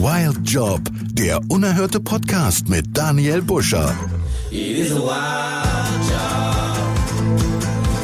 Wild 0.00 0.48
Job, 0.48 0.80
der 1.12 1.40
unerhörte 1.48 1.98
Podcast 1.98 2.68
mit 2.68 2.96
Daniel 2.96 3.42
Buscher. 3.42 3.92
It 4.48 4.78
is 4.78 4.92
a 4.92 4.94
wild 4.94 5.08
job. 6.08 6.76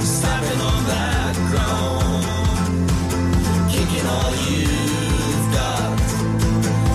Stomping 0.02 0.60
on 0.60 0.86
that 0.88 1.36
ground. 1.52 2.24
Kicking 3.70 4.06
all 4.08 4.32
you've 4.50 5.52
got. 5.54 6.00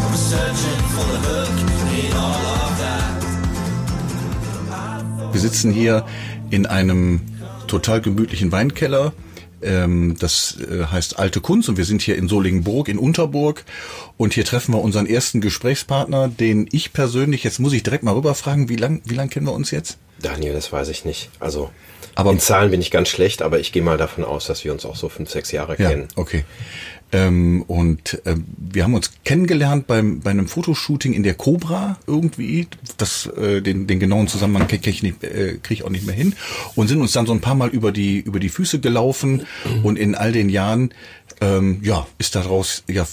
I'm 0.04 0.16
searching 0.18 0.84
for 0.94 1.08
the 1.14 1.20
hook 1.30 1.56
in 1.98 2.12
all 2.18 2.46
of 2.66 2.78
that. 2.82 3.24
Wir 5.34 5.40
sitzen 5.40 5.72
hier 5.72 6.06
in 6.50 6.66
einem 6.66 7.22
total 7.68 8.02
gemütlichen 8.02 8.52
Weinkeller. 8.52 9.14
Ähm, 9.62 10.16
das 10.20 10.58
äh, 10.60 10.86
heißt 10.86 11.20
Alte 11.20 11.42
Kunst 11.42 11.68
und 11.70 11.78
wir 11.78 11.86
sind 11.86 12.02
hier 12.02 12.16
in 12.18 12.28
Solingenburg 12.28 12.88
in 12.88 12.98
Unterburg 12.98 13.66
und 14.18 14.34
hier 14.34 14.46
treffen 14.46 14.74
wir 14.74 14.82
unseren 14.82 15.06
ersten 15.06 15.42
Gesprächspartner, 15.42 16.28
den 16.30 16.68
ich 16.72 16.94
persönlich, 16.94 17.44
jetzt 17.44 17.60
muss 17.60 17.74
ich 17.74 17.84
direkt 17.84 18.04
mal 18.04 18.14
rüberfragen, 18.14 18.70
wie 18.70 18.76
lang, 18.78 19.02
wie 19.06 19.16
lang 19.16 19.30
kennen 19.30 19.46
wir 19.48 19.54
uns 19.54 19.72
jetzt? 19.72 19.98
Daniel, 20.22 20.54
das 20.54 20.72
weiß 20.72 20.90
ich 20.90 21.06
nicht. 21.06 21.30
Also 21.40 21.72
Aber- 22.16 22.32
in 22.32 22.40
Zahlen 22.40 22.72
bin 22.72 22.82
ich 22.82 22.92
ganz 22.92 23.10
schlecht, 23.10 23.42
aber 23.42 23.60
ich 23.60 23.72
gehe 23.72 23.82
mal 23.84 23.98
davon 23.98 24.24
aus, 24.26 24.46
dass 24.48 24.64
wir 24.66 24.72
uns 24.74 24.86
auch 24.86 24.96
so 24.96 25.10
fünf, 25.10 25.30
sechs 25.30 25.52
Jahre 25.52 25.76
Ja, 25.80 25.90
kennen. 25.90 26.08
okay. 26.16 26.44
Ähm, 27.12 27.64
und 27.64 28.22
ähm, 28.26 28.46
wir 28.58 28.84
haben 28.84 28.94
uns 28.94 29.12
kennengelernt 29.24 29.88
beim, 29.88 30.20
bei 30.20 30.30
einem 30.30 30.48
Fotoshooting 30.48 31.14
in 31.14 31.24
der 31.24 31.34
Cobra 31.34 31.98
irgendwie. 32.06 32.68
Das, 32.98 33.26
äh, 33.26 33.62
den, 33.62 33.88
den 33.88 34.00
genauen 34.00 34.28
Zusammenhang 34.28 34.68
kriege 34.68 34.90
ich, 34.90 35.02
nicht, 35.02 35.24
äh, 35.24 35.58
krieg 35.62 35.80
ich 35.80 35.84
auch 35.84 35.90
nicht 35.90 36.06
mehr 36.06 36.16
hin. 36.16 36.36
Und 36.76 36.88
sind 36.88 37.02
uns 37.02 37.12
dann 37.12 37.26
so 37.26 37.34
ein 37.34 37.42
paar 37.42 37.56
Mal 37.56 37.70
über 37.70 37.92
die, 37.92 38.20
über 38.20 38.40
die 38.40 38.50
Füße 38.50 38.80
gelaufen. 38.80 39.46
Und 39.84 39.98
in 39.98 40.16
all 40.16 40.32
den 40.32 40.50
Jahren, 40.50 40.94
ähm, 41.42 41.80
ja, 41.84 42.08
ist 42.18 42.36
daraus 42.36 42.84
ja 42.88 43.06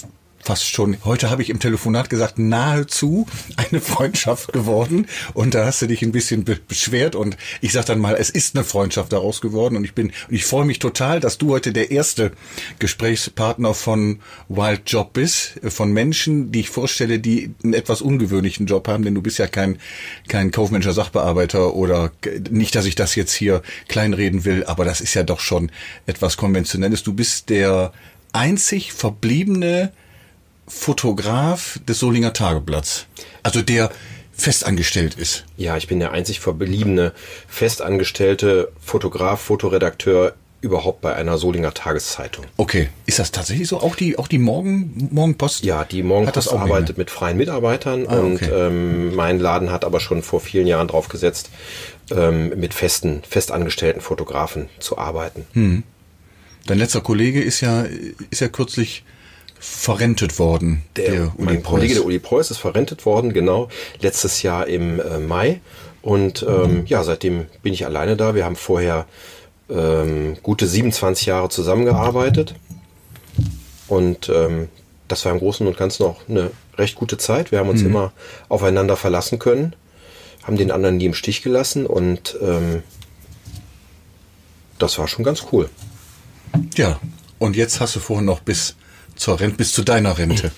fast 0.47 0.69
schon, 0.69 0.95
heute 1.03 1.29
habe 1.29 1.41
ich 1.41 1.49
im 1.49 1.59
Telefonat 1.59 2.09
gesagt, 2.09 2.39
nahezu 2.39 3.27
eine 3.57 3.81
Freundschaft 3.81 4.53
geworden. 4.53 5.07
Und 5.33 5.55
da 5.55 5.65
hast 5.65 5.81
du 5.81 5.87
dich 5.87 6.01
ein 6.03 6.13
bisschen 6.13 6.45
be 6.45 6.55
beschwert. 6.55 7.15
Und 7.15 7.35
ich 7.59 7.73
sag 7.73 7.87
dann 7.87 7.99
mal, 7.99 8.15
es 8.15 8.29
ist 8.29 8.55
eine 8.55 8.63
Freundschaft 8.63 9.11
daraus 9.11 9.41
geworden. 9.41 9.75
Und 9.75 9.83
ich 9.83 9.93
bin, 9.93 10.07
und 10.07 10.33
ich 10.33 10.45
freue 10.45 10.63
mich 10.63 10.79
total, 10.79 11.19
dass 11.19 11.37
du 11.37 11.49
heute 11.49 11.73
der 11.73 11.91
erste 11.91 12.31
Gesprächspartner 12.79 13.73
von 13.73 14.21
Wild 14.47 14.83
Job 14.85 15.11
bist, 15.11 15.61
äh, 15.63 15.69
von 15.69 15.91
Menschen, 15.91 16.49
die 16.53 16.61
ich 16.61 16.69
vorstelle, 16.69 17.19
die 17.19 17.53
einen 17.61 17.73
etwas 17.73 18.01
ungewöhnlichen 18.01 18.67
Job 18.67 18.87
haben, 18.87 19.03
denn 19.03 19.15
du 19.15 19.21
bist 19.21 19.39
ja 19.39 19.47
kein, 19.47 19.79
kein 20.29 20.51
kaufmännischer 20.51 20.93
Sachbearbeiter 20.93 21.73
oder 21.73 22.13
nicht, 22.49 22.73
dass 22.73 22.85
ich 22.85 22.95
das 22.95 23.15
jetzt 23.15 23.33
hier 23.33 23.61
kleinreden 23.89 24.45
will, 24.45 24.63
aber 24.63 24.85
das 24.85 25.01
ist 25.01 25.13
ja 25.13 25.23
doch 25.23 25.41
schon 25.41 25.71
etwas 26.05 26.37
Konventionelles. 26.37 27.03
Du 27.03 27.11
bist 27.11 27.49
der 27.49 27.91
einzig 28.31 28.93
verbliebene 28.93 29.91
Fotograf 30.67 31.79
des 31.87 31.99
Solinger 31.99 32.33
Tageblatts. 32.33 33.05
Also 33.43 33.61
der 33.61 33.91
festangestellt 34.33 35.15
ist. 35.15 35.45
Ja, 35.57 35.77
ich 35.77 35.87
bin 35.87 35.99
der 35.99 36.11
einzig 36.11 36.39
verbliebene 36.39 37.11
festangestellte 37.47 38.71
Fotograf, 38.79 39.41
Fotoredakteur 39.41 40.35
überhaupt 40.61 41.01
bei 41.01 41.15
einer 41.15 41.37
Solinger 41.37 41.73
Tageszeitung. 41.73 42.45
Okay. 42.57 42.89
Ist 43.05 43.19
das 43.19 43.31
tatsächlich 43.31 43.67
so? 43.67 43.79
Auch 43.79 43.95
die, 43.95 44.17
auch 44.17 44.27
die 44.27 44.39
Morgen, 44.39 45.09
Morgenpost? 45.11 45.63
Ja, 45.63 45.83
die 45.83 46.03
Morgenpost 46.03 46.51
arbeitet 46.51 46.97
mehr? 46.97 47.03
mit 47.03 47.11
freien 47.11 47.37
Mitarbeitern 47.37 48.05
Ah, 48.07 48.19
und 48.19 48.35
okay. 48.35 48.49
ähm, 48.51 49.15
mein 49.15 49.39
Laden 49.39 49.71
hat 49.71 49.85
aber 49.85 49.99
schon 49.99 50.23
vor 50.23 50.39
vielen 50.39 50.67
Jahren 50.67 50.87
drauf 50.87 51.09
gesetzt, 51.09 51.49
ähm, 52.11 52.49
mit 52.59 52.73
festen, 52.73 53.21
festangestellten 53.27 54.01
Fotografen 54.01 54.69
zu 54.79 54.97
arbeiten. 54.97 55.45
Hm. 55.53 55.83
Dein 56.65 56.79
letzter 56.79 57.01
Kollege 57.01 57.41
ist 57.41 57.61
ja, 57.61 57.85
ist 58.29 58.41
ja 58.41 58.47
kürzlich 58.49 59.03
verrentet 59.59 60.39
worden. 60.39 60.83
Der, 60.95 61.33
mein 61.37 61.61
Preuß. 61.61 61.71
Kollege, 61.71 61.93
der 61.95 62.05
Uli 62.05 62.19
Preuß, 62.19 62.51
ist 62.51 62.57
verrentet 62.57 63.05
worden, 63.05 63.33
genau, 63.33 63.69
letztes 63.99 64.41
Jahr 64.43 64.67
im 64.67 64.99
äh, 64.99 65.19
Mai. 65.19 65.61
Und 66.01 66.45
ähm, 66.47 66.85
ja, 66.85 67.03
seitdem 67.03 67.47
bin 67.63 67.73
ich 67.73 67.85
alleine 67.85 68.15
da. 68.15 68.33
Wir 68.35 68.45
haben 68.45 68.55
vorher 68.55 69.05
ähm, 69.69 70.37
gute 70.41 70.67
27 70.67 71.25
Jahre 71.25 71.49
zusammengearbeitet. 71.49 72.55
Und 73.87 74.29
ähm, 74.29 74.69
das 75.07 75.25
war 75.25 75.31
im 75.31 75.39
Großen 75.39 75.65
und 75.65 75.77
Ganzen 75.77 76.03
auch 76.03 76.17
eine 76.29 76.51
recht 76.77 76.95
gute 76.95 77.17
Zeit. 77.17 77.51
Wir 77.51 77.59
haben 77.59 77.69
uns 77.69 77.81
immer 77.81 78.11
aufeinander 78.49 78.95
verlassen 78.95 79.39
können, 79.39 79.75
haben 80.43 80.57
den 80.57 80.71
anderen 80.71 80.97
nie 80.97 81.05
im 81.05 81.13
Stich 81.13 81.41
gelassen 81.41 81.85
und 81.85 82.37
ähm, 82.41 82.83
das 84.77 84.99
war 84.99 85.07
schon 85.07 85.25
ganz 85.25 85.45
cool. 85.51 85.69
Ja. 86.75 86.99
Und 87.39 87.55
jetzt 87.55 87.79
hast 87.79 87.95
du 87.95 87.99
vorhin 87.99 88.25
noch 88.25 88.39
bis 88.39 88.75
zur 89.17 89.39
Rente, 89.39 89.57
bis 89.57 89.73
zu 89.73 89.83
deiner 89.83 90.17
Rente 90.17 90.51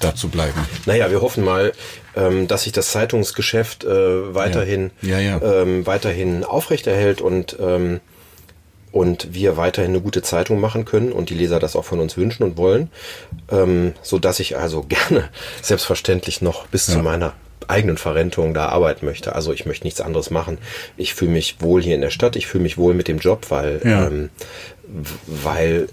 da 0.00 0.14
zu 0.14 0.28
bleiben. 0.28 0.58
Naja, 0.86 1.10
wir 1.10 1.20
hoffen 1.20 1.44
mal, 1.44 1.72
ähm, 2.16 2.48
dass 2.48 2.64
sich 2.64 2.72
das 2.72 2.90
Zeitungsgeschäft 2.90 3.84
äh, 3.84 4.34
weiterhin, 4.34 4.90
Ja. 5.02 5.18
Ja, 5.18 5.38
ja. 5.38 5.62
Ähm, 5.62 5.86
weiterhin 5.86 6.44
aufrechterhält 6.44 7.20
und, 7.20 7.56
ähm, 7.60 8.00
und 8.92 9.34
wir 9.34 9.56
weiterhin 9.56 9.92
eine 9.92 10.00
gute 10.00 10.22
Zeitung 10.22 10.58
machen 10.58 10.84
können 10.84 11.12
und 11.12 11.30
die 11.30 11.34
Leser 11.34 11.60
das 11.60 11.76
auch 11.76 11.84
von 11.84 12.00
uns 12.00 12.16
wünschen 12.16 12.42
und 12.42 12.56
wollen, 12.56 12.90
ähm, 13.50 13.92
so 14.02 14.18
dass 14.18 14.40
ich 14.40 14.56
also 14.56 14.82
gerne 14.88 15.28
selbstverständlich 15.62 16.42
noch 16.42 16.66
bis 16.66 16.86
zu 16.86 16.98
meiner 16.98 17.34
eigenen 17.68 17.98
Verrentung 17.98 18.52
da 18.52 18.66
arbeiten 18.68 19.06
möchte. 19.06 19.34
Also 19.36 19.52
ich 19.52 19.64
möchte 19.64 19.86
nichts 19.86 20.00
anderes 20.00 20.30
machen. 20.30 20.58
Ich 20.96 21.14
fühle 21.14 21.30
mich 21.30 21.60
wohl 21.60 21.80
hier 21.82 21.94
in 21.94 22.00
der 22.00 22.10
Stadt, 22.10 22.34
ich 22.34 22.48
fühle 22.48 22.62
mich 22.64 22.78
wohl 22.78 22.94
mit 22.94 23.06
dem 23.06 23.18
Job, 23.18 23.46
weil, 23.50 23.80
ähm, 23.84 24.30
weil 25.26 25.88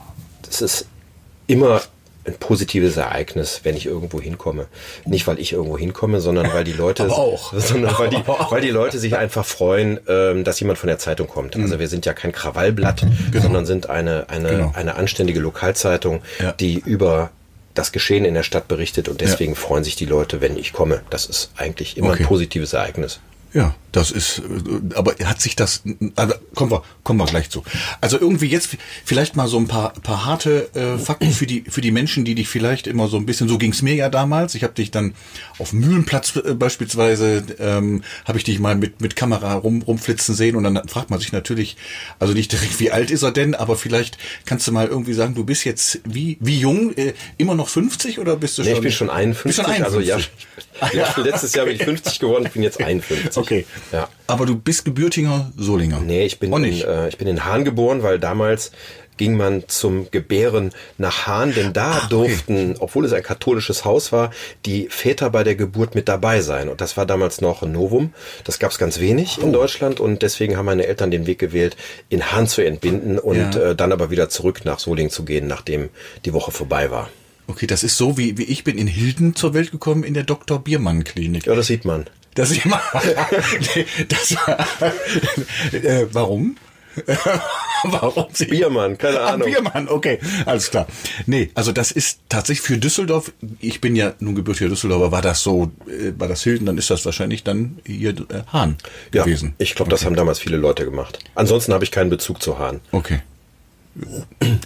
es 0.49 0.61
ist 0.61 0.87
immer 1.47 1.81
ein 2.25 2.33
positives 2.33 2.97
Ereignis, 2.97 3.61
wenn 3.63 3.77
ich 3.77 3.85
irgendwo 3.85 4.19
hinkomme. 4.19 4.65
Nicht, 5.05 5.27
weil 5.27 5.39
ich 5.39 5.53
irgendwo 5.53 5.77
hinkomme, 5.77 6.19
sondern 6.19 6.51
weil 6.53 6.65
die 6.65 6.73
Leute, 6.73 7.09
sondern 7.57 7.97
weil 7.97 8.09
die, 8.09 8.17
weil 8.49 8.61
die 8.61 8.69
Leute 8.69 8.99
sich 8.99 9.15
einfach 9.15 9.45
freuen, 9.45 9.99
ähm, 10.09 10.43
dass 10.43 10.59
jemand 10.59 10.77
von 10.77 10.87
der 10.87 10.99
Zeitung 10.99 11.27
kommt. 11.27 11.55
Also 11.55 11.79
wir 11.79 11.87
sind 11.87 12.05
ja 12.05 12.13
kein 12.13 12.33
Krawallblatt, 12.33 13.05
sondern 13.41 13.65
sind 13.65 13.89
eine, 13.89 14.29
eine, 14.29 14.49
Genau. 14.49 14.71
eine 14.75 14.95
anständige 14.95 15.39
Lokalzeitung, 15.39 16.21
Ja. 16.41 16.51
die 16.51 16.79
über 16.85 17.29
das 17.75 17.91
Geschehen 17.91 18.25
in 18.25 18.33
der 18.33 18.43
Stadt 18.43 18.67
berichtet 18.67 19.07
und 19.07 19.21
deswegen 19.21 19.55
freuen 19.55 19.83
sich 19.83 19.95
die 19.95 20.05
Leute, 20.05 20.41
wenn 20.41 20.57
ich 20.57 20.73
komme. 20.73 21.01
Das 21.11 21.27
ist 21.27 21.51
eigentlich 21.55 21.95
immer 21.95 22.09
Okay. 22.09 22.23
ein 22.23 22.27
positives 22.27 22.73
Ereignis. 22.73 23.19
Ja, 23.53 23.73
das 23.91 24.11
ist, 24.11 24.39
äh, 24.39 24.95
aber 24.95 25.15
hat 25.23 25.41
sich 25.41 25.55
das, 25.55 25.83
also 26.15 26.33
kommen 26.55 26.71
wir, 26.71 26.83
kommen 27.03 27.19
wir 27.19 27.25
gleich 27.25 27.49
zu. 27.49 27.63
Also 28.01 28.19
irgendwie 28.19 28.47
jetzt 28.47 28.77
vielleicht 29.05 29.35
mal 29.35 29.47
so 29.47 29.57
ein 29.57 29.67
paar, 29.67 29.93
paar 29.93 30.25
harte 30.25 30.69
äh, 30.75 30.97
Fakten 30.97 31.31
für 31.31 31.47
die, 31.47 31.63
für 31.69 31.81
die 31.81 31.91
Menschen, 31.91 32.25
die 32.25 32.35
dich 32.35 32.47
vielleicht 32.49 32.87
immer 32.87 33.07
so 33.07 33.17
ein 33.17 33.25
bisschen, 33.25 33.47
so 33.47 33.57
ging's 33.57 33.81
mir 33.81 33.95
ja 33.95 34.09
damals. 34.09 34.55
Ich 34.55 34.63
habe 34.63 34.73
dich 34.73 34.91
dann 34.91 35.13
auf 35.57 35.73
Mühlenplatz 35.73 36.35
äh, 36.35 36.53
beispielsweise, 36.53 37.43
ähm, 37.59 38.03
habe 38.25 38.37
ich 38.37 38.43
dich 38.43 38.59
mal 38.59 38.75
mit, 38.75 39.01
mit 39.01 39.15
Kamera 39.15 39.53
rum, 39.53 39.81
rumflitzen 39.81 40.35
sehen 40.35 40.55
und 40.55 40.63
dann 40.63 40.87
fragt 40.87 41.09
man 41.09 41.19
sich 41.19 41.31
natürlich, 41.31 41.77
also 42.19 42.33
nicht 42.33 42.51
direkt, 42.51 42.79
wie 42.79 42.91
alt 42.91 43.11
ist 43.11 43.23
er 43.23 43.31
denn, 43.31 43.55
aber 43.55 43.77
vielleicht 43.77 44.17
kannst 44.45 44.67
du 44.67 44.71
mal 44.71 44.87
irgendwie 44.87 45.13
sagen, 45.13 45.33
du 45.35 45.43
bist 45.43 45.63
jetzt 45.65 45.99
wie, 46.05 46.37
wie 46.39 46.59
jung, 46.59 46.93
äh, 46.95 47.13
immer 47.37 47.55
noch 47.55 47.69
50 47.69 48.19
oder 48.19 48.35
bist 48.35 48.57
du 48.57 48.63
Nee, 48.63 48.69
schon? 48.69 48.77
ich 48.77 48.81
bin 48.83 48.91
schon 48.91 49.09
51, 49.09 49.43
Bist 49.43 49.55
schon 49.57 49.65
51. 49.65 49.85
also 49.85 49.99
ja, 50.01 50.19
ja, 50.93 51.23
letztes 51.23 51.53
Jahr 51.53 51.65
bin 51.65 51.75
ich 51.75 51.83
50 51.83 52.19
geworden, 52.19 52.45
ich 52.45 52.51
bin 52.51 52.63
jetzt 52.63 52.81
51. 52.81 53.37
Okay. 53.37 53.65
Ja. 53.91 54.09
Aber 54.27 54.45
du 54.45 54.55
bist 54.55 54.85
gebürtiger 54.85 55.51
Solinger. 55.57 55.99
Nee, 56.01 56.25
ich 56.25 56.39
bin, 56.39 56.51
in, 56.53 56.81
äh, 56.81 57.07
ich 57.09 57.17
bin 57.17 57.27
in 57.27 57.45
Hahn 57.45 57.63
geboren, 57.65 58.03
weil 58.03 58.19
damals 58.19 58.71
ging 59.17 59.35
man 59.35 59.63
zum 59.67 60.11
Gebären 60.11 60.71
nach 60.99 61.25
Hahn, 61.25 61.51
denn 61.55 61.73
da 61.73 61.97
okay. 61.97 62.07
durften, 62.09 62.75
obwohl 62.77 63.03
es 63.03 63.13
ein 63.13 63.23
katholisches 63.23 63.83
Haus 63.83 64.11
war, 64.11 64.29
die 64.67 64.89
Väter 64.91 65.31
bei 65.31 65.43
der 65.43 65.55
Geburt 65.55 65.95
mit 65.95 66.07
dabei 66.07 66.41
sein. 66.41 66.69
Und 66.69 66.81
das 66.81 66.97
war 66.97 67.07
damals 67.07 67.41
noch 67.41 67.63
ein 67.63 67.71
Novum. 67.71 68.13
Das 68.43 68.59
gab 68.59 68.69
es 68.71 68.77
ganz 68.77 68.99
wenig 68.99 69.39
Oh. 69.41 69.45
in 69.45 69.53
Deutschland 69.53 69.99
und 69.99 70.21
deswegen 70.21 70.55
haben 70.55 70.67
meine 70.67 70.85
Eltern 70.85 71.09
den 71.09 71.25
Weg 71.25 71.39
gewählt, 71.39 71.75
in 72.09 72.31
Hahn 72.31 72.45
zu 72.47 72.63
entbinden 72.63 73.17
und 73.17 73.55
Ja. 73.55 73.71
äh, 73.71 73.75
dann 73.75 73.91
aber 73.91 74.11
wieder 74.11 74.29
zurück 74.29 74.61
nach 74.65 74.77
Solingen 74.77 75.09
zu 75.11 75.25
gehen, 75.25 75.47
nachdem 75.47 75.89
die 76.25 76.33
Woche 76.33 76.51
vorbei 76.51 76.91
war. 76.91 77.09
Okay, 77.47 77.65
das 77.65 77.81
ist 77.81 77.97
so, 77.97 78.17
wie, 78.19 78.37
wie 78.37 78.43
ich 78.43 78.63
bin 78.65 78.77
in 78.77 78.87
Hilden 78.87 79.33
zur 79.35 79.53
Welt 79.55 79.71
gekommen 79.71 80.03
in 80.03 80.13
der 80.13 80.23
Dr. 80.25 80.59
Biermann 80.59 81.03
Klinik. 81.05 81.47
Ja, 81.47 81.55
das 81.55 81.67
sieht 81.67 81.85
man. 81.85 82.05
Das 82.37 82.51
ist 82.51 82.63
immer, 82.65 82.81
Nee, 83.75 83.85
das, 84.07 84.31
äh, 85.73 86.05
warum? 86.11 86.55
warum? 87.83 88.25
Sie 88.33 88.45
Biermann, 88.45 88.97
keine 88.97 89.19
Ah, 89.21 89.33
Ahnung. 89.33 89.47
Biermann, 89.51 89.87
okay, 89.87 90.19
alles 90.45 90.71
klar. 90.71 90.87
Nee, 91.27 91.51
also 91.53 91.71
das 91.71 91.91
ist 91.91 92.19
tatsächlich 92.29 92.61
für 92.65 92.77
Düsseldorf, 92.77 93.31
ich 93.59 93.81
bin 93.81 93.95
ja 93.95 94.13
nun 94.19 94.33
gebürtiger 94.35 94.69
Düsseldorfer, 94.69 95.11
war 95.11 95.21
das 95.21 95.41
so, 95.41 95.71
äh, 95.87 96.13
war 96.17 96.27
das 96.27 96.41
Hilden, 96.43 96.65
dann 96.65 96.77
ist 96.77 96.89
das 96.89 97.05
wahrscheinlich 97.05 97.43
dann 97.43 97.79
hier 97.85 98.11
äh, 98.11 98.41
Hahn 98.51 98.77
Ja, 99.13 99.23
gewesen. 99.23 99.53
ich 99.59 99.75
glaube, 99.75 99.91
das 99.91 100.05
haben 100.05 100.15
damals 100.15 100.39
viele 100.39 100.57
Leute 100.57 100.85
gemacht. 100.85 101.19
Ansonsten 101.35 101.73
habe 101.73 101.83
ich 101.83 101.91
keinen 101.91 102.09
Bezug 102.09 102.41
zu 102.41 102.57
Hahn. 102.57 102.79
Okay. 102.91 103.19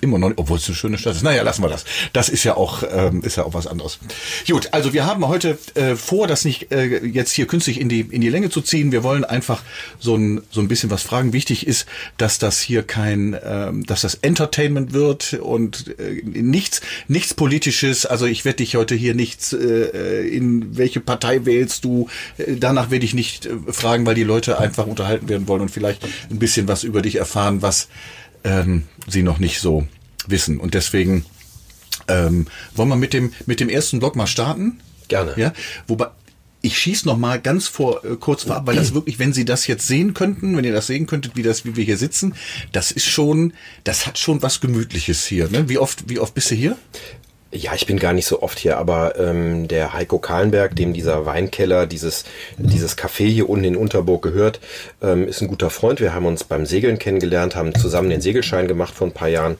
Immer 0.01 0.18
noch, 0.18 0.31
obwohl 0.36 0.57
es 0.57 0.68
eine 0.68 0.75
schöne 0.75 0.98
Stadt 0.98 1.16
ist. 1.16 1.24
Naja, 1.24 1.44
lassen 1.44 1.63
wir 1.63 1.69
das. 1.69 1.86
Das 2.13 2.28
ist 2.30 2.44
ja 2.44 2.57
auch, 2.57 2.83
ähm, 2.92 3.22
ist 3.24 3.38
ja 3.38 3.44
auch 3.45 3.54
was 3.54 3.68
anderes. 3.68 4.00
Gut, 4.48 4.69
also 4.72 4.94
wir 4.94 5.06
haben 5.06 5.28
heute 5.28 5.57
äh, 5.75 5.95
vor, 5.95 6.28
das 6.28 6.44
nicht 6.44 6.72
äh, 6.72 7.06
jetzt 7.06 7.31
hier 7.31 7.48
künstlich 7.48 7.80
in 7.80 7.88
die 7.88 8.01
in 8.01 8.22
die 8.22 8.30
Länge 8.30 8.50
zu 8.50 8.62
ziehen. 8.62 8.92
Wir 8.92 9.04
wollen 9.04 9.24
einfach 9.24 9.63
so 10.00 10.16
ein 10.16 10.42
so 10.50 10.60
ein 10.60 10.68
bisschen 10.68 10.89
was 10.89 11.04
fragen. 11.04 11.33
Wichtig 11.33 11.66
ist, 11.68 11.86
dass 12.18 12.39
das 12.39 12.60
hier 12.60 12.83
kein, 12.83 13.38
ähm, 13.44 13.86
dass 13.86 14.01
das 14.01 14.16
Entertainment 14.16 14.94
wird 14.94 15.33
und 15.33 15.95
äh, 16.00 16.22
nichts 16.24 16.81
nichts 17.07 17.33
politisches. 17.33 18.06
Also 18.06 18.25
ich 18.25 18.44
werde 18.44 18.57
dich 18.57 18.75
heute 18.75 18.95
hier 18.95 19.13
nichts 19.13 19.54
äh, 19.54 20.28
in 20.28 20.78
welche 20.78 21.00
Partei 21.00 21.45
wählst 21.45 21.86
du. 21.86 22.07
Äh, 22.38 22.56
danach 22.57 22.92
werde 22.92 23.06
ich 23.06 23.13
nicht 23.13 23.45
äh, 23.45 23.51
fragen, 23.72 24.06
weil 24.06 24.16
die 24.16 24.24
Leute 24.24 24.60
einfach 24.60 24.88
unterhalten 24.88 25.30
werden 25.30 25.48
wollen 25.48 25.62
und 25.62 25.72
vielleicht 25.72 26.04
ein 26.30 26.39
bisschen 26.39 26.68
was 26.68 26.83
über 26.83 27.01
dich 27.01 27.16
erfahren, 27.16 27.62
was 27.62 27.88
ähm, 28.44 28.84
sie 29.08 29.24
noch 29.24 29.40
nicht 29.40 29.60
so 29.60 29.88
wissen. 30.28 30.60
Und 30.60 30.74
deswegen 30.74 31.26
ähm, 32.08 32.48
wollen 32.76 32.90
wir 32.90 32.96
mit 32.96 33.14
dem 33.14 33.34
mit 33.46 33.60
dem 33.60 33.70
ersten 33.70 34.00
Block 34.00 34.16
mal 34.16 34.28
starten. 34.28 34.80
Gerne. 35.08 35.34
Ja, 35.36 35.54
wobei 35.88 36.08
ich 36.62 36.78
schieß 36.78 37.06
noch 37.06 37.18
mal 37.18 37.42
ganz 37.42 37.68
vor 37.68 38.06
äh, 38.06 38.16
kurz 38.18 38.44
vorab, 38.44 38.68
weil 38.68 38.76
das 38.76 38.94
wirklich, 38.94 39.20
wenn 39.20 39.34
Sie 39.34 39.46
das 39.46 39.68
jetzt 39.68 39.88
sehen 39.88 40.14
könnten, 40.14 40.56
wenn 40.56 40.64
ihr 40.64 40.74
das 40.74 40.88
sehen 40.88 41.08
könntet, 41.08 41.36
wie 41.36 41.42
das, 41.42 41.66
wie 41.66 41.76
wir 41.76 41.84
hier 41.84 41.98
sitzen, 41.98 42.36
das 42.72 42.92
ist 42.92 43.08
schon, 43.08 43.54
das 43.84 44.06
hat 44.06 44.20
schon 44.20 44.42
was 44.42 44.62
Gemütliches 44.62 45.26
hier. 45.26 45.50
Ne? 45.50 45.70
Wie 45.70 45.80
oft, 45.80 46.08
wie 46.08 46.20
oft 46.20 46.34
bist 46.34 46.52
du 46.52 46.56
hier? 46.56 46.78
Ja, 47.53 47.74
ich 47.75 47.86
bin 47.86 48.00
gar 48.00 48.13
nicht 48.13 48.25
so 48.25 48.42
oft 48.42 48.59
hier, 48.59 48.77
aber 48.77 49.19
ähm, 49.19 49.68
der 49.68 49.94
Heiko 49.94 50.19
Kahlenberg, 50.19 50.75
dem 50.75 50.94
dieser 50.94 51.25
Weinkeller, 51.25 51.86
dieses, 51.86 52.24
dieses 52.57 52.98
Café 52.98 53.27
hier 53.27 53.50
unten 53.50 53.65
in 53.65 53.75
Unterburg 53.75 54.21
gehört, 54.21 54.62
ähm, 55.01 55.27
ist 55.27 55.42
ein 55.42 55.50
guter 55.50 55.69
Freund. 55.69 56.00
Wir 56.00 56.13
haben 56.13 56.25
uns 56.25 56.45
beim 56.45 56.65
Segeln 56.65 56.98
kennengelernt, 56.98 57.56
haben 57.56 57.75
zusammen 57.75 58.09
den 58.09 58.21
Segelschein 58.21 58.68
gemacht 58.69 58.94
vor 58.95 59.07
ein 59.07 59.13
paar 59.13 59.27
Jahren 59.27 59.57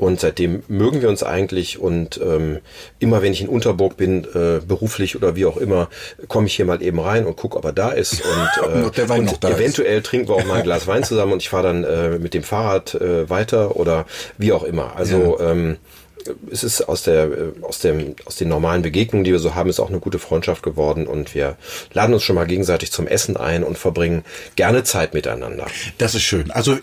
und 0.00 0.18
seitdem 0.18 0.62
mögen 0.68 1.02
wir 1.02 1.10
uns 1.10 1.22
eigentlich 1.22 1.78
und 1.78 2.18
ähm, 2.22 2.60
immer 3.00 3.20
wenn 3.20 3.32
ich 3.32 3.42
in 3.42 3.48
Unterburg 3.48 3.98
bin, 3.98 4.24
äh, 4.24 4.60
beruflich 4.66 5.14
oder 5.14 5.36
wie 5.36 5.44
auch 5.44 5.58
immer, 5.58 5.90
komme 6.26 6.46
ich 6.46 6.56
hier 6.56 6.64
mal 6.64 6.82
eben 6.82 6.98
rein 6.98 7.26
und 7.26 7.36
guck, 7.36 7.54
ob 7.54 7.64
er 7.66 7.72
da 7.72 7.90
ist 7.90 8.22
und, 8.64 8.74
äh, 8.74 9.12
und 9.12 9.44
da 9.44 9.48
ist. 9.48 9.56
eventuell 9.56 10.00
trinken 10.02 10.28
wir 10.28 10.36
auch 10.36 10.44
mal 10.46 10.58
ein 10.58 10.62
Glas 10.62 10.86
Wein 10.86 11.04
zusammen 11.04 11.32
und 11.34 11.42
ich 11.42 11.50
fahre 11.50 11.64
dann 11.64 11.84
äh, 11.84 12.18
mit 12.18 12.32
dem 12.32 12.42
Fahrrad 12.42 12.94
äh, 12.94 13.28
weiter 13.28 13.76
oder 13.76 14.06
wie 14.38 14.52
auch 14.52 14.62
immer. 14.62 14.96
Also 14.96 15.38
ähm, 15.38 15.76
es 16.50 16.64
ist 16.64 16.82
aus 16.88 17.02
der 17.02 17.24
äh, 17.24 17.52
aus 17.62 17.78
dem 17.80 18.14
aus 18.24 18.36
den 18.36 18.48
normalen 18.48 18.82
Begegnungen, 18.82 19.24
die 19.24 19.32
wir 19.32 19.38
so 19.38 19.54
haben, 19.54 19.70
ist 19.70 19.80
auch 19.80 19.88
eine 19.90 20.00
gute 20.00 20.18
Freundschaft 20.18 20.62
geworden 20.62 21.06
und 21.06 21.34
wir 21.34 21.56
laden 21.92 22.14
uns 22.14 22.22
schon 22.22 22.36
mal 22.36 22.46
gegenseitig 22.46 22.92
zum 22.92 23.06
Essen 23.06 23.36
ein 23.36 23.64
und 23.64 23.78
verbringen 23.78 24.24
gerne 24.56 24.84
Zeit 24.84 25.14
miteinander. 25.14 25.66
Das 25.98 26.14
ist 26.14 26.22
schön. 26.22 26.50
Also 26.50 26.78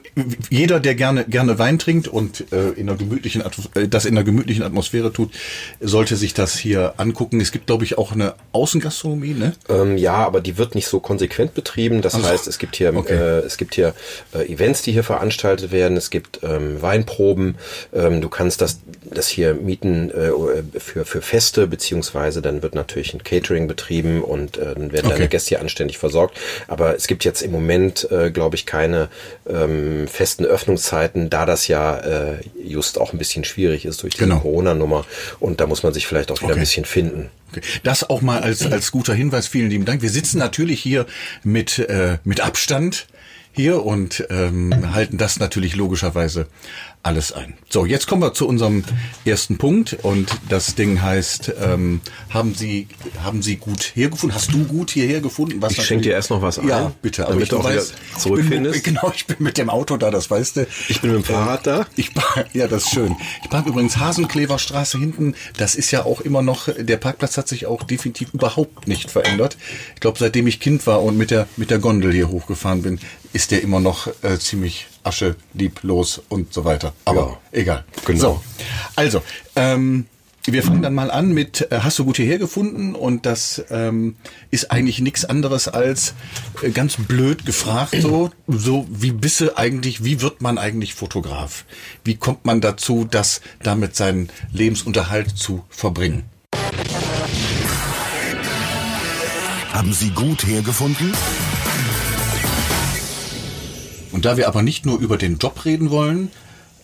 jeder, 0.49 0.79
der 0.79 0.95
gerne 0.95 1.25
gerne 1.25 1.59
Wein 1.59 1.79
trinkt 1.79 2.07
und 2.07 2.51
äh, 2.51 2.69
in 2.71 2.89
einer 2.89 2.97
gemütlichen 2.97 3.43
äh, 3.75 3.87
das 3.87 4.05
in 4.05 4.15
einer 4.17 4.23
gemütlichen 4.23 4.63
Atmosphäre 4.63 5.11
tut, 5.13 5.31
sollte 5.79 6.15
sich 6.15 6.33
das 6.33 6.57
hier 6.57 6.93
angucken. 6.97 7.39
Es 7.41 7.51
gibt, 7.51 7.67
glaube 7.67 7.83
ich, 7.83 7.97
auch 7.97 8.11
eine 8.11 8.35
Außengastronomie, 8.51 9.33
ne? 9.33 9.53
Ähm, 9.69 9.97
ja, 9.97 10.15
aber 10.15 10.41
die 10.41 10.57
wird 10.57 10.75
nicht 10.75 10.87
so 10.87 10.99
konsequent 10.99 11.53
betrieben. 11.53 12.01
Das 12.01 12.15
Ach 12.15 12.21
so. 12.21 12.27
heißt, 12.27 12.47
es 12.47 12.57
gibt 12.59 12.75
hier, 12.75 12.95
Okay. 12.95 13.13
äh, 13.13 13.39
es 13.39 13.57
gibt 13.57 13.75
hier 13.75 13.93
äh, 14.33 14.51
Events, 14.51 14.81
die 14.81 14.91
hier 14.91 15.03
veranstaltet 15.03 15.71
werden. 15.71 15.97
Es 15.97 16.09
gibt 16.09 16.39
ähm, 16.43 16.81
Weinproben. 16.81 17.55
Ähm, 17.93 18.21
du 18.21 18.29
kannst 18.29 18.61
das, 18.61 18.79
das 19.03 19.26
hier 19.27 19.53
mieten 19.53 20.11
äh, 20.11 20.79
für, 20.79 21.05
für 21.05 21.21
Feste, 21.21 21.67
beziehungsweise 21.67 22.41
dann 22.41 22.61
wird 22.61 22.75
natürlich 22.75 23.13
ein 23.13 23.23
Catering 23.23 23.67
betrieben 23.67 24.23
und 24.23 24.57
äh, 24.57 24.73
dann 24.73 24.91
werden 24.91 25.07
Okay. 25.07 25.15
deine 25.15 25.27
Gäste 25.27 25.49
hier 25.49 25.61
anständig 25.61 25.97
versorgt. 25.97 26.37
Aber 26.67 26.95
es 26.95 27.07
gibt 27.07 27.23
jetzt 27.25 27.41
im 27.41 27.51
Moment, 27.51 28.09
äh, 28.11 28.31
glaube 28.31 28.55
ich, 28.55 28.65
keine 28.65 29.09
ähm, 29.49 30.07
festen 30.07 30.45
Öffnungszeiten, 30.45 31.29
da 31.29 31.45
das 31.45 31.67
ja 31.67 31.97
äh, 31.97 32.37
just 32.63 32.99
auch 32.99 33.13
ein 33.13 33.17
bisschen 33.17 33.43
schwierig 33.43 33.85
ist 33.85 34.03
durch 34.03 34.13
die 34.15 34.19
Genau. 34.19 34.39
Corona-Nummer. 34.39 35.05
Und 35.39 35.59
da 35.61 35.67
muss 35.67 35.83
man 35.83 35.93
sich 35.93 36.07
vielleicht 36.07 36.31
auch 36.31 36.37
wieder 36.37 36.47
Okay. 36.51 36.59
ein 36.59 36.61
bisschen 36.61 36.85
finden. 36.85 37.29
Okay. 37.51 37.61
Das 37.83 38.09
auch 38.09 38.21
mal 38.21 38.41
als, 38.41 38.65
als 38.69 38.91
guter 38.91 39.13
Hinweis. 39.13 39.47
Vielen 39.47 39.69
lieben 39.69 39.85
Dank. 39.85 40.01
Wir 40.01 40.09
sitzen 40.09 40.37
natürlich 40.37 40.81
hier 40.81 41.05
mit, 41.43 41.79
äh, 41.79 42.17
mit 42.23 42.41
Abstand 42.41 43.07
hier 43.57 43.83
und 43.85 44.25
ähm, 44.29 44.93
halten 44.93 45.17
das 45.17 45.39
natürlich 45.39 45.75
logischerweise 45.75 46.47
alles 47.03 47.31
ein. 47.31 47.53
So, 47.69 47.85
jetzt 47.85 48.05
kommen 48.07 48.21
wir 48.21 48.33
zu 48.33 48.47
unserem 48.47 48.83
ersten 49.25 49.57
Punkt 49.57 49.97
und 50.03 50.29
das 50.49 50.75
Ding 50.75 51.01
heißt, 51.01 51.53
ähm, 51.63 52.01
haben 52.29 52.53
Sie 52.53 52.87
haben 53.23 53.41
Sie 53.41 53.55
gut 53.55 53.93
hergefunden? 53.95 54.35
Hast 54.35 54.53
du 54.53 54.63
gut 54.65 54.91
hierher 54.91 55.21
gefunden? 55.21 55.61
Was 55.61 55.71
Ich 55.71 55.77
schenk 55.77 55.89
natürlich- 56.01 56.03
dir 56.07 56.13
erst 56.13 56.29
noch 56.29 56.41
was 56.41 56.59
ein, 56.59 56.67
Ja, 56.67 56.91
bitte. 57.01 57.23
Aber 57.23 57.31
damit 57.33 57.45
ich, 57.45 57.49
du 57.49 57.57
auch 57.57 57.69
wieder 57.69 57.83
zurückfindest. 58.17 58.75
Ich 58.77 58.83
bin, 58.83 58.93
genau, 58.95 59.11
ich 59.15 59.25
bin 59.25 59.37
mit 59.39 59.57
dem 59.57 59.69
Auto 59.69 59.97
da, 59.97 60.11
das 60.11 60.29
weißt 60.29 60.57
du. 60.57 60.67
Ich 60.89 61.01
bin 61.01 61.11
mit 61.13 61.21
dem 61.21 61.23
Fahrrad 61.25 61.65
da. 61.65 61.87
Ich 61.95 62.11
ja, 62.53 62.67
das 62.67 62.83
ist 62.83 62.91
schön. 62.93 63.15
Ich 63.43 63.49
park 63.49 63.65
übrigens 63.65 63.97
Hasenkleverstraße 63.97 64.99
hinten. 64.99 65.33
Das 65.57 65.75
ist 65.75 65.89
ja 65.91 66.05
auch 66.05 66.21
immer 66.21 66.41
noch, 66.43 66.67
der 66.77 66.97
Parkplatz 66.97 67.37
hat 67.37 67.47
sich 67.47 67.65
auch 67.65 67.83
definitiv 67.83 68.33
überhaupt 68.33 68.87
nicht 68.87 69.09
verändert. 69.09 69.57
Ich 69.95 70.01
glaube, 70.01 70.19
seitdem 70.19 70.45
ich 70.45 70.59
Kind 70.59 70.85
war 70.85 71.01
und 71.01 71.17
mit 71.17 71.31
der, 71.31 71.47
mit 71.55 71.71
der 71.71 71.79
Gondel 71.79 72.11
hier 72.13 72.27
hochgefahren 72.29 72.81
bin, 72.81 72.99
ist 73.33 73.51
der 73.51 73.61
immer 73.61 73.79
noch 73.79 74.07
äh, 74.23 74.37
ziemlich 74.39 74.87
asche, 75.03 75.35
lieblos 75.53 76.21
und 76.29 76.53
so 76.53 76.65
weiter. 76.65 76.93
Aber 77.05 77.39
egal. 77.51 77.85
Genau. 78.05 78.19
So, 78.19 78.43
also, 78.95 79.21
ähm, 79.55 80.05
wir 80.49 80.63
fangen 80.63 80.81
dann 80.81 80.95
mal 80.95 81.11
an 81.11 81.33
mit, 81.33 81.71
äh, 81.71 81.79
hast 81.81 81.99
du 81.99 82.05
gut 82.05 82.17
hierher 82.17 82.37
gefunden? 82.37 82.95
Und 82.95 83.25
das 83.25 83.63
ähm, 83.69 84.15
ist 84.49 84.71
eigentlich 84.71 85.01
nichts 85.01 85.25
anderes 85.25 85.67
als 85.67 86.13
äh, 86.61 86.69
ganz 86.69 86.95
blöd 86.95 87.45
gefragt, 87.45 87.95
so, 88.01 88.31
so 88.47 88.87
wie 88.89 89.11
bist 89.11 89.41
du 89.41 89.57
eigentlich, 89.57 90.05
wie 90.05 90.21
wird 90.21 90.41
man 90.41 90.57
eigentlich 90.57 90.93
Fotograf? 90.93 91.65
Wie 92.05 92.15
kommt 92.15 92.45
man 92.45 92.61
dazu, 92.61 93.05
das 93.09 93.41
damit 93.61 93.95
seinen 93.97 94.29
Lebensunterhalt 94.53 95.37
zu 95.37 95.65
verbringen? 95.69 96.23
Haben 99.73 99.93
Sie 99.93 100.09
gut 100.11 100.47
hergefunden? 100.47 101.13
Und 104.17 104.25
da 104.25 104.35
wir 104.35 104.47
aber 104.47 104.63
nicht 104.63 104.83
nur 104.83 104.97
über 104.97 105.15
den 105.15 105.37
Job 105.37 105.63
reden 105.63 105.91
wollen, 105.91 106.31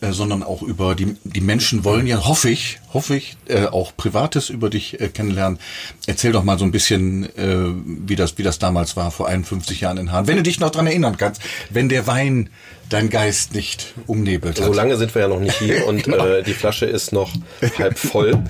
äh, 0.01 0.11
sondern 0.11 0.43
auch 0.43 0.61
über 0.61 0.93
die, 0.93 1.15
die 1.23 1.41
Menschen 1.41 1.83
wollen 1.83 2.05
ja, 2.05 2.27
hoffe 2.27 2.51
ich, 2.51 2.79
hoffe 2.93 3.15
ich, 3.15 3.37
äh, 3.47 3.65
auch 3.65 3.97
Privates 3.97 4.51
über 4.51 4.69
dich 4.69 5.01
äh, 5.01 5.07
kennenlernen. 5.07 5.57
Erzähl 6.05 6.31
doch 6.31 6.43
mal 6.43 6.59
so 6.59 6.63
ein 6.65 6.69
bisschen, 6.71 7.23
äh, 7.35 7.73
wie 8.07 8.15
das, 8.15 8.37
wie 8.37 8.43
das 8.43 8.59
damals 8.59 8.95
war, 8.95 9.09
vor 9.09 9.27
51 9.29 9.81
Jahren 9.81 9.97
in 9.97 10.11
Hahn. 10.11 10.27
Wenn 10.27 10.35
du 10.35 10.43
dich 10.43 10.59
noch 10.59 10.69
dran 10.69 10.85
erinnern 10.85 11.17
kannst, 11.17 11.41
wenn 11.71 11.89
der 11.89 12.05
Wein 12.05 12.51
dein 12.89 13.09
Geist 13.09 13.55
nicht 13.55 13.95
umnebelt 14.05 14.59
hat. 14.59 14.67
So 14.67 14.73
lange 14.73 14.95
sind 14.97 15.15
wir 15.15 15.23
ja 15.23 15.27
noch 15.27 15.39
nicht 15.39 15.57
hier 15.57 15.87
und 15.87 16.03
Genau. 16.03 16.23
äh, 16.23 16.43
die 16.43 16.53
Flasche 16.53 16.85
ist 16.85 17.13
noch 17.13 17.33
halb 17.79 17.97
voll 17.97 18.43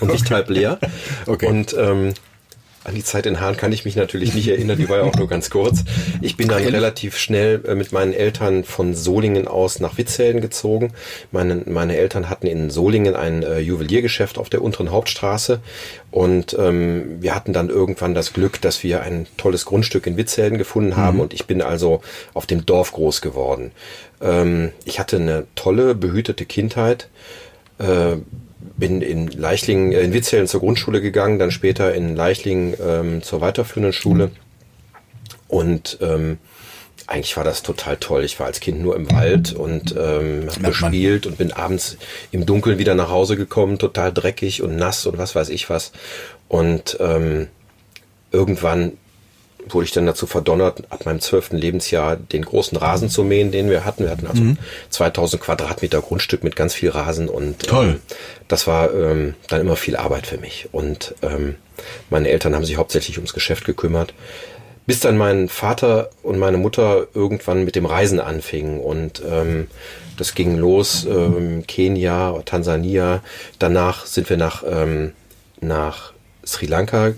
und 0.00 0.10
nicht 0.10 0.28
halb 0.28 0.50
leer. 0.50 0.80
Okay. 1.26 1.46
Und 1.46 1.72
ähm, 1.78 2.14
an 2.84 2.94
die 2.94 3.02
Zeit 3.02 3.24
in 3.26 3.40
Hahn 3.40 3.56
kann 3.56 3.72
ich 3.72 3.84
mich 3.84 3.96
natürlich 3.96 4.34
nicht 4.34 4.48
erinnern, 4.48 4.76
die 4.78 4.88
war 4.88 4.98
ja 4.98 5.04
auch 5.04 5.16
nur 5.16 5.26
ganz 5.26 5.48
kurz. 5.48 5.84
Ich 6.20 6.36
bin 6.36 6.48
dann 6.48 6.58
Ehrlich? 6.58 6.74
relativ 6.74 7.16
schnell 7.16 7.62
äh, 7.66 7.74
mit 7.74 7.92
meinen 7.92 8.12
Eltern 8.12 8.62
von 8.62 8.94
Solingen 8.94 9.48
aus 9.48 9.80
nach 9.80 9.96
Witzhelden 9.96 10.42
gezogen. 10.42 10.92
Meine, 11.32 11.62
meine 11.66 11.96
Eltern 11.96 12.28
hatten 12.28 12.46
in 12.46 12.68
Solingen 12.68 13.16
ein 13.16 13.42
äh, 13.42 13.58
Juweliergeschäft 13.58 14.36
auf 14.38 14.50
der 14.50 14.62
unteren 14.62 14.90
Hauptstraße 14.90 15.60
und 16.10 16.54
ähm, 16.58 17.22
wir 17.22 17.34
hatten 17.34 17.54
dann 17.54 17.70
irgendwann 17.70 18.14
das 18.14 18.34
Glück, 18.34 18.60
dass 18.60 18.82
wir 18.82 19.02
ein 19.02 19.26
tolles 19.38 19.64
Grundstück 19.64 20.06
in 20.06 20.16
Witzhelden 20.16 20.58
gefunden 20.58 20.96
haben 20.96 21.20
und 21.20 21.32
ich 21.32 21.46
bin 21.46 21.62
also 21.62 22.02
auf 22.34 22.46
dem 22.46 22.66
Dorf 22.66 22.92
groß 22.92 23.22
geworden. 23.22 23.72
Ähm, 24.20 24.72
ich 24.84 24.98
hatte 24.98 25.16
eine 25.16 25.46
tolle, 25.54 25.94
behütete 25.94 26.44
Kindheit 26.44 27.08
äh, 27.78 28.16
bin 28.76 29.02
in 29.02 29.28
Leichlingen, 29.28 29.92
äh, 29.92 30.00
in 30.00 30.12
Witzhelden 30.12 30.48
zur 30.48 30.60
Grundschule 30.60 31.00
gegangen, 31.00 31.38
dann 31.38 31.50
später 31.50 31.94
in 31.94 32.16
Leichlingen 32.16 32.74
ähm, 32.80 33.22
zur 33.22 33.40
weiterführenden 33.40 33.92
Schule. 33.92 34.30
Und 35.48 35.98
ähm, 36.00 36.38
eigentlich 37.06 37.36
war 37.36 37.44
das 37.44 37.62
total 37.62 37.96
toll. 37.98 38.24
Ich 38.24 38.38
war 38.40 38.46
als 38.46 38.60
Kind 38.60 38.80
nur 38.80 38.96
im 38.96 39.10
Wald 39.10 39.52
und 39.52 39.94
ähm, 39.96 40.48
habe 40.50 40.60
gespielt 40.68 41.26
und 41.26 41.36
bin 41.36 41.52
abends 41.52 41.98
im 42.30 42.46
Dunkeln 42.46 42.78
wieder 42.78 42.94
nach 42.94 43.10
Hause 43.10 43.36
gekommen, 43.36 43.78
total 43.78 44.12
dreckig 44.12 44.62
und 44.62 44.76
nass 44.76 45.06
und 45.06 45.18
was 45.18 45.34
weiß 45.34 45.50
ich 45.50 45.68
was. 45.68 45.92
Und 46.48 46.96
ähm, 47.00 47.48
irgendwann 48.32 48.92
wurde 49.68 49.84
ich 49.84 49.92
dann 49.92 50.06
dazu 50.06 50.26
verdonnert, 50.26 50.82
ab 50.90 51.06
meinem 51.06 51.20
zwölften 51.20 51.56
Lebensjahr 51.56 52.16
den 52.16 52.44
großen 52.44 52.76
Rasen 52.76 53.08
zu 53.08 53.24
mähen, 53.24 53.50
den 53.50 53.70
wir 53.70 53.84
hatten. 53.84 54.04
Wir 54.04 54.10
hatten 54.10 54.26
also 54.26 54.42
2000 54.90 55.42
Quadratmeter 55.42 56.00
Grundstück 56.00 56.44
mit 56.44 56.56
ganz 56.56 56.74
viel 56.74 56.90
Rasen 56.90 57.28
und 57.28 57.60
Toll. 57.60 57.86
Ähm, 57.86 58.00
das 58.48 58.66
war 58.66 58.92
ähm, 58.92 59.34
dann 59.48 59.60
immer 59.60 59.76
viel 59.76 59.96
Arbeit 59.96 60.26
für 60.26 60.38
mich. 60.38 60.68
Und 60.72 61.14
ähm, 61.22 61.56
meine 62.10 62.28
Eltern 62.28 62.54
haben 62.54 62.64
sich 62.64 62.76
hauptsächlich 62.76 63.16
ums 63.18 63.32
Geschäft 63.32 63.64
gekümmert. 63.64 64.14
Bis 64.86 65.00
dann 65.00 65.16
mein 65.16 65.48
Vater 65.48 66.10
und 66.22 66.38
meine 66.38 66.58
Mutter 66.58 67.06
irgendwann 67.14 67.64
mit 67.64 67.74
dem 67.74 67.86
Reisen 67.86 68.20
anfingen 68.20 68.80
und 68.80 69.22
ähm, 69.26 69.68
das 70.18 70.34
ging 70.34 70.56
los, 70.58 71.06
ähm, 71.06 71.66
Kenia, 71.66 72.38
Tansania. 72.44 73.22
Danach 73.58 74.04
sind 74.04 74.28
wir 74.28 74.36
nach, 74.36 74.62
ähm, 74.66 75.12
nach 75.60 76.12
Sri 76.44 76.66
Lanka 76.66 77.14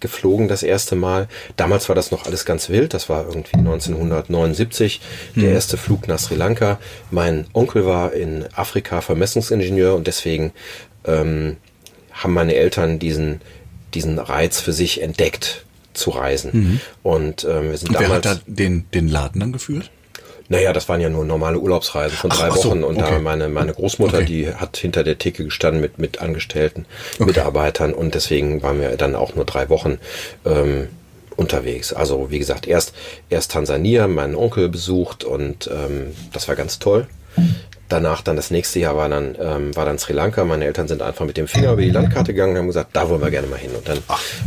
geflogen 0.00 0.48
das 0.48 0.62
erste 0.62 0.96
Mal. 0.96 1.28
Damals 1.56 1.88
war 1.88 1.96
das 1.96 2.10
noch 2.10 2.26
alles 2.26 2.44
ganz 2.44 2.68
wild. 2.68 2.94
Das 2.94 3.08
war 3.08 3.26
irgendwie 3.26 3.56
1979 3.56 5.00
der 5.34 5.50
erste 5.50 5.76
Flug 5.76 6.08
nach 6.08 6.18
Sri 6.18 6.34
Lanka. 6.34 6.78
Mein 7.10 7.46
Onkel 7.52 7.86
war 7.86 8.12
in 8.12 8.44
Afrika 8.54 9.00
Vermessungsingenieur 9.00 9.94
und 9.94 10.06
deswegen 10.06 10.52
ähm, 11.04 11.56
haben 12.12 12.34
meine 12.34 12.54
Eltern 12.54 12.98
diesen 12.98 13.40
diesen 13.94 14.18
Reiz 14.18 14.60
für 14.60 14.72
sich 14.72 15.02
entdeckt 15.02 15.64
zu 15.94 16.10
reisen. 16.10 16.50
Und 17.02 17.44
ähm, 17.44 17.70
wir 17.70 17.78
sind 17.78 17.88
Und 17.88 17.94
wer 17.94 18.02
damals 18.02 18.26
hat 18.26 18.38
da 18.38 18.42
den, 18.46 18.84
den 18.92 19.08
Laden 19.08 19.40
dann 19.40 19.52
geführt? 19.52 19.90
Naja, 20.48 20.72
das 20.72 20.88
waren 20.88 21.00
ja 21.00 21.08
nur 21.08 21.24
normale 21.24 21.58
Urlaubsreisen 21.58 22.16
von 22.16 22.30
drei 22.30 22.48
ach 22.48 22.56
so, 22.56 22.70
Wochen 22.70 22.84
und 22.84 23.00
da 23.00 23.06
okay. 23.06 23.18
meine, 23.20 23.48
meine 23.48 23.72
Großmutter, 23.72 24.18
Okay. 24.18 24.26
die 24.26 24.54
hat 24.54 24.76
hinter 24.76 25.04
der 25.04 25.18
Theke 25.18 25.44
gestanden 25.44 25.80
mit, 25.80 25.98
mit 25.98 26.20
Angestellten, 26.20 26.86
Mitarbeitern 27.18 27.92
und 27.92 28.14
deswegen 28.14 28.62
waren 28.62 28.80
wir 28.80 28.96
dann 28.96 29.14
auch 29.14 29.34
nur 29.34 29.44
drei 29.44 29.68
Wochen 29.68 29.98
ähm, 30.44 30.88
unterwegs. 31.36 31.92
Also 31.92 32.30
wie 32.30 32.38
gesagt, 32.38 32.66
erst, 32.66 32.92
erst 33.28 33.52
Tansania, 33.52 34.06
meinen 34.08 34.34
Onkel 34.34 34.68
besucht 34.68 35.24
und 35.24 35.68
ähm, 35.72 36.12
das 36.32 36.48
war 36.48 36.56
ganz 36.56 36.78
toll. 36.78 37.06
Danach 37.88 38.22
dann 38.22 38.36
das 38.36 38.50
nächste 38.50 38.80
Jahr 38.80 38.96
war 38.96 39.08
dann, 39.08 39.36
ähm, 39.40 39.76
war 39.76 39.84
dann 39.84 39.98
Sri 39.98 40.12
Lanka. 40.12 40.44
Meine 40.44 40.64
Eltern 40.64 40.88
sind 40.88 41.02
einfach 41.02 41.24
mit 41.24 41.36
dem 41.36 41.46
Finger 41.46 41.72
über 41.72 41.82
die 41.82 41.90
Landkarte 41.90 42.32
gegangen 42.32 42.52
und 42.52 42.58
haben 42.58 42.66
gesagt, 42.66 42.90
da 42.94 43.08
wollen 43.08 43.20
wir 43.20 43.30
gerne 43.30 43.46
mal 43.46 43.58
hin. 43.58 43.70
Und 43.76 43.88
dann 43.88 43.98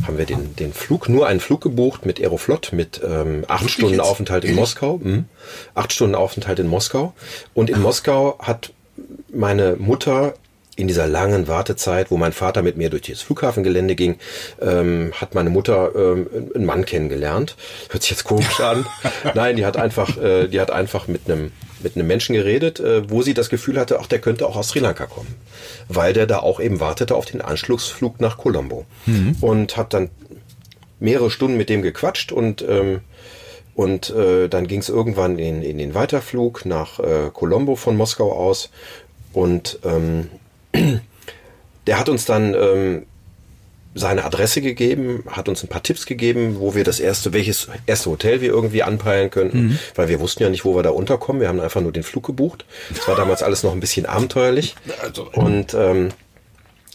haben 0.06 0.18
wir 0.18 0.26
den, 0.26 0.56
den 0.58 0.74
Flug, 0.74 1.08
nur 1.08 1.28
einen 1.28 1.40
Flug 1.40 1.62
gebucht 1.62 2.06
mit 2.06 2.20
Aeroflot, 2.20 2.74
mit 2.74 3.02
ähm, 3.04 3.46
acht 3.48 3.70
Stunden 3.70 3.96
jetzt? 3.96 4.06
Aufenthalt 4.06 4.44
in 4.44 4.56
Moskau. 4.56 5.00
Mhm. 5.02 5.26
Acht 5.74 5.94
Stunden 5.94 6.16
Aufenthalt 6.16 6.60
in 6.60 6.68
Moskau. 6.68 7.14
Und 7.54 7.70
in 7.70 7.82
Moskau 7.82 8.38
hat 8.40 8.74
meine 9.32 9.76
Mutter 9.78 10.34
in 10.80 10.88
dieser 10.88 11.08
langen 11.08 11.48
Wartezeit, 11.48 12.10
wo 12.10 12.18
mein 12.18 12.32
Vater 12.32 12.62
mit 12.62 12.78
mir 12.78 12.90
durch 12.90 13.04
das 13.04 13.22
Flughafengelände 13.22 13.96
ging, 13.96 14.18
ähm, 14.62 15.12
hat 15.14 15.36
meine 15.36 15.50
Mutter 15.50 15.92
ähm, 15.96 16.28
einen 16.56 16.66
Mann 16.66 16.86
kennengelernt. 16.86 17.56
Hört 17.90 18.04
sich 18.04 18.12
jetzt 18.12 18.24
komisch 18.24 18.60
an. 18.60 18.86
Nein, 19.36 19.58
die 19.58 19.66
hat 19.66 19.78
einfach, 19.78 20.18
äh, 20.18 20.48
die 20.48 20.60
hat 20.60 20.72
einfach 20.72 21.08
mit 21.08 21.22
einem 21.30 21.52
mit 21.82 21.96
einem 21.96 22.08
Menschen 22.08 22.36
geredet, 22.36 22.82
äh, 22.82 23.10
wo 23.10 23.22
sie 23.22 23.34
das 23.34 23.48
Gefühl 23.48 23.80
hatte, 23.80 24.00
ach, 24.02 24.08
der 24.08 24.20
könnte 24.20 24.46
auch 24.46 24.58
aus 24.58 24.68
Sri 24.68 24.80
Lanka 24.80 25.06
kommen, 25.06 25.34
weil 25.88 26.12
der 26.12 26.28
da 26.28 26.40
auch 26.40 26.60
eben 26.60 26.82
wartete 26.82 27.16
auf 27.16 27.26
den 27.26 27.40
Anschlussflug 27.40 28.20
nach 28.20 28.38
Colombo 28.38 28.86
und 29.40 29.78
hat 29.78 29.94
dann 29.94 30.10
mehrere 31.00 31.32
Stunden 31.32 31.56
mit 31.56 31.70
dem 31.70 31.82
gequatscht 31.82 32.34
und 32.34 32.62
ähm, 32.68 33.00
und 33.76 34.10
äh, 34.10 34.50
dann 34.50 34.68
ging 34.68 34.82
es 34.82 34.90
irgendwann 34.90 35.40
in, 35.40 35.62
in 35.62 35.78
den 35.78 35.94
Weiterflug 35.94 36.66
nach 36.66 37.00
äh, 37.00 37.30
Colombo 37.32 37.78
von 37.78 37.96
Moskau 37.96 38.34
aus. 38.34 38.72
Und 39.32 39.80
ähm, 39.86 40.30
der 41.88 42.00
hat 42.00 42.10
uns 42.10 42.26
dann 42.26 42.54
ähm, 42.54 43.06
seine 43.96 44.24
Adresse 44.24 44.62
gegeben, 44.62 45.24
hat 45.28 45.50
uns 45.50 45.64
ein 45.64 45.68
paar 45.68 45.84
Tipps 45.84 46.06
gegeben, 46.06 46.58
wo 46.60 46.76
wir 46.76 46.84
das 46.84 47.00
erste, 47.00 47.34
welches 47.34 47.68
erste 47.88 48.10
Hotel 48.10 48.42
wir 48.42 48.50
irgendwie 48.50 48.84
anpeilen 48.84 49.32
könnten, 49.32 49.80
weil 49.96 50.10
wir 50.10 50.20
wussten 50.20 50.44
ja 50.44 50.50
nicht, 50.50 50.64
wo 50.64 50.76
wir 50.76 50.84
da 50.84 50.92
unterkommen. 50.92 51.42
Wir 51.42 51.50
haben 51.50 51.60
einfach 51.60 51.82
nur 51.82 51.92
den 51.92 52.04
Flug 52.04 52.26
gebucht. 52.26 52.66
Das 52.90 53.08
war 53.08 53.16
damals 53.16 53.42
alles 53.44 53.64
noch 53.64 53.74
ein 53.74 53.80
bisschen 53.80 54.06
abenteuerlich. 54.06 54.76
Und 55.34 55.74
ähm, 55.74 56.10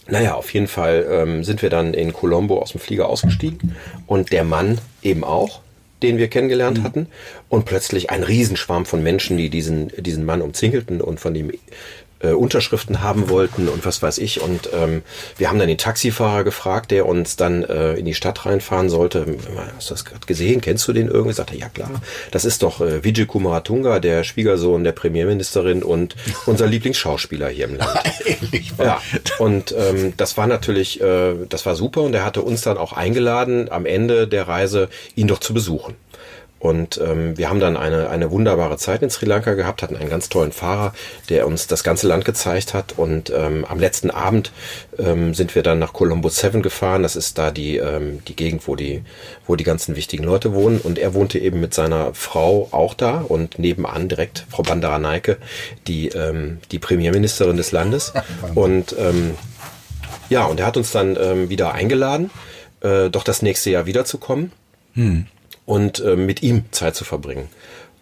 naja, 0.07 0.35
auf 0.35 0.53
jeden 0.53 0.67
Fall 0.67 1.05
ähm, 1.09 1.43
sind 1.43 1.61
wir 1.61 1.69
dann 1.69 1.93
in 1.93 2.13
Colombo 2.13 2.61
aus 2.61 2.71
dem 2.71 2.79
Flieger 2.79 3.09
ausgestiegen 3.09 3.75
und 4.07 4.31
der 4.31 4.43
Mann 4.43 4.79
eben 5.01 5.23
auch, 5.23 5.61
den 6.03 6.17
wir 6.17 6.27
kennengelernt 6.27 6.83
hatten 6.83 7.07
und 7.49 7.65
plötzlich 7.65 8.11
ein 8.11 8.23
Riesenschwarm 8.23 8.85
von 8.85 9.01
Menschen, 9.01 9.37
die 9.37 9.49
diesen, 9.49 9.91
diesen 9.97 10.23
Mann 10.23 10.41
umzingelten 10.41 11.01
und 11.01 11.19
von 11.19 11.33
ihm 11.33 11.51
äh, 12.19 12.29
Unterschriften 12.29 13.01
haben 13.01 13.29
wollten 13.29 13.67
und 13.67 13.85
was 13.85 14.01
weiß 14.01 14.17
ich. 14.19 14.41
Und 14.41 14.69
ähm, 14.73 15.03
wir 15.37 15.49
haben 15.49 15.59
dann 15.59 15.67
den 15.67 15.77
Taxifahrer 15.77 16.43
gefragt, 16.43 16.91
der 16.91 17.05
uns 17.05 17.35
dann 17.35 17.63
äh, 17.63 17.93
in 17.93 18.05
die 18.05 18.13
Stadt 18.13 18.45
reinfahren 18.45 18.89
sollte. 18.89 19.25
Hast 19.75 19.89
du 19.89 19.93
das 19.93 20.05
gerade 20.05 20.25
gesehen? 20.25 20.61
Kennst 20.61 20.87
du 20.87 20.93
den 20.93 21.07
irgendwie? 21.07 21.33
Sagte 21.33 21.55
er, 21.55 21.59
ja 21.59 21.69
klar, 21.69 21.89
das 22.31 22.45
ist 22.45 22.63
doch 22.63 22.81
äh, 22.81 23.03
Vijay 23.03 23.25
Kumaratunga, 23.25 23.99
der 23.99 24.23
Schwiegersohn 24.23 24.83
der 24.83 24.93
Premierministerin 24.93 25.83
und 25.83 26.15
unser 26.45 26.67
Lieblingsschauspieler 26.67 27.49
hier 27.49 27.65
im 27.65 27.77
Land. 27.77 27.99
Ja, 28.77 29.01
und 29.39 29.73
ähm, 29.77 30.13
das 30.17 30.37
war 30.37 30.47
natürlich, 30.47 31.01
äh, 31.01 31.33
das 31.49 31.65
war 31.65 31.75
super 31.75 32.01
und 32.01 32.13
er 32.13 32.25
hatte 32.25 32.41
uns 32.41 32.61
dann 32.61 32.77
auch 32.77 32.93
eingeladen, 32.93 33.71
am 33.71 33.85
Ende 33.85 34.27
der 34.27 34.47
Reise 34.47 34.89
ihn 35.15 35.27
doch 35.27 35.39
zu 35.39 35.53
besuchen. 35.53 35.95
Und 36.65 36.99
ähm, 36.99 37.37
wir 37.37 37.47
haben 37.47 37.59
dann 37.59 37.77
eine, 37.77 38.09
eine 38.09 38.31
wunderbare 38.31 38.77
Zeit 38.77 39.03
in 39.03 39.11
Sri 39.11 39.27
Lanka 39.27 39.53
gehabt, 39.53 39.83
hatten 39.83 39.95
einen 39.95 40.09
ganz 40.09 40.29
tollen 40.29 40.51
Fahrer, 40.51 40.95
der 41.29 41.45
uns 41.45 41.67
das 41.67 41.83
ganze 41.83 42.07
Land 42.07 42.25
gezeigt 42.25 42.73
hat. 42.73 42.95
Und 42.97 43.29
ähm, 43.29 43.65
am 43.65 43.79
letzten 43.79 44.09
Abend 44.09 44.51
ähm, 44.97 45.35
sind 45.35 45.53
wir 45.53 45.61
dann 45.61 45.77
nach 45.77 45.93
Colombo 45.93 46.27
7 46.27 46.63
gefahren. 46.63 47.03
Das 47.03 47.15
ist 47.15 47.37
da 47.37 47.51
die, 47.51 47.77
ähm, 47.77 48.23
die 48.27 48.35
Gegend, 48.35 48.67
wo 48.67 48.75
die, 48.75 49.03
wo 49.45 49.55
die 49.55 49.63
ganzen 49.63 49.95
wichtigen 49.95 50.23
Leute 50.23 50.55
wohnen. 50.55 50.79
Und 50.79 50.97
er 50.97 51.13
wohnte 51.13 51.37
eben 51.37 51.59
mit 51.59 51.75
seiner 51.75 52.15
Frau 52.15 52.67
auch 52.71 52.95
da 52.95 53.19
und 53.19 53.59
nebenan 53.59 54.09
direkt 54.09 54.47
Frau 54.49 54.63
Bandaranaike, 54.63 55.37
die, 55.85 56.07
ähm, 56.07 56.57
die 56.71 56.79
Premierministerin 56.79 57.57
des 57.57 57.73
Landes. 57.73 58.11
Und 58.55 58.95
ähm, 58.97 59.35
ja, 60.29 60.45
und 60.45 60.59
er 60.59 60.65
hat 60.65 60.77
uns 60.77 60.91
dann 60.91 61.15
ähm, 61.15 61.47
wieder 61.51 61.75
eingeladen, 61.75 62.31
äh, 62.81 63.11
doch 63.11 63.23
das 63.23 63.43
nächste 63.43 63.69
Jahr 63.69 63.85
wiederzukommen 63.85 64.51
und 65.65 65.99
ähm, 66.05 66.25
mit 66.25 66.43
ihm 66.43 66.65
Zeit 66.71 66.95
zu 66.95 67.03
verbringen. 67.03 67.49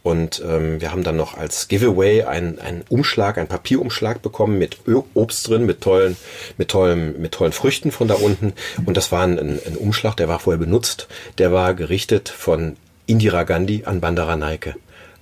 Und 0.03 0.43
ähm, 0.45 0.81
wir 0.81 0.91
haben 0.91 1.03
dann 1.03 1.15
noch 1.15 1.37
als 1.37 1.69
Giveaway 1.69 2.23
einen, 2.23 2.59
einen 2.59 2.83
Umschlag, 2.89 3.37
einen 3.37 3.47
Papierumschlag 3.47 4.21
bekommen 4.21 4.57
mit 4.57 4.79
Obst 5.13 5.47
drin, 5.47 5.65
mit 5.65 5.79
tollen, 5.79 6.17
mit 6.57 6.67
tollen, 6.67 7.21
mit 7.21 7.31
tollen 7.31 7.53
Früchten 7.53 7.89
von 7.91 8.09
da 8.09 8.15
unten. 8.15 8.51
Und 8.85 8.97
das 8.97 9.13
war 9.13 9.23
ein, 9.23 9.39
ein, 9.39 9.77
Umschlag, 9.77 10.17
der 10.17 10.27
war 10.27 10.39
vorher 10.39 10.59
benutzt. 10.59 11.07
Der 11.37 11.53
war 11.53 11.73
gerichtet 11.73 12.27
von 12.27 12.75
Indira 13.05 13.43
Gandhi 13.43 13.83
an 13.85 14.01
Bandaranaike. 14.01 14.75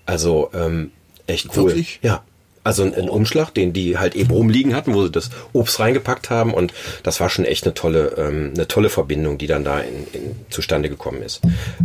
Also 0.07 0.49
ähm, 0.55 0.91
echt 1.27 1.55
cool. 1.55 1.67
Wirklich? 1.67 1.99
Ja. 2.01 2.23
Also 2.63 2.83
ein, 2.83 2.93
ein 2.93 3.09
Umschlag, 3.09 3.53
den 3.53 3.73
die 3.73 3.97
halt 3.97 4.15
eben 4.15 4.31
rumliegen 4.31 4.75
hatten, 4.75 4.93
wo 4.93 5.03
sie 5.03 5.11
das 5.11 5.29
Obst 5.53 5.79
reingepackt 5.79 6.29
haben 6.29 6.53
und 6.53 6.73
das 7.03 7.19
war 7.19 7.29
schon 7.29 7.45
echt 7.45 7.65
eine 7.65 7.73
tolle, 7.73 8.13
ähm, 8.17 8.51
eine 8.55 8.67
tolle 8.67 8.89
Verbindung, 8.89 9.37
die 9.37 9.47
dann 9.47 9.63
da 9.63 9.79
in, 9.79 10.07
in, 10.13 10.35
zustande 10.49 10.89
gekommen 10.89 11.23
ist. 11.23 11.41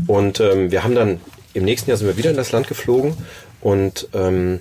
Und 0.07 0.41
ähm, 0.41 0.71
wir 0.71 0.85
haben 0.85 0.95
dann 0.95 1.21
im 1.55 1.65
nächsten 1.65 1.91
Jahr 1.91 1.97
sind 1.97 2.07
wir 2.07 2.19
wieder 2.19 2.31
in 2.31 2.37
das 2.37 2.53
Land 2.53 2.69
geflogen 2.69 3.15
und 3.61 4.09
ähm, 4.13 4.61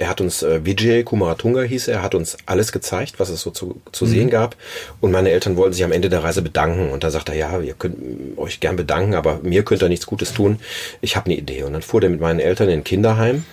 er 0.00 0.08
hat 0.08 0.22
uns, 0.22 0.42
äh, 0.42 0.64
Vijay 0.64 1.04
Kumaratunga 1.04 1.60
hieß 1.60 1.88
er, 1.88 2.02
hat 2.02 2.14
uns 2.14 2.38
alles 2.46 2.72
gezeigt, 2.72 3.16
was 3.18 3.28
es 3.28 3.42
so 3.42 3.50
zu, 3.50 3.82
zu 3.92 4.06
sehen 4.06 4.30
gab. 4.30 4.56
Und 5.02 5.10
meine 5.10 5.28
Eltern 5.28 5.58
wollten 5.58 5.74
sich 5.74 5.84
am 5.84 5.92
Ende 5.92 6.08
der 6.08 6.24
Reise 6.24 6.40
bedanken. 6.40 6.88
Und 6.88 7.04
da 7.04 7.10
sagt 7.10 7.28
er, 7.28 7.34
ja, 7.34 7.60
ihr 7.60 7.74
könnt 7.74 7.98
euch 8.38 8.60
gern 8.60 8.76
bedanken, 8.76 9.14
aber 9.14 9.40
mir 9.42 9.62
könnt 9.62 9.82
ihr 9.82 9.90
nichts 9.90 10.06
Gutes 10.06 10.32
tun. 10.32 10.58
Ich 11.02 11.16
habe 11.16 11.26
eine 11.26 11.36
Idee. 11.36 11.64
Und 11.64 11.74
dann 11.74 11.82
fuhr 11.82 12.00
der 12.00 12.08
mit 12.08 12.20
meinen 12.20 12.40
Eltern 12.40 12.70
in 12.70 12.80
ein 12.80 12.84
Kinderheim, 12.84 13.44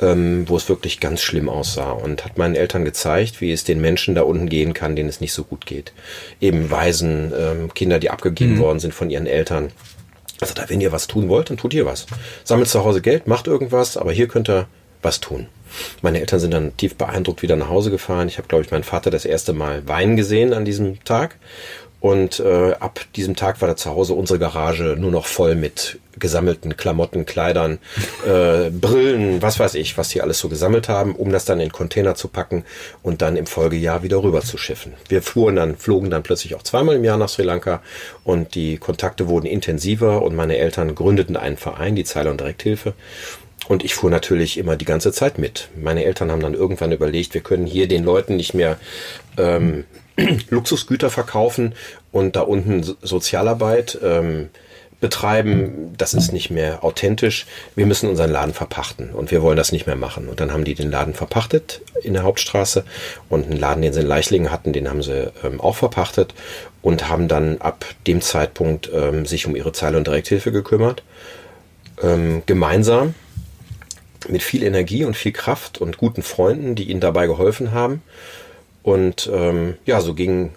ähm, 0.00 0.48
wo 0.48 0.56
es 0.56 0.68
wirklich 0.68 1.00
ganz 1.00 1.22
schlimm 1.22 1.48
aussah. 1.48 1.92
Und 1.92 2.24
hat 2.24 2.38
meinen 2.38 2.54
Eltern 2.54 2.84
gezeigt, 2.84 3.40
wie 3.40 3.52
es 3.52 3.64
den 3.64 3.80
Menschen 3.80 4.14
da 4.14 4.22
unten 4.22 4.48
gehen 4.48 4.74
kann, 4.74 4.96
denen 4.96 5.08
es 5.08 5.20
nicht 5.20 5.32
so 5.32 5.44
gut 5.44 5.66
geht. 5.66 5.92
Eben 6.40 6.70
Waisen, 6.70 7.32
ähm, 7.38 7.74
Kinder, 7.74 7.98
die 7.98 8.10
abgegeben 8.10 8.58
worden 8.58 8.80
sind 8.80 8.94
von 8.94 9.10
ihren 9.10 9.26
Eltern. 9.26 9.70
Also 10.40 10.54
da, 10.54 10.68
wenn 10.68 10.80
ihr 10.80 10.92
was 10.92 11.06
tun 11.06 11.28
wollt, 11.28 11.50
dann 11.50 11.56
tut 11.56 11.74
ihr 11.74 11.86
was. 11.86 12.06
Sammelt 12.44 12.68
zu 12.68 12.84
Hause 12.84 13.00
Geld, 13.00 13.26
macht 13.26 13.46
irgendwas, 13.46 13.96
aber 13.96 14.12
hier 14.12 14.28
könnt 14.28 14.48
ihr 14.48 14.66
was 15.02 15.20
tun. 15.20 15.46
Meine 16.02 16.20
Eltern 16.20 16.40
sind 16.40 16.52
dann 16.52 16.76
tief 16.76 16.96
beeindruckt 16.96 17.42
wieder 17.42 17.56
nach 17.56 17.68
Hause 17.68 17.90
gefahren. 17.90 18.28
Ich 18.28 18.38
habe, 18.38 18.48
glaube 18.48 18.64
ich, 18.64 18.70
meinen 18.70 18.84
Vater 18.84 19.10
das 19.10 19.24
erste 19.24 19.52
Mal 19.52 19.86
weinen 19.86 20.16
gesehen 20.16 20.52
an 20.52 20.64
diesem 20.64 21.02
Tag. 21.04 21.36
Und 22.00 22.38
äh, 22.38 22.74
ab 22.78 23.00
diesem 23.16 23.34
Tag 23.34 23.60
war 23.60 23.68
da 23.68 23.76
zu 23.76 23.90
Hause 23.90 24.14
unsere 24.14 24.38
Garage 24.38 24.96
nur 24.96 25.10
noch 25.10 25.26
voll 25.26 25.56
mit 25.56 25.98
gesammelten 26.16 26.76
Klamotten, 26.76 27.26
Kleidern, 27.26 27.78
äh, 28.24 28.70
Brillen, 28.70 29.42
was 29.42 29.58
weiß 29.58 29.74
ich, 29.74 29.98
was 29.98 30.10
die 30.10 30.22
alles 30.22 30.38
so 30.38 30.48
gesammelt 30.48 30.88
haben, 30.88 31.16
um 31.16 31.32
das 31.32 31.44
dann 31.44 31.58
in 31.58 31.72
Container 31.72 32.14
zu 32.14 32.28
packen 32.28 32.64
und 33.02 33.20
dann 33.20 33.36
im 33.36 33.46
Folgejahr 33.46 34.04
wieder 34.04 34.22
rüber 34.22 34.42
zu 34.42 34.58
schiffen. 34.58 34.94
Wir 35.08 35.22
fuhren 35.22 35.56
dann, 35.56 35.76
flogen 35.76 36.10
dann 36.10 36.22
plötzlich 36.22 36.54
auch 36.54 36.62
zweimal 36.62 36.96
im 36.96 37.04
Jahr 37.04 37.16
nach 37.18 37.28
Sri 37.28 37.42
Lanka 37.42 37.82
und 38.22 38.54
die 38.54 38.78
Kontakte 38.78 39.26
wurden 39.26 39.46
intensiver 39.46 40.22
und 40.22 40.36
meine 40.36 40.56
Eltern 40.56 40.94
gründeten 40.94 41.36
einen 41.36 41.56
Verein, 41.56 41.96
die 41.96 42.04
Zeile 42.04 42.30
und 42.30 42.40
Direkthilfe. 42.40 42.94
Und 43.66 43.84
ich 43.84 43.94
fuhr 43.94 44.08
natürlich 44.08 44.56
immer 44.56 44.76
die 44.76 44.86
ganze 44.86 45.12
Zeit 45.12 45.36
mit. 45.36 45.68
Meine 45.76 46.04
Eltern 46.04 46.30
haben 46.30 46.40
dann 46.40 46.54
irgendwann 46.54 46.92
überlegt, 46.92 47.34
wir 47.34 47.42
können 47.42 47.66
hier 47.66 47.86
den 47.86 48.04
Leuten 48.04 48.36
nicht 48.36 48.54
mehr 48.54 48.78
ähm, 49.36 49.84
Luxusgüter 50.50 51.10
verkaufen 51.10 51.74
und 52.12 52.36
da 52.36 52.42
unten 52.42 52.82
So- 52.82 52.96
Sozialarbeit 53.02 53.98
ähm, 54.02 54.48
betreiben. 55.00 55.94
Das 55.96 56.12
ist 56.12 56.32
nicht 56.32 56.50
mehr 56.50 56.82
authentisch. 56.82 57.46
Wir 57.76 57.86
müssen 57.86 58.08
unseren 58.08 58.30
Laden 58.32 58.52
verpachten 58.52 59.10
und 59.10 59.30
wir 59.30 59.42
wollen 59.42 59.56
das 59.56 59.70
nicht 59.70 59.86
mehr 59.86 59.94
machen. 59.96 60.28
Und 60.28 60.40
dann 60.40 60.52
haben 60.52 60.64
die 60.64 60.74
den 60.74 60.90
Laden 60.90 61.14
verpachtet 61.14 61.82
in 62.02 62.14
der 62.14 62.24
Hauptstraße 62.24 62.84
und 63.28 63.44
einen 63.46 63.60
Laden, 63.60 63.82
den 63.82 63.92
sie 63.92 64.00
in 64.00 64.06
Leichlingen 64.06 64.50
hatten, 64.50 64.72
den 64.72 64.88
haben 64.88 65.02
sie 65.02 65.30
ähm, 65.44 65.60
auch 65.60 65.76
verpachtet 65.76 66.34
und 66.82 67.08
haben 67.08 67.28
dann 67.28 67.58
ab 67.60 67.84
dem 68.08 68.20
Zeitpunkt 68.20 68.90
ähm, 68.92 69.24
sich 69.24 69.46
um 69.46 69.54
ihre 69.54 69.72
Zeile- 69.72 69.98
und 69.98 70.06
Direkthilfe 70.06 70.50
gekümmert. 70.50 71.02
Ähm, 72.02 72.42
gemeinsam 72.46 73.14
mit 74.28 74.42
viel 74.42 74.64
Energie 74.64 75.04
und 75.04 75.16
viel 75.16 75.32
Kraft 75.32 75.80
und 75.80 75.96
guten 75.96 76.22
Freunden, 76.22 76.74
die 76.74 76.90
ihnen 76.90 77.00
dabei 77.00 77.26
geholfen 77.28 77.70
haben. 77.72 78.02
Und 78.88 79.30
ähm, 79.30 79.74
ja, 79.84 80.00
so 80.00 80.14
ging 80.14 80.52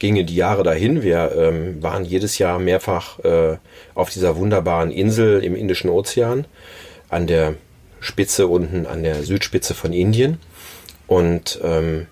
gingen 0.00 0.26
die 0.26 0.34
Jahre 0.34 0.64
dahin. 0.64 1.04
Wir 1.04 1.30
ähm, 1.38 1.80
waren 1.80 2.04
jedes 2.04 2.38
Jahr 2.38 2.58
mehrfach 2.58 3.20
äh, 3.20 3.58
auf 3.94 4.10
dieser 4.10 4.36
wunderbaren 4.36 4.90
Insel 4.90 5.42
im 5.44 5.54
Indischen 5.54 5.88
Ozean, 5.88 6.46
an 7.10 7.28
der 7.28 7.54
Spitze 8.00 8.48
unten, 8.48 8.86
an 8.86 9.04
der 9.04 9.22
Südspitze 9.22 9.72
von 9.72 9.92
Indien. 9.92 10.40
Und 11.06 11.60
ähm, 11.62 12.08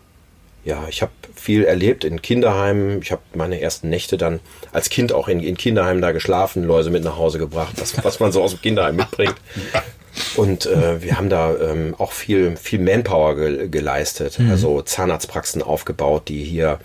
ja, 0.64 0.86
ich 0.88 1.02
habe 1.02 1.10
viel 1.34 1.64
erlebt 1.64 2.04
in 2.04 2.22
Kinderheimen. 2.22 3.02
Ich 3.02 3.10
habe 3.10 3.22
meine 3.34 3.60
ersten 3.60 3.88
Nächte 3.88 4.16
dann 4.16 4.38
als 4.70 4.90
Kind 4.90 5.12
auch 5.12 5.26
in, 5.26 5.40
in 5.40 5.56
Kinderheimen 5.56 6.00
da 6.00 6.12
geschlafen, 6.12 6.62
Läuse 6.62 6.90
mit 6.90 7.02
nach 7.02 7.16
Hause 7.16 7.40
gebracht, 7.40 7.74
das, 7.78 8.04
was 8.04 8.20
man 8.20 8.30
so 8.30 8.44
aus 8.44 8.52
dem 8.52 8.62
Kinderheim 8.62 8.94
mitbringt. 8.94 9.34
Und 10.36 10.66
äh, 10.66 11.02
wir 11.02 11.16
haben 11.16 11.30
da 11.30 11.54
ähm, 11.58 11.94
auch 11.98 12.12
viel, 12.12 12.56
viel 12.56 12.80
Manpower 12.80 13.36
ge 13.36 13.68
geleistet, 13.68 14.38
also 14.50 14.82
Zahnarztpraxen 14.82 15.62
aufgebaut, 15.62 16.28
die 16.28 16.44
hier 16.44 16.78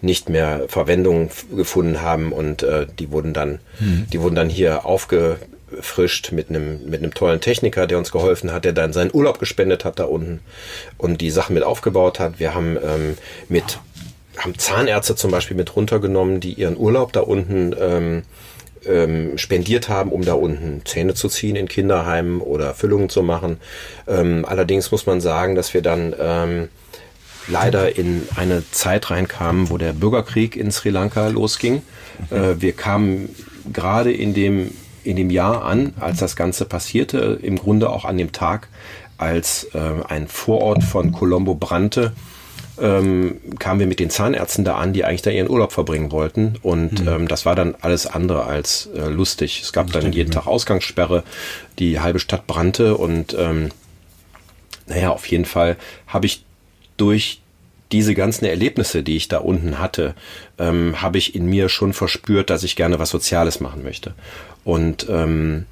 nicht 0.00 0.28
mehr 0.28 0.66
Verwendung 0.68 1.30
gefunden 1.54 2.02
haben 2.02 2.32
und 2.32 2.62
äh, 2.62 2.86
die 2.98 3.10
wurden 3.10 3.32
dann, 3.32 3.60
die 4.12 4.20
wurden 4.20 4.34
dann 4.34 4.50
hier 4.50 4.84
aufgefrischt 4.84 6.32
mit 6.32 6.50
einem 6.50 6.84
mit 6.88 7.02
einem 7.02 7.14
tollen 7.14 7.40
Techniker, 7.40 7.86
der 7.86 7.96
uns 7.96 8.12
geholfen 8.12 8.52
hat, 8.52 8.66
der 8.66 8.74
dann 8.74 8.92
seinen 8.92 9.10
Urlaub 9.14 9.38
gespendet 9.38 9.84
hat 9.86 9.98
da 9.98 10.04
unten 10.04 10.40
und 10.98 11.22
die 11.22 11.30
Sachen 11.30 11.54
mit 11.54 11.62
aufgebaut 11.62 12.20
hat. 12.20 12.38
Wir 12.38 12.54
haben 12.54 12.76
ähm, 12.76 13.16
mit 13.48 13.78
haben 14.36 14.58
Zahnärzte 14.58 15.16
zum 15.16 15.30
Beispiel 15.30 15.56
mit 15.56 15.74
runtergenommen, 15.74 16.40
die 16.40 16.52
ihren 16.52 16.76
Urlaub 16.76 17.12
da 17.12 17.20
unten 17.20 17.74
ähm, 17.78 18.22
ähm, 18.86 19.36
spendiert 19.38 19.88
haben, 19.88 20.10
um 20.10 20.24
da 20.24 20.34
unten 20.34 20.82
Zähne 20.84 21.14
zu 21.14 21.28
ziehen 21.28 21.56
in 21.56 21.68
Kinderheimen 21.68 22.40
oder 22.40 22.74
Füllungen 22.74 23.08
zu 23.08 23.22
machen. 23.22 23.58
Ähm, 24.06 24.44
allerdings 24.46 24.90
muss 24.90 25.06
man 25.06 25.20
sagen, 25.20 25.54
dass 25.54 25.74
wir 25.74 25.82
dann 25.82 26.14
ähm, 26.18 26.68
leider 27.48 27.96
in 27.96 28.26
eine 28.36 28.68
Zeit 28.70 29.10
reinkamen, 29.10 29.70
wo 29.70 29.78
der 29.78 29.92
Bürgerkrieg 29.92 30.56
in 30.56 30.70
Sri 30.70 30.90
Lanka 30.90 31.28
losging. 31.28 31.82
Äh, 32.30 32.54
wir 32.58 32.72
kamen 32.72 33.28
gerade 33.72 34.12
in 34.12 34.34
dem, 34.34 34.70
in 35.02 35.16
dem 35.16 35.30
Jahr 35.30 35.64
an, 35.64 35.94
als 36.00 36.18
das 36.18 36.36
Ganze 36.36 36.64
passierte, 36.64 37.38
im 37.42 37.56
Grunde 37.56 37.90
auch 37.90 38.04
an 38.04 38.18
dem 38.18 38.32
Tag, 38.32 38.68
als 39.18 39.68
äh, 39.74 39.78
ein 40.08 40.28
Vorort 40.28 40.82
von 40.82 41.12
Colombo 41.12 41.54
brannte, 41.54 42.12
ähm, 42.80 43.40
kamen 43.58 43.80
wir 43.80 43.86
mit 43.86 44.00
den 44.00 44.10
Zahnärzten 44.10 44.64
da 44.64 44.76
an, 44.76 44.92
die 44.92 45.04
eigentlich 45.04 45.22
da 45.22 45.30
ihren 45.30 45.50
Urlaub 45.50 45.72
verbringen 45.72 46.12
wollten. 46.12 46.54
Und 46.62 47.06
ähm, 47.06 47.28
das 47.28 47.46
war 47.46 47.54
dann 47.54 47.74
alles 47.80 48.06
andere 48.06 48.44
als 48.44 48.88
äh, 48.96 49.08
lustig. 49.08 49.60
Es 49.62 49.72
gab 49.72 49.92
dann 49.92 50.12
jeden 50.12 50.30
Tag 50.30 50.46
Ausgangssperre, 50.46 51.22
die 51.78 52.00
halbe 52.00 52.18
Stadt 52.18 52.46
brannte 52.46 52.96
und 52.96 53.36
ähm, 53.38 53.70
naja, 54.86 55.10
auf 55.10 55.26
jeden 55.26 55.44
Fall 55.46 55.76
habe 56.06 56.26
ich 56.26 56.44
durch 56.96 57.40
diese 57.92 58.14
ganzen 58.14 58.44
Erlebnisse, 58.44 59.02
die 59.02 59.16
ich 59.16 59.28
da 59.28 59.38
unten 59.38 59.78
hatte, 59.78 60.14
ähm, 60.58 61.00
habe 61.00 61.18
ich 61.18 61.34
in 61.34 61.46
mir 61.46 61.68
schon 61.68 61.92
verspürt, 61.92 62.50
dass 62.50 62.64
ich 62.64 62.76
gerne 62.76 62.98
was 62.98 63.10
Soziales 63.10 63.60
machen 63.60 63.82
möchte. 63.82 64.14
Und 64.64 65.06
ähm, 65.08 65.66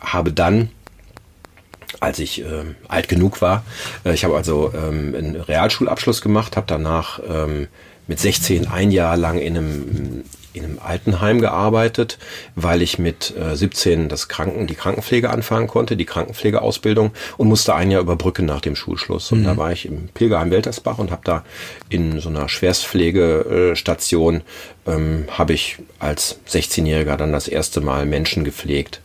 habe 0.00 0.32
dann, 0.32 0.70
als 2.00 2.18
ich 2.18 2.40
ähm, 2.40 2.76
alt 2.88 3.08
genug 3.08 3.40
war, 3.40 3.64
äh, 4.04 4.14
ich 4.14 4.24
habe 4.24 4.36
also 4.36 4.72
ähm, 4.74 5.14
einen 5.16 5.36
Realschulabschluss 5.36 6.20
gemacht, 6.20 6.56
habe 6.56 6.66
danach 6.66 7.20
ähm, 7.28 7.68
mit 8.06 8.20
16 8.20 8.68
ein 8.68 8.90
Jahr 8.90 9.16
lang 9.16 9.38
in 9.38 9.56
einem 9.56 10.24
in 10.54 10.64
einem 10.64 10.78
Altenheim 10.78 11.40
gearbeitet, 11.40 12.18
weil 12.54 12.80
ich 12.80 12.98
mit 12.98 13.34
äh, 13.36 13.56
17 13.56 14.08
das 14.08 14.28
Kranken, 14.28 14.66
die 14.66 14.74
Krankenpflege 14.74 15.28
anfangen 15.30 15.66
konnte, 15.66 15.96
die 15.96 16.04
Krankenpflegeausbildung 16.04 17.10
und 17.36 17.48
musste 17.48 17.74
ein 17.74 17.90
Jahr 17.90 18.00
überbrücken 18.00 18.46
nach 18.46 18.60
dem 18.60 18.76
Schulschluss. 18.76 19.32
Und 19.32 19.42
da 19.44 19.56
war 19.56 19.72
ich 19.72 19.84
im 19.84 20.08
Pilgerheim 20.08 20.52
Weltersbach 20.52 20.98
und 20.98 21.10
habe 21.10 21.22
da 21.24 21.44
in 21.88 22.20
so 22.20 22.28
einer 22.28 22.48
Schwerstpflegestation 22.48 24.42
ähm, 24.86 25.24
habe 25.30 25.52
ich 25.52 25.78
als 25.98 26.38
16-Jähriger 26.48 27.16
dann 27.16 27.32
das 27.32 27.48
erste 27.48 27.80
Mal 27.80 28.06
Menschen 28.06 28.44
gepflegt. 28.44 29.00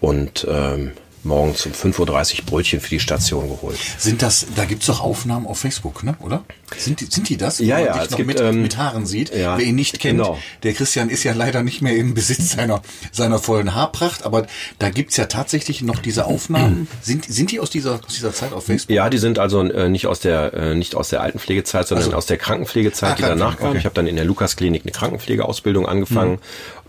Und 0.00 0.48
ähm, 0.50 0.92
morgens 1.24 1.64
um 1.66 1.72
5.30 1.72 2.40
Uhr 2.40 2.44
Brötchen 2.46 2.80
für 2.80 2.90
die 2.90 3.00
Station 3.00 3.48
geholt. 3.48 3.78
Sind 3.98 4.22
das, 4.22 4.46
da 4.56 4.64
gibt's 4.64 4.86
doch 4.86 5.00
Aufnahmen 5.00 5.46
auf 5.46 5.58
Facebook, 5.60 6.02
ne? 6.02 6.16
oder? 6.20 6.44
Sind 6.76 7.00
die, 7.00 7.04
sind 7.06 7.28
die 7.28 7.36
das? 7.36 7.58
Ja, 7.58 7.76
Wo 7.76 7.80
man 7.80 7.86
ja, 7.86 7.92
dich 7.94 8.02
es 8.04 8.10
noch 8.10 8.16
gibt, 8.16 8.26
mit, 8.28 8.40
ähm, 8.40 8.62
mit 8.62 8.76
Haaren 8.76 9.06
sieht. 9.06 9.34
ja, 9.34 9.58
Wer 9.58 9.66
ihn 9.66 9.74
nicht 9.74 10.00
kennt, 10.00 10.18
genau. 10.18 10.38
der 10.62 10.72
Christian 10.72 11.08
ist 11.10 11.22
ja 11.24 11.32
leider 11.32 11.62
nicht 11.62 11.82
mehr 11.82 11.94
im 11.96 12.14
Besitz 12.14 12.52
seiner, 12.52 12.82
seiner 13.12 13.38
vollen 13.38 13.74
Haarpracht, 13.74 14.24
aber 14.24 14.46
da 14.78 14.90
gibt's 14.90 15.16
ja 15.16 15.26
tatsächlich 15.26 15.82
noch 15.82 15.98
diese 16.00 16.24
Aufnahmen. 16.26 16.88
sind, 17.02 17.24
sind 17.26 17.52
die 17.52 17.60
aus 17.60 17.70
dieser, 17.70 17.94
aus 18.04 18.14
dieser 18.14 18.32
Zeit 18.34 18.52
auf 18.52 18.66
Facebook? 18.66 18.94
Ja, 18.94 19.08
die 19.10 19.18
sind 19.18 19.38
also 19.38 19.62
äh, 19.62 19.88
nicht 19.88 20.06
aus 20.06 20.20
der 20.20 20.54
äh, 20.54 20.74
nicht 20.74 20.94
aus 20.94 21.10
der 21.10 21.20
Altenpflegezeit, 21.20 21.86
sondern 21.86 22.06
Also- 22.06 22.16
aus 22.16 22.26
der 22.26 22.38
Krankenpflegezeit, 22.38 23.12
Ah, 23.12 23.14
die 23.16 23.22
danach 23.22 23.58
kam. 23.58 23.68
okay. 23.70 23.78
Ich 23.78 23.84
habe 23.84 23.94
dann 23.94 24.06
in 24.06 24.16
der 24.16 24.24
Lukasklinik 24.24 24.82
eine 24.82 24.92
Krankenpflegeausbildung 24.92 25.86
angefangen 25.86 26.38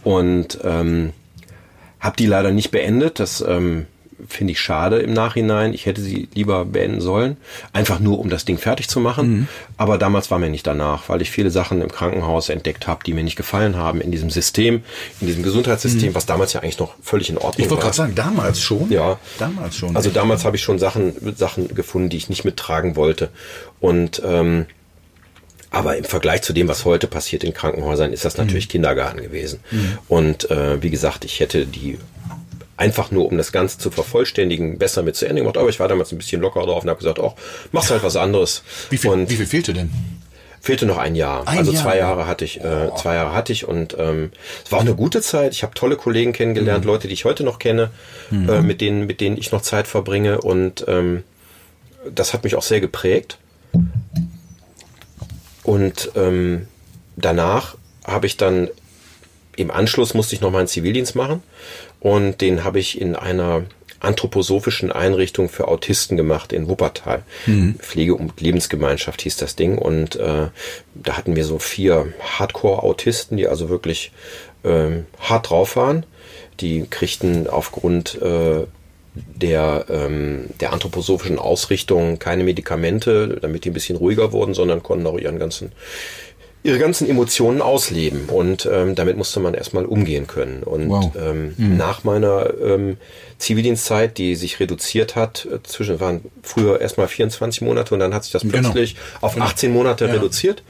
und 0.04 0.60
ähm, 0.64 1.12
habe 2.00 2.16
die 2.18 2.26
leider 2.26 2.52
nicht 2.52 2.72
beendet. 2.72 3.20
Das 3.20 3.44
ähm, 3.48 3.86
finde 4.28 4.52
ich 4.54 4.60
schade 4.60 5.00
im 5.00 5.14
Nachhinein. 5.14 5.74
Ich 5.74 5.86
hätte 5.86 6.02
sie 6.02 6.28
lieber 6.34 6.66
beenden 6.66 7.02
sollen, 7.02 7.38
einfach 7.72 8.00
nur 8.00 8.20
um 8.20 8.30
das 8.30 8.46
Ding 8.46 8.58
fertig 8.58 8.88
zu 8.90 9.00
machen. 9.00 9.48
Aber 9.78 9.98
damals 9.98 10.32
war 10.32 10.40
mir 10.40 10.50
nicht 10.50 10.66
danach, 10.68 11.10
weil 11.10 11.22
ich 11.22 11.32
viele 11.32 11.50
Sachen 11.52 11.82
im 11.82 11.92
Krankenhaus 11.92 12.50
entdeckt 12.50 12.88
habe, 12.88 13.04
die 13.06 13.14
mir 13.14 13.24
nicht 13.24 13.36
gefallen 13.36 13.76
haben 13.76 14.02
in 14.02 14.12
diesem 14.12 14.30
System, 14.30 14.84
in 15.22 15.28
diesem 15.28 15.44
Gesundheitssystem, 15.44 16.16
was 16.16 16.26
damals 16.26 16.54
ja 16.54 16.62
eigentlich 16.62 16.80
noch 16.80 16.96
völlig 17.02 17.30
in 17.30 17.38
Ordnung 17.38 17.54
Ich 17.66 17.70
wollte 17.70 17.84
war. 17.84 17.92
gerade 17.92 17.96
sagen, 17.98 18.16
damals 18.16 18.62
schon. 18.62 18.90
Ja. 18.92 19.20
Damals 19.40 19.78
schon. 19.78 19.96
Also 19.96 20.10
damals 20.10 20.46
habe 20.46 20.56
ich 20.56 20.62
schon 20.64 20.80
Sachen, 20.80 21.14
Sachen 21.36 21.74
gefunden, 21.76 22.10
die 22.10 22.18
ich 22.18 22.30
nicht 22.30 22.46
mittragen 22.46 22.96
wollte. 22.96 23.30
Und 23.80 24.22
ähm, 24.26 24.66
aber 25.70 25.98
im 25.98 26.04
Vergleich 26.04 26.44
zu 26.44 26.54
dem, 26.54 26.68
was 26.68 26.86
heute 26.86 27.08
passiert 27.08 27.44
in 27.44 27.52
Krankenhäusern, 27.52 28.14
ist 28.14 28.26
das 28.26 28.38
natürlich 28.38 28.70
Kindergarten 28.70 29.20
gewesen. 29.24 29.60
Und 30.08 30.52
äh, 30.52 30.80
wie 30.84 30.92
gesagt, 30.92 31.26
ich 31.26 31.40
hätte 31.40 31.66
die 31.66 31.98
einfach 32.78 33.12
nur, 33.12 33.28
um 33.28 33.38
das 33.38 33.52
Ganze 33.52 33.78
zu 33.78 33.92
vervollständigen, 33.92 34.78
besser 34.78 35.04
mit 35.04 35.16
zu 35.16 35.28
Ende 35.28 35.42
gemacht. 35.42 35.58
Aber 35.58 35.70
ich 35.70 35.80
war 35.80 35.88
damals 35.88 36.12
ein 36.12 36.18
bisschen 36.18 36.42
locker 36.42 36.62
drauf 36.62 36.84
und 36.84 36.90
habe 36.90 37.00
gesagt, 37.00 37.20
ach, 37.20 37.34
machst 37.72 37.92
halt 37.92 38.04
was 38.04 38.16
anderes. 38.16 38.64
wie, 38.90 38.98
viel, 38.98 39.12
und 39.12 39.30
wie 39.30 39.36
viel 39.36 39.46
fehlte 39.46 39.74
denn? 39.74 39.92
fehlte 40.60 40.86
noch 40.86 40.98
ein 40.98 41.14
Jahr. 41.16 41.46
Ein 41.46 41.58
also 41.58 41.74
Jahr? 41.74 41.84
zwei 41.84 41.98
Jahre 41.98 42.26
hatte 42.26 42.46
ich, 42.46 42.62
äh, 42.62 42.90
zwei 42.96 43.16
Jahre 43.16 43.36
hatte 43.36 43.52
ich 43.52 43.68
und 43.68 43.98
ähm, 44.00 44.32
es 44.64 44.72
war 44.72 44.80
auch 44.80 44.84
eine 44.84 44.96
gute 44.96 45.22
Zeit. 45.22 45.52
Ich 45.52 45.62
habe 45.62 45.74
tolle 45.74 45.98
Kollegen 45.98 46.32
Mhm. 46.32 46.36
kennengelernt, 46.36 46.86
Leute, 46.86 47.10
die 47.10 47.14
ich 47.14 47.26
heute 47.26 47.44
noch 47.44 47.60
kenne, 47.60 47.90
äh, 48.32 48.62
mit 48.62 48.80
denen, 48.80 49.06
mit 49.06 49.20
denen 49.20 49.38
ich 49.38 49.52
noch 49.52 49.62
Zeit 49.62 49.88
verbringe 49.88 50.40
und 50.40 50.86
ähm, 50.88 51.24
das 52.16 52.34
hat 52.34 52.46
mich 52.46 52.56
auch 52.56 52.64
sehr 52.64 52.80
geprägt. 52.80 53.38
Und 55.64 56.12
ähm, 56.16 56.68
danach 57.18 57.76
habe 58.06 58.26
ich 58.26 58.38
dann 58.38 58.70
im 59.56 59.70
Anschluss 59.70 60.14
musste 60.14 60.34
ich 60.36 60.42
noch 60.42 60.52
meinen 60.52 60.68
Zivildienst 60.68 61.16
machen 61.16 61.44
und 62.04 62.42
den 62.42 62.66
habe 62.66 62.80
ich 62.80 63.00
in 63.00 63.16
einer 63.16 63.64
anthroposophischen 64.02 64.92
Einrichtung 64.92 65.48
für 65.48 65.70
Autisten 65.70 66.18
gemacht 66.18 66.52
in 66.52 66.68
Wuppertal. 66.68 67.24
Pflege- 67.80 68.16
und 68.16 68.42
Lebensgemeinschaft 68.42 69.22
hieß 69.22 69.38
das 69.38 69.56
Ding 69.56 69.78
und 69.78 70.18
äh, 70.18 70.50
da 70.94 71.18
hatten 71.18 71.38
wir 71.38 71.46
so 71.46 71.60
vier 71.60 72.14
Hardcore-Autisten, 72.20 73.38
die 73.38 73.48
also 73.48 73.70
wirklich 73.70 74.12
ähm, 74.66 75.06
hart 75.18 75.50
drauf 75.50 75.78
waren. 75.78 76.06
Die 76.60 76.86
kriegten 76.90 77.48
aufgrund 77.48 78.22
äh, 78.22 78.66
der, 79.16 79.86
ähm, 79.90 80.50
der 80.60 80.74
anthroposophischen 80.74 81.40
Ausrichtung 81.40 82.20
keine 82.20 82.44
Medikamente, 82.44 83.40
damit 83.42 83.64
die 83.64 83.70
ein 83.70 83.74
bisschen 83.74 83.96
ruhiger 83.96 84.34
wurden, 84.34 84.54
sondern 84.54 84.84
konnten 84.84 85.08
auch 85.08 85.18
ihren 85.18 85.40
ganzen 85.40 85.72
ihre 86.64 86.80
ganzen 86.80 87.10
Emotionen 87.10 87.62
ausleben 87.62 88.30
und 88.30 88.68
ähm, 88.72 88.96
damit 88.96 89.18
musste 89.18 89.40
man 89.42 89.54
erstmal 89.54 89.86
umgehen 89.86 90.28
können. 90.28 90.64
Und 90.64 90.90
Wow. 90.90 91.12
ähm, 91.20 91.54
nach 91.58 92.04
meiner 92.06 92.54
ähm, 92.64 92.98
Zivildienstzeit, 93.38 94.18
die 94.18 94.36
sich 94.36 94.60
reduziert 94.62 95.16
hat, 95.18 95.46
äh, 95.52 95.62
zwischen 95.64 96.00
waren 96.00 96.22
früher 96.42 96.80
erstmal 96.80 97.08
24 97.10 97.62
Monate 97.62 97.94
und 97.94 98.00
dann 98.00 98.14
hat 98.14 98.24
sich 98.24 98.32
das 98.32 98.44
Genau. 98.44 98.54
plötzlich 98.72 98.96
auf 99.20 99.40
18 99.40 99.74
Monate 99.74 100.06
Ja. 100.06 100.14
reduziert. 100.14 100.64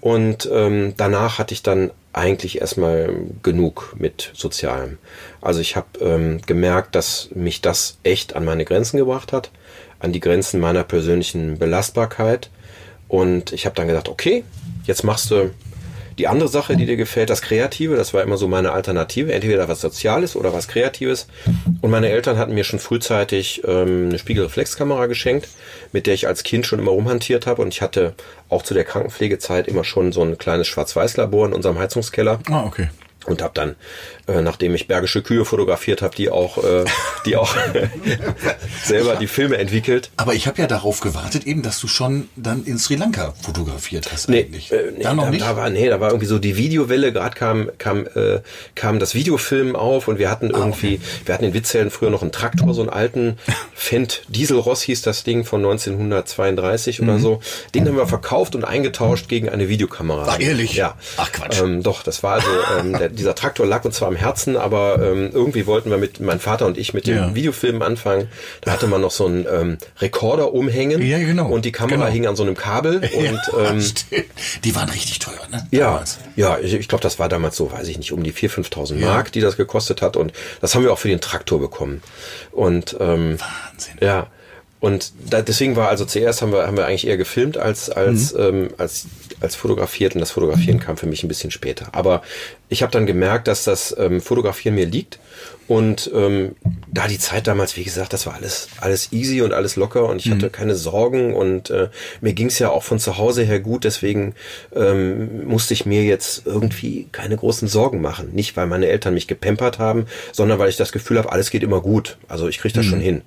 Und 0.00 0.48
ähm, 0.52 0.94
danach 0.96 1.38
hatte 1.38 1.52
ich 1.52 1.62
dann 1.64 1.90
eigentlich 2.12 2.60
erstmal 2.60 3.12
genug 3.42 3.94
mit 3.98 4.30
Sozialem. 4.34 4.98
Also 5.40 5.60
ich 5.60 5.74
habe 5.76 5.86
ähm, 6.00 6.40
gemerkt, 6.46 6.94
dass 6.94 7.28
mich 7.34 7.60
das 7.60 7.98
echt 8.04 8.36
an 8.36 8.44
meine 8.44 8.64
Grenzen 8.64 8.96
gebracht 8.98 9.32
hat, 9.32 9.50
an 9.98 10.12
die 10.12 10.20
Grenzen 10.20 10.60
meiner 10.60 10.84
persönlichen 10.84 11.58
Belastbarkeit. 11.58 12.50
Und 13.10 13.52
ich 13.52 13.66
habe 13.66 13.74
dann 13.74 13.88
gedacht, 13.88 14.08
okay, 14.08 14.44
jetzt 14.86 15.02
machst 15.02 15.32
du 15.32 15.50
die 16.16 16.28
andere 16.28 16.48
Sache, 16.48 16.76
die 16.76 16.86
dir 16.86 16.96
gefällt, 16.96 17.28
das 17.28 17.42
Kreative. 17.42 17.96
Das 17.96 18.14
war 18.14 18.22
immer 18.22 18.36
so 18.36 18.46
meine 18.46 18.70
Alternative. 18.70 19.32
Entweder 19.32 19.66
was 19.68 19.80
Soziales 19.80 20.36
oder 20.36 20.52
was 20.52 20.68
Kreatives. 20.68 21.26
Und 21.80 21.90
meine 21.90 22.08
Eltern 22.08 22.38
hatten 22.38 22.54
mir 22.54 22.62
schon 22.62 22.78
frühzeitig 22.78 23.62
ähm, 23.66 24.10
eine 24.10 24.18
Spiegelreflexkamera 24.18 25.06
geschenkt, 25.06 25.48
mit 25.92 26.06
der 26.06 26.14
ich 26.14 26.28
als 26.28 26.44
Kind 26.44 26.66
schon 26.66 26.78
immer 26.78 26.92
rumhantiert 26.92 27.46
habe. 27.46 27.62
Und 27.62 27.74
ich 27.74 27.82
hatte 27.82 28.14
auch 28.48 28.62
zu 28.62 28.74
der 28.74 28.84
Krankenpflegezeit 28.84 29.66
immer 29.66 29.82
schon 29.82 30.12
so 30.12 30.22
ein 30.22 30.38
kleines 30.38 30.68
Schwarz-Weiß-Labor 30.68 31.46
in 31.46 31.52
unserem 31.52 31.78
Heizungskeller. 31.78 32.38
Ah, 32.48 32.64
okay. 32.64 32.90
Und 33.26 33.42
habe 33.42 33.52
dann, 33.54 33.76
äh, 34.26 34.40
nachdem 34.40 34.74
ich 34.74 34.86
bergische 34.88 35.22
Kühe 35.22 35.44
fotografiert 35.44 36.00
habe, 36.02 36.16
die 36.16 36.30
auch, 36.30 36.58
äh, 36.64 36.84
die 37.26 37.36
auch 37.36 37.54
selber 38.84 39.16
die 39.16 39.26
Filme 39.26 39.58
entwickelt. 39.58 40.10
Aber 40.16 40.34
ich 40.34 40.46
habe 40.46 40.60
ja 40.60 40.66
darauf 40.66 41.00
gewartet, 41.00 41.46
eben, 41.46 41.62
dass 41.62 41.78
du 41.80 41.88
schon 41.88 42.28
dann 42.36 42.64
in 42.64 42.78
Sri 42.78 42.96
Lanka 42.96 43.34
fotografiert 43.42 44.10
hast 44.12 44.28
Nee, 44.28 44.44
eigentlich. 44.44 44.72
äh, 44.72 44.92
nee 44.96 45.02
da 45.02 45.14
noch 45.14 45.24
da, 45.24 45.30
nicht? 45.30 45.42
Da 45.42 45.56
war, 45.56 45.68
nee, 45.70 45.88
da 45.88 46.00
war 46.00 46.08
irgendwie 46.08 46.26
so 46.26 46.38
die 46.38 46.56
Videowelle, 46.56 47.12
gerade 47.12 47.36
kam, 47.36 47.70
kam, 47.78 48.06
äh, 48.14 48.40
kam 48.74 48.98
das 48.98 49.14
Videofilm 49.14 49.76
auf 49.76 50.08
und 50.08 50.18
wir 50.18 50.28
Ah, 50.30 50.32
hatten 50.32 50.50
irgendwie, 50.50 51.00
wir 51.24 51.34
hatten 51.34 51.44
in 51.44 51.54
Witzhelden 51.54 51.90
früher 51.90 52.10
noch 52.10 52.22
einen 52.22 52.30
Traktor, 52.32 52.72
so 52.72 52.82
einen 52.82 52.90
alten 52.90 53.36
Fendt 53.74 54.22
Dieselross 54.28 54.82
hieß 54.82 55.02
das 55.02 55.24
Ding 55.24 55.44
von 55.44 55.60
1932 55.60 57.02
oder 57.02 57.18
so. 57.18 57.40
Den 57.74 57.86
haben 57.88 57.96
wir 57.96 58.06
verkauft 58.06 58.54
und 58.54 58.64
eingetauscht 58.64 59.28
gegen 59.28 59.48
eine 59.48 59.68
Videokamera. 59.68 60.22
Mhm. 60.22 60.28
Ach, 60.30 60.40
ehrlich? 60.40 60.74
Ja. 60.74 60.94
Ach, 61.16 61.32
Quatsch. 61.32 61.60
Ähm, 61.60 61.82
doch, 61.82 62.02
das 62.02 62.22
war 62.22 62.34
also, 62.34 62.48
ähm, 62.78 62.92
der, 62.98 63.08
dieser 63.10 63.34
Traktor 63.34 63.66
lag 63.66 63.84
uns 63.84 63.96
zwar 63.96 64.08
am 64.08 64.16
Herzen, 64.16 64.56
aber 64.56 64.96
ähm, 65.02 65.30
irgendwie 65.32 65.66
wollten 65.66 65.90
wir 65.90 65.98
mit, 65.98 66.20
mein 66.20 66.40
Vater 66.40 66.66
und 66.66 66.78
ich 66.78 66.94
mit 66.94 67.06
dem 67.06 67.16
Ja. 67.16 67.34
Videofilm 67.34 67.82
anfangen. 67.82 68.28
Da 68.62 68.72
hatte 68.72 68.86
man 68.86 69.00
noch 69.00 69.10
so 69.10 69.26
einen 69.26 69.46
ähm, 69.50 69.78
Rekorder 70.00 70.52
umhängen. 70.52 71.00
Ja, 71.02 71.18
genau. 71.18 71.48
Und 71.48 71.64
die 71.64 71.72
Kamera 71.72 71.96
Genau. 72.04 72.06
hing 72.10 72.26
an 72.26 72.36
so 72.36 72.42
einem 72.42 72.56
Kabel 72.56 72.96
und 73.14 73.40
ja, 73.52 73.70
ähm, 73.70 73.84
die 74.64 74.74
waren 74.74 74.88
richtig 74.88 75.18
teuer, 75.18 75.34
ne? 75.50 75.66
ja, 75.70 75.86
Damals. 75.90 76.18
ja, 76.36 76.58
ich, 76.58 76.72
ich 76.74 76.88
glaube, 76.88 77.02
das 77.02 77.18
war 77.18 77.28
damals 77.28 77.56
so, 77.56 77.70
weiß 77.72 77.88
ich 77.88 77.98
nicht, 77.98 78.12
um 78.12 78.22
die 78.22 78.32
4.000, 78.32 78.70
5.000 78.72 78.94
Mark, 78.96 79.32
die 79.32 79.40
das 79.40 79.56
gekostet 79.56 80.02
hat. 80.02 80.16
Und 80.16 80.32
das 80.60 80.74
haben 80.74 80.82
wir 80.84 80.92
auch 80.92 80.98
für 80.98 81.08
den 81.08 81.20
Traktor 81.20 81.60
bekommen. 81.60 82.02
Und 82.52 82.96
ähm, 83.00 83.38
Wahnsinn. 83.38 83.94
ja, 84.00 84.26
und 84.80 85.12
da, 85.28 85.42
deswegen 85.42 85.76
war 85.76 85.88
also 85.88 86.04
zuerst 86.06 86.40
haben 86.42 86.52
wir 86.52 86.66
haben 86.66 86.76
wir 86.76 86.86
eigentlich 86.86 87.06
eher 87.06 87.16
gefilmt 87.18 87.56
als 87.58 87.90
als 87.90 88.32
Mhm. 88.32 88.40
ähm, 88.40 88.68
als 88.78 89.06
als 89.40 89.54
fotografiert 89.54 90.14
und 90.14 90.20
das 90.20 90.30
Fotografieren 90.32 90.80
kam 90.80 90.96
für 90.98 91.06
mich 91.06 91.22
ein 91.22 91.28
bisschen 91.28 91.50
später. 91.50 91.88
Aber 91.92 92.22
ich 92.68 92.82
habe 92.82 92.92
dann 92.92 93.06
gemerkt, 93.06 93.48
dass 93.48 93.64
das 93.64 93.94
ähm, 93.98 94.20
Fotografieren 94.20 94.74
mir 94.74 94.84
liegt 94.86 95.18
und 95.66 96.10
ähm, 96.14 96.56
da 96.92 97.06
die 97.08 97.18
Zeit 97.18 97.46
damals, 97.46 97.76
wie 97.76 97.84
gesagt, 97.84 98.12
das 98.12 98.26
war 98.26 98.34
alles 98.34 98.68
alles 98.80 99.12
easy 99.12 99.40
und 99.42 99.52
alles 99.54 99.76
locker 99.76 100.08
und 100.08 100.16
ich 100.18 100.26
Mhm. 100.26 100.32
hatte 100.34 100.50
keine 100.50 100.74
Sorgen 100.74 101.34
und 101.34 101.70
äh, 101.70 101.88
mir 102.20 102.32
ging 102.34 102.48
es 102.48 102.58
ja 102.58 102.70
auch 102.70 102.82
von 102.82 102.98
zu 102.98 103.16
Hause 103.18 103.42
her 103.44 103.60
gut. 103.60 103.84
Deswegen 103.84 104.34
ähm, 104.74 105.46
musste 105.46 105.72
ich 105.74 105.86
mir 105.86 106.04
jetzt 106.04 106.42
irgendwie 106.46 107.08
keine 107.12 107.36
großen 107.36 107.68
Sorgen 107.68 108.00
machen. 108.00 108.30
Nicht 108.34 108.56
weil 108.56 108.66
meine 108.66 108.86
Eltern 108.88 109.14
mich 109.14 109.26
gepempert 109.26 109.78
haben, 109.78 110.06
sondern 110.32 110.58
weil 110.58 110.68
ich 110.68 110.76
das 110.76 110.92
Gefühl 110.92 111.18
habe, 111.18 111.32
alles 111.32 111.50
geht 111.50 111.62
immer 111.62 111.80
gut. 111.80 112.18
Also 112.28 112.48
ich 112.48 112.58
kriege 112.58 112.74
das 112.74 112.84
schon 112.86 113.00
hin. 113.00 113.22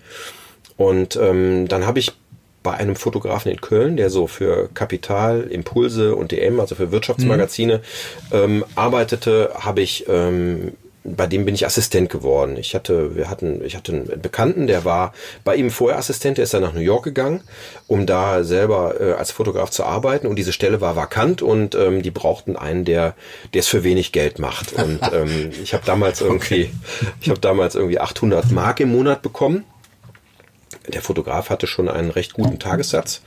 Und 0.77 1.15
ähm, 1.15 1.67
dann 1.67 1.85
habe 1.85 1.99
ich 1.99 2.13
bei 2.63 2.73
einem 2.73 2.95
Fotografen 2.95 3.51
in 3.51 3.59
Köln, 3.59 3.97
der 3.97 4.09
so 4.09 4.25
für 4.25 4.69
Kapital, 4.73 5.41
Impulse 5.41 6.15
und 6.15 6.31
DM, 6.31 6.59
also 6.59 6.75
für 6.75 6.91
Wirtschaftsmagazine, 6.91 7.81
ähm, 8.31 8.63
arbeitete, 8.75 9.51
habe 9.59 9.81
ich 9.81 10.05
ähm, 10.07 10.71
bei 11.05 11.27
dem 11.27 11.45
bin 11.45 11.53
ich 11.53 11.65
Assistent 11.65 12.09
geworden. 12.09 12.55
Ich 12.57 12.75
hatte, 12.75 13.15
wir 13.15 13.29
hatten, 13.29 13.63
ich 13.63 13.75
hatte 13.75 13.91
einen 13.91 14.21
Bekannten, 14.21 14.67
der 14.67 14.85
war 14.85 15.13
bei 15.43 15.55
ihm 15.55 15.69
vorher 15.69 15.99
Assistent, 15.99 16.37
der 16.37 16.45
ist 16.45 16.53
dann 16.53 16.61
nach 16.61 16.73
New 16.73 16.79
York 16.79 17.03
gegangen, 17.03 17.41
um 17.87 18.05
da 18.05 18.43
selber 18.43 18.99
äh, 18.99 19.11
als 19.13 19.31
Fotograf 19.31 19.69
zu 19.69 19.83
arbeiten. 19.83 20.27
Und 20.27 20.37
diese 20.37 20.53
Stelle 20.53 20.79
war 20.79 20.95
vakant 20.95 21.41
und 21.41 21.75
ähm, 21.75 22.01
die 22.01 22.11
brauchten 22.11 22.55
einen, 22.55 22.85
der, 22.85 23.15
der 23.53 23.59
es 23.59 23.67
für 23.67 23.83
wenig 23.83 24.13
Geld 24.13 24.39
macht. 24.39 24.73
Und 24.73 24.99
ähm, 25.11 25.51
ich 25.61 25.73
habe 25.73 25.85
damals 25.85 26.21
irgendwie, 26.21 26.71
ich 27.19 27.29
habe 27.29 27.39
damals 27.39 27.75
irgendwie 27.75 27.99
800 27.99 28.51
Mark 28.51 28.79
im 28.79 28.91
Monat 28.91 29.21
bekommen 29.21 29.65
der 30.87 31.01
Fotograf 31.01 31.49
hatte 31.49 31.67
schon 31.67 31.89
einen 31.89 32.11
recht 32.11 32.33
guten 32.33 32.59
Tagessatz 32.59 33.21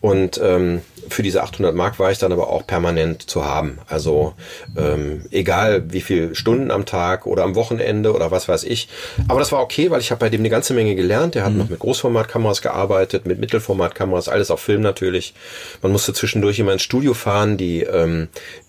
und 0.00 0.40
ähm, 0.42 0.82
für 1.08 1.22
diese 1.22 1.42
800 1.42 1.74
Mark 1.74 1.98
war 1.98 2.10
ich 2.10 2.18
dann 2.18 2.32
aber 2.32 2.48
auch 2.48 2.66
permanent 2.66 3.28
zu 3.28 3.44
haben. 3.44 3.78
Also 3.88 4.34
ähm, 4.76 5.24
egal 5.30 5.92
wie 5.92 6.00
viel 6.00 6.34
Stunden 6.34 6.70
am 6.70 6.86
Tag 6.86 7.26
oder 7.26 7.42
am 7.42 7.54
Wochenende 7.54 8.12
oder 8.12 8.30
was 8.30 8.48
weiß 8.48 8.64
ich. 8.64 8.88
Aber 9.28 9.40
das 9.40 9.50
war 9.50 9.60
okay, 9.60 9.90
weil 9.90 10.00
ich 10.00 10.10
habe 10.10 10.20
bei 10.20 10.28
dem 10.28 10.40
eine 10.40 10.50
ganze 10.50 10.74
Menge 10.74 10.94
gelernt. 10.94 11.34
Der 11.34 11.44
hat 11.44 11.52
noch 11.52 11.68
mit 11.68 11.78
Großformatkameras 11.80 12.62
gearbeitet, 12.62 13.26
mit 13.26 13.40
Mittelformatkameras, 13.40 14.28
alles 14.28 14.50
auf 14.50 14.60
Film 14.60 14.82
natürlich. 14.82 15.34
Man 15.82 15.92
musste 15.92 16.12
zwischendurch 16.12 16.58
immer 16.58 16.72
ins 16.72 16.82
Studio 16.82 17.14
fahren, 17.14 17.56
die 17.56 17.80
die 17.80 18.20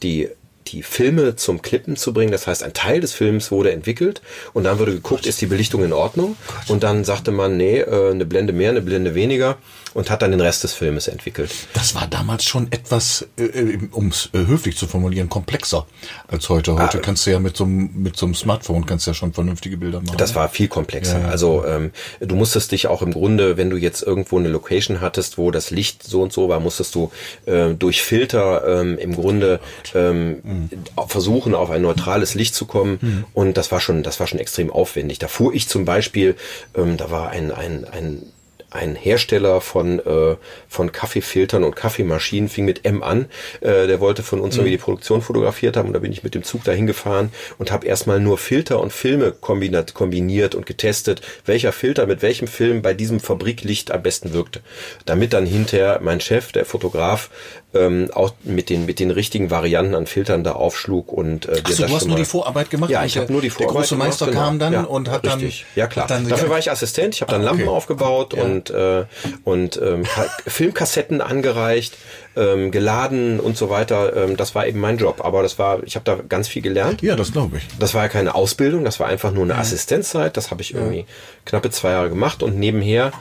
die 0.04 0.30
die 0.72 0.84
Filme 0.84 1.36
zum 1.36 1.62
Klippen 1.62 1.96
zu 1.96 2.14
bringen. 2.14 2.32
Das 2.32 2.48
heißt, 2.48 2.64
ein 2.64 2.74
Teil 2.74 3.02
des 3.02 3.14
Films 3.14 3.52
wurde 3.52 3.72
entwickelt 3.72 4.22
und 4.54 4.64
dann 4.64 4.80
wurde 4.80 4.94
geguckt, 4.94 5.26
ist 5.26 5.42
die 5.42 5.46
Belichtung 5.46 5.84
in 5.84 5.94
Ordnung? 5.94 6.38
Und 6.68 6.84
dann 6.84 7.04
sagte 7.04 7.32
man, 7.32 7.58
nee, 7.58 7.80
äh, 7.80 8.12
eine 8.12 8.26
Blende 8.26 8.54
mehr, 8.54 8.70
eine 8.70 8.82
Blende 8.82 9.16
weniger 9.16 9.58
und 9.94 10.10
hat 10.10 10.22
dann 10.22 10.32
den 10.32 10.42
Rest 10.42 10.64
des 10.64 10.74
Filmes 10.74 11.08
entwickelt. 11.08 11.52
Das 11.74 11.96
war 11.96 12.08
damals 12.08 12.44
schon 12.46 12.72
etwas, 12.72 13.28
äh, 13.38 13.78
um 13.92 14.08
es 14.10 14.30
äh, 14.34 14.40
höflich 14.46 14.78
zu 14.78 14.88
formulieren, 14.88 15.30
komplexer 15.30 15.86
als 16.28 16.50
heute. 16.50 16.76
Heute 16.76 16.98
Ah. 17.00 17.02
kannst 17.02 17.26
du 17.26 17.32
ja 17.32 17.40
mit 17.40 17.58
so 17.58 17.64
einem 17.66 17.90
mit 18.02 18.16
so 18.18 18.26
einem 18.26 18.36
Smartphone 18.36 18.86
kannst 18.86 19.08
ja 19.08 19.14
schon 19.14 19.34
vernünftige 19.34 19.78
Bilder 19.78 20.02
machen. 20.02 20.18
Das 20.18 20.36
war 20.36 20.50
viel 20.50 20.68
komplexer. 20.68 21.20
Ja, 21.20 21.26
ja. 21.26 21.30
Also 21.30 21.66
ähm, 21.66 21.92
du 22.20 22.36
musstest 22.36 22.72
dich 22.72 22.88
auch 22.88 23.02
im 23.02 23.12
Grunde, 23.14 23.58
wenn 23.58 23.70
du 23.70 23.78
jetzt 23.78 24.02
irgendwo 24.02 24.38
eine 24.40 24.50
Location 24.50 25.02
hattest, 25.02 25.38
wo 25.38 25.52
das 25.52 25.72
Licht 25.72 26.04
so 26.04 26.22
und 26.22 26.32
so 26.34 26.50
war, 26.50 26.60
musstest 26.60 26.96
du 26.96 27.12
äh, 27.46 27.74
durch 27.74 28.02
Filter 28.02 28.82
ähm, 28.82 28.98
im 28.98 29.16
Grunde 29.16 29.60
ähm, 29.96 30.70
versuchen, 31.08 31.56
auf 31.56 31.70
ein 31.70 31.82
neutrales 31.82 32.34
Licht 32.36 32.56
zu 32.56 32.66
kommen. 32.66 33.26
Und 33.34 33.58
das 33.58 33.72
war 33.72 33.80
schon, 33.80 34.04
das 34.04 34.20
war 34.20 34.28
schon 34.28 34.40
extrem 34.40 34.70
aufwendig. 34.70 35.20
Da 35.20 35.28
fuhr 35.28 35.54
ich 35.54 35.68
zum 35.68 35.86
Beispiel, 35.86 36.36
ähm, 36.76 36.98
da 36.98 37.12
war 37.12 37.30
ein, 37.30 37.52
ein, 37.52 37.86
ein 37.86 38.24
ein 38.72 38.96
Hersteller 38.96 39.62
von, 39.62 40.00
äh, 40.00 40.36
von 40.68 40.92
Kaffeefiltern 40.92 41.64
und 41.64 41.76
Kaffeemaschinen 41.76 42.50
fing 42.50 42.66
mit 42.66 42.86
M 42.86 43.04
an. 43.04 43.26
Äh, 43.60 43.86
der 43.88 44.00
wollte 44.00 44.24
von 44.24 44.40
uns 44.40 44.56
irgendwie 44.56 44.72
die 44.72 44.78
Produktion 44.78 45.22
fotografiert 45.22 45.76
haben 45.78 45.88
und 45.88 45.94
da 45.94 46.00
bin 46.00 46.12
ich 46.12 46.24
mit 46.24 46.34
dem 46.36 46.44
Zug 46.44 46.64
dahin 46.64 46.88
gefahren 46.88 47.32
und 47.58 47.72
habe 47.72 47.86
erstmal 47.86 48.20
nur 48.20 48.38
Filter 48.38 48.80
und 48.80 48.94
Filme 48.94 49.34
kombiniert, 49.34 49.94
kombiniert 49.94 50.56
und 50.56 50.66
getestet, 50.66 51.22
welcher 51.46 51.72
Filter 51.74 52.08
mit 52.08 52.22
welchem 52.22 52.48
Film 52.48 52.82
bei 52.82 52.94
diesem 52.94 53.20
Fabriklicht 53.20 53.92
am 53.92 54.02
besten 54.04 54.34
wirkte. 54.34 54.62
Damit 55.06 55.34
dann 55.34 55.46
hinterher 55.46 56.00
mein 56.02 56.22
Chef, 56.22 56.52
der 56.54 56.66
Fotograf, 56.66 57.30
ähm, 57.74 58.10
auch 58.14 58.34
mit 58.44 58.70
den, 58.70 58.86
mit 58.86 59.00
den 59.00 59.12
richtigen 59.12 59.50
Varianten 59.50 59.96
an 59.96 60.06
Filtern 60.06 60.44
da 60.44 60.54
aufschlug 60.54 61.12
und 61.14 61.46
äh, 61.48 61.54
Ach 61.58 61.64
dir 61.64 61.74
so, 61.74 61.82
das 61.84 61.90
du 61.92 61.96
hast 61.98 62.06
nur 62.08 62.18
die 62.18 62.26
Vorarbeit 62.26 62.70
gemacht? 62.70 62.90
Ja, 62.90 63.06
ich 63.06 63.14
der- 63.14 63.24
habe 63.24 63.32
nur 63.34 63.42
die 63.42 63.48
Der 63.48 63.56
Vorarbeit 63.56 63.76
große 63.84 63.96
Meister 63.96 64.26
gemacht, 64.28 64.44
kam 64.44 64.60
dann 64.60 64.74
genau. 64.74 64.90
Und 64.90 65.10
hat 65.10 65.26
dann 65.26 65.40
richtig. 65.40 65.66
ja 65.76 65.88
klar. 65.88 66.08
dann 66.08 66.28
Dafür 66.28 66.50
war 66.50 66.60
ich 66.60 66.70
Assistent. 66.72 67.16
Ich 67.16 67.22
habe 67.22 67.32
dann 67.32 67.42
Ah, 67.42 67.46
Lampen 67.46 67.64
okay. 67.68 67.72
aufgebaut 67.76 68.34
Ja. 68.34 68.44
und 68.44 68.61
äh, 68.70 69.06
und 69.44 69.82
ähm, 69.82 70.04
Ka- 70.04 70.28
Filmkassetten 70.48 71.20
angereicht, 71.22 71.98
ähm, 72.36 72.72
geladen 72.72 73.40
und 73.40 73.58
so 73.58 73.70
weiter. 73.70 74.16
Ähm, 74.16 74.38
das 74.38 74.54
war 74.56 74.68
eben 74.68 74.80
mein 74.80 74.98
Job. 74.98 75.22
Aber 75.26 75.42
das 75.44 75.58
war, 75.60 75.84
ich 75.84 75.96
habe 75.96 76.06
da 76.06 76.16
ganz 76.30 76.48
viel 76.48 76.62
gelernt. 76.62 77.02
Ja, 77.02 77.16
das 77.16 77.32
glaube 77.32 77.58
ich. 77.58 77.64
Das 77.80 77.94
war 77.94 78.04
ja 78.04 78.10
keine 78.10 78.36
Ausbildung, 78.36 78.86
das 78.86 79.00
war 79.00 79.08
einfach 79.08 79.32
nur 79.32 79.44
eine 79.44 79.56
Assistenzzeit. 79.58 80.38
Das 80.38 80.52
habe 80.52 80.62
ich 80.62 80.74
irgendwie 80.74 81.06
knappe 81.46 81.70
zwei 81.72 81.90
Jahre 81.92 82.10
gemacht 82.10 82.44
und 82.44 82.58
nebenher, 82.60 83.12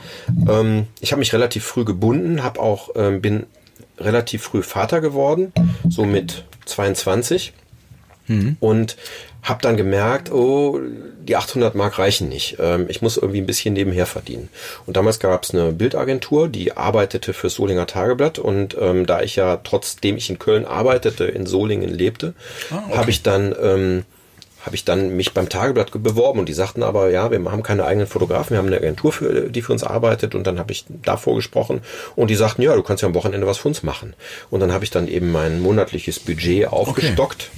ähm, 0.47 0.85
ich 0.99 1.11
habe 1.11 1.19
mich 1.19 1.33
relativ 1.33 1.65
früh 1.65 1.83
gebunden, 1.85 2.43
habe 2.43 2.59
auch 2.59 2.89
ähm, 2.95 3.21
bin 3.21 3.45
relativ 3.97 4.43
früh 4.43 4.61
Vater 4.63 5.01
geworden, 5.01 5.51
so 5.89 6.05
mit 6.05 6.45
22 6.65 7.53
und 8.59 8.95
habe 9.43 9.61
dann 9.61 9.75
gemerkt, 9.77 10.31
oh, 10.31 10.79
die 11.23 11.35
800 11.35 11.73
Mark 11.75 11.97
reichen 11.99 12.29
nicht. 12.29 12.57
Ähm, 12.59 12.85
ich 12.89 13.01
muss 13.01 13.17
irgendwie 13.17 13.41
ein 13.41 13.45
bisschen 13.47 13.73
nebenher 13.73 14.05
verdienen. 14.05 14.49
Und 14.85 14.97
damals 14.97 15.19
gab 15.19 15.43
es 15.43 15.51
eine 15.53 15.71
Bildagentur, 15.71 16.47
die 16.47 16.77
arbeitete 16.77 17.33
für 17.33 17.49
Solinger 17.49 17.87
Tageblatt. 17.87 18.37
Und 18.39 18.75
ähm, 18.79 19.05
da 19.05 19.21
ich 19.21 19.35
ja 19.35 19.57
trotzdem 19.63 20.17
ich 20.17 20.29
in 20.29 20.37
Köln 20.39 20.65
arbeitete, 20.65 21.25
in 21.25 21.45
Solingen 21.45 21.89
lebte, 21.89 22.33
habe 22.95 23.09
ich 23.09 23.23
dann 23.23 23.55
ähm, 23.61 24.03
habe 24.63 24.75
ich 24.75 24.85
dann 24.85 25.15
mich 25.17 25.33
beim 25.33 25.49
Tageblatt 25.49 25.91
ge- 25.91 25.99
beworben 25.99 26.37
und 26.37 26.47
die 26.47 26.53
sagten 26.53 26.83
aber, 26.83 27.09
ja, 27.09 27.31
wir 27.31 27.43
haben 27.51 27.63
keine 27.63 27.83
eigenen 27.83 28.05
Fotografen, 28.05 28.51
wir 28.51 28.59
haben 28.59 28.67
eine 28.67 28.77
Agentur, 28.77 29.11
für, 29.11 29.49
die 29.49 29.63
für 29.63 29.73
uns 29.73 29.83
arbeitet 29.83 30.35
und 30.35 30.45
dann 30.45 30.59
habe 30.59 30.71
ich 30.71 30.85
davor 31.03 31.33
gesprochen 31.35 31.81
und 32.15 32.29
die 32.29 32.35
sagten, 32.35 32.61
ja, 32.61 32.75
du 32.75 32.83
kannst 32.83 33.01
ja 33.01 33.07
am 33.07 33.15
Wochenende 33.15 33.47
was 33.47 33.57
für 33.57 33.69
uns 33.69 33.81
machen. 33.81 34.13
Und 34.51 34.59
dann 34.59 34.71
habe 34.71 34.83
ich 34.83 34.91
dann 34.91 35.07
eben 35.07 35.31
mein 35.31 35.61
monatliches 35.61 36.19
Budget 36.19 36.67
aufgestockt, 36.67 37.49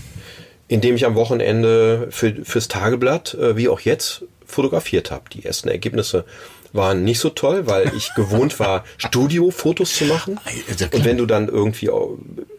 indem 0.74 0.96
ich 0.96 1.06
am 1.06 1.14
Wochenende 1.14 2.08
für, 2.10 2.34
fürs 2.44 2.68
Tageblatt, 2.68 3.36
äh, 3.36 3.56
wie 3.56 3.70
auch 3.70 3.80
jetzt, 3.82 4.24
fotografiert 4.44 5.12
habe. 5.12 5.26
Die 5.32 5.46
ersten 5.46 5.70
Ergebnisse 5.70 6.26
waren 6.74 7.04
nicht 7.04 7.20
so 7.20 7.30
toll, 7.30 7.68
weil 7.68 7.92
ich 7.96 8.14
gewohnt 8.16 8.60
war, 8.60 8.84
Studiofotos 8.98 9.96
zu 9.96 10.06
machen. 10.06 10.40
ja. 10.78 10.88
Und 10.92 11.06
wenn 11.06 11.18
du 11.18 11.26
dann 11.26 11.48
irgendwie, 11.48 11.90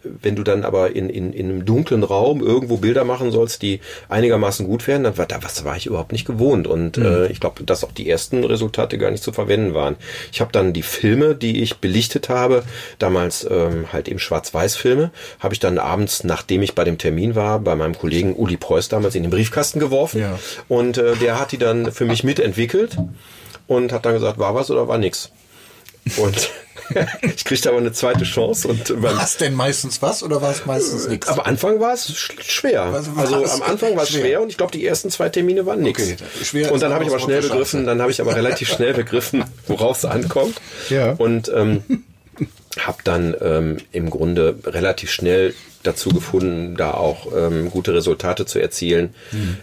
wenn 0.02 0.36
du 0.36 0.44
dann 0.44 0.64
aber 0.64 0.94
in, 0.94 1.10
in, 1.10 1.32
in 1.32 1.50
einem 1.50 1.64
dunklen 1.64 2.04
Raum 2.04 2.40
irgendwo 2.40 2.78
Bilder 2.78 3.04
machen 3.04 3.32
sollst, 3.32 3.62
die 3.62 3.80
einigermaßen 4.08 4.66
gut 4.66 4.86
wären, 4.86 5.02
dann 5.02 5.18
war 5.18 5.26
da 5.26 5.42
was 5.42 5.64
war 5.64 5.76
ich 5.76 5.86
überhaupt 5.86 6.12
nicht 6.12 6.26
gewohnt. 6.26 6.66
Und 6.66 6.96
äh, 6.96 7.26
ich 7.26 7.40
glaube, 7.40 7.64
dass 7.64 7.82
auch 7.82 7.92
die 7.92 8.08
ersten 8.08 8.44
Resultate 8.44 8.98
gar 8.98 9.10
nicht 9.10 9.22
zu 9.22 9.32
verwenden 9.32 9.74
waren. 9.74 9.96
Ich 10.32 10.40
habe 10.40 10.52
dann 10.52 10.72
die 10.72 10.82
Filme, 10.82 11.34
die 11.34 11.62
ich 11.62 11.78
belichtet 11.78 12.28
habe, 12.28 12.62
damals 12.98 13.46
ähm, 13.50 13.92
halt 13.92 14.08
eben 14.08 14.20
Schwarz-Weiß-Filme, 14.20 15.10
habe 15.40 15.54
ich 15.54 15.60
dann 15.60 15.78
abends, 15.78 16.22
nachdem 16.22 16.62
ich 16.62 16.74
bei 16.74 16.84
dem 16.84 16.98
Termin 16.98 17.34
war, 17.34 17.58
bei 17.58 17.74
meinem 17.74 17.98
Kollegen 17.98 18.34
Uli 18.34 18.56
Preuß 18.56 18.88
damals 18.88 19.16
in 19.16 19.22
den 19.22 19.30
Briefkasten 19.30 19.80
geworfen. 19.80 20.20
Ja. 20.20 20.38
Und 20.68 20.98
äh, 20.98 21.16
der 21.16 21.40
hat 21.40 21.50
die 21.50 21.58
dann 21.58 21.90
für 21.90 22.04
mich 22.04 22.22
mitentwickelt 22.22 22.96
und 23.66 23.92
hat 23.92 24.04
dann 24.06 24.14
gesagt, 24.14 24.38
war 24.38 24.54
was 24.54 24.70
oder 24.70 24.88
war 24.88 24.98
nix. 24.98 25.30
Und 26.18 26.50
ich 27.34 27.44
kriegte 27.46 27.70
aber 27.70 27.78
eine 27.78 27.92
zweite 27.92 28.24
Chance 28.24 28.68
und 28.68 29.02
War 29.02 29.22
es 29.24 29.38
denn 29.38 29.54
meistens 29.54 30.02
was 30.02 30.22
oder 30.22 30.42
war 30.42 30.50
es 30.50 30.66
meistens 30.66 31.08
nichts? 31.08 31.28
am 31.28 31.40
Anfang 31.40 31.80
war 31.80 31.94
es 31.94 32.10
sch- 32.10 32.42
schwer. 32.42 32.92
Was 32.92 33.08
Also 33.16 33.42
am 33.42 33.62
Anfang 33.62 33.96
war 33.96 34.02
es 34.02 34.10
Schwer. 34.10 34.20
schwer 34.20 34.42
und 34.42 34.50
ich 34.50 34.58
glaube, 34.58 34.72
die 34.72 34.86
ersten 34.86 35.08
zwei 35.10 35.30
Termine 35.30 35.64
waren 35.64 35.80
nichts. 35.80 36.02
Okay, 36.02 36.16
schwer 36.42 36.72
und 36.72 36.82
dann 36.82 36.92
habe 36.92 37.04
ich 37.04 37.10
aber 37.10 37.20
schnell 37.20 37.40
begriffen, 37.40 37.86
dann 37.86 38.02
habe 38.02 38.10
ich 38.10 38.20
aber 38.20 38.36
relativ 38.36 38.68
schnell 38.68 38.92
begriffen, 38.92 39.44
worauf 39.66 39.96
es 39.96 40.04
ankommt. 40.04 40.60
Ja. 40.90 41.12
Und 41.12 41.50
ähm, 41.54 41.82
habe 42.78 42.98
dann 43.04 43.34
ähm, 43.40 43.76
im 43.92 44.10
Grunde 44.10 44.58
relativ 44.66 45.10
schnell 45.10 45.54
dazu 45.86 46.10
gefunden, 46.10 46.76
da 46.76 46.92
auch 46.92 47.28
ähm, 47.36 47.70
gute 47.70 47.94
Resultate 47.94 48.46
zu 48.46 48.58
erzielen. 48.58 49.14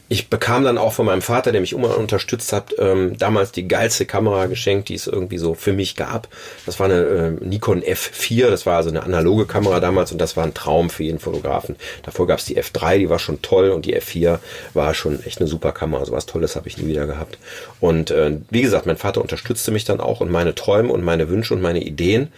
Ich 0.10 0.30
bekam 0.30 0.64
dann 0.64 0.78
auch 0.78 0.94
von 0.94 1.06
meinem 1.06 1.22
Vater, 1.22 1.52
der 1.52 1.62
mich 1.62 1.74
immer 1.74 1.98
unterstützt 1.98 2.54
hat, 2.54 2.74
ähm, 2.78 3.18
damals 3.18 3.52
die 3.52 3.68
geilste 3.68 4.06
Kamera 4.06 4.46
geschenkt, 4.46 4.90
die 4.90 4.96
es 4.96 5.08
irgendwie 5.08 5.38
so 5.38 5.54
für 5.54 5.74
mich 5.74 5.96
gab. 5.96 6.28
Das 6.66 6.80
war 6.80 6.86
eine 6.86 7.02
ähm, 7.02 7.38
Nikon 7.42 7.82
F4, 7.82 8.50
das 8.50 8.66
war 8.66 8.78
also 8.78 8.90
eine 8.90 9.04
analoge 9.04 9.46
Kamera 9.46 9.80
damals 9.80 10.12
und 10.12 10.20
das 10.20 10.38
war 10.38 10.44
ein 10.44 10.54
Traum 10.54 10.90
für 10.90 11.04
jeden 11.04 11.20
Fotografen. 11.20 11.76
Davor 12.04 12.28
gab 12.28 12.40
es 12.40 12.46
die 12.46 12.62
F3, 12.62 13.00
die 13.00 13.10
war 13.10 13.20
schon 13.20 13.42
toll 13.42 13.70
und 13.70 13.86
die 13.86 13.98
F4 13.98 14.40
war 14.74 14.94
schon 14.94 15.24
echt 15.24 15.40
eine 15.40 15.48
super 15.48 15.72
Kamera. 15.72 16.06
So 16.06 16.12
was 16.12 16.26
Tolles 16.26 16.56
habe 16.56 16.68
ich 16.68 16.78
nie 16.78 16.88
wieder 16.88 17.08
gehabt. 17.08 17.38
Und 17.80 18.12
äh, 18.12 18.38
wie 18.50 18.62
gesagt, 18.62 18.86
mein 18.86 18.98
Vater 18.98 19.22
unterstützte 19.22 19.72
mich 19.72 19.86
dann 19.86 20.00
auch 20.00 20.22
und 20.22 20.32
meine 20.32 20.56
Träume 20.56 20.92
und 20.92 21.04
meine 21.04 21.30
Wünsche 21.30 21.54
und 21.54 21.62
meine 21.62 21.82
Ideen 21.82 22.30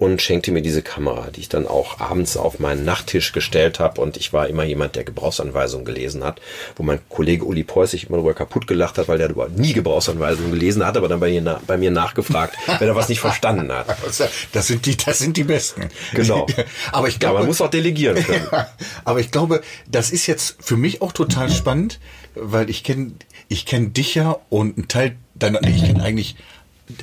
und 0.00 0.22
schenkte 0.22 0.50
mir 0.50 0.62
diese 0.62 0.80
Kamera, 0.80 1.28
die 1.30 1.40
ich 1.40 1.50
dann 1.50 1.66
auch 1.66 2.00
abends 2.00 2.38
auf 2.38 2.58
meinen 2.58 2.86
Nachttisch 2.86 3.29
gestellt 3.32 3.80
habe. 3.80 4.00
Und 4.00 4.16
ich 4.16 4.32
war 4.32 4.48
immer 4.48 4.64
jemand, 4.64 4.96
der 4.96 5.04
Gebrauchsanweisungen 5.04 5.84
gelesen 5.84 6.24
hat, 6.24 6.40
wo 6.76 6.82
mein 6.82 7.00
Kollege 7.08 7.44
Uli 7.44 7.64
Preuß 7.64 7.92
sich 7.92 8.08
immer 8.08 8.18
darüber 8.18 8.34
kaputt 8.34 8.66
gelacht 8.66 8.98
hat, 8.98 9.08
weil 9.08 9.18
der 9.18 9.28
darüber 9.28 9.48
nie 9.48 9.72
Gebrauchsanweisungen 9.72 10.52
gelesen 10.52 10.84
hat, 10.84 10.96
aber 10.96 11.08
dann 11.08 11.20
bei 11.20 11.30
mir, 11.30 11.42
na, 11.42 11.60
bei 11.66 11.76
mir 11.76 11.90
nachgefragt, 11.90 12.56
wenn 12.78 12.88
er 12.88 12.96
was 12.96 13.08
nicht 13.08 13.20
verstanden 13.20 13.72
hat. 13.72 13.86
Das 14.52 14.66
sind 14.66 14.86
die, 14.86 14.96
das 14.96 15.18
sind 15.18 15.36
die 15.36 15.44
Besten. 15.44 15.88
Genau. 16.14 16.46
Aber 16.92 17.08
ich 17.08 17.18
glaube, 17.18 17.38
man 17.38 17.46
muss 17.46 17.60
auch 17.60 17.70
delegieren 17.70 18.22
können. 18.22 18.46
Aber 19.04 19.20
ich 19.20 19.30
glaube, 19.30 19.62
das 19.88 20.10
ist 20.10 20.26
jetzt 20.26 20.56
für 20.60 20.76
mich 20.76 21.02
auch 21.02 21.12
total 21.12 21.50
spannend, 21.50 22.00
weil 22.34 22.70
ich 22.70 22.84
kenne 22.84 23.12
ich 23.48 23.66
kenn 23.66 23.92
dich 23.92 24.14
ja 24.14 24.36
und 24.48 24.78
ein 24.78 24.88
Teil 24.88 25.16
deiner, 25.34 25.62
ich 25.62 25.84
kenne 25.84 26.02
eigentlich 26.02 26.36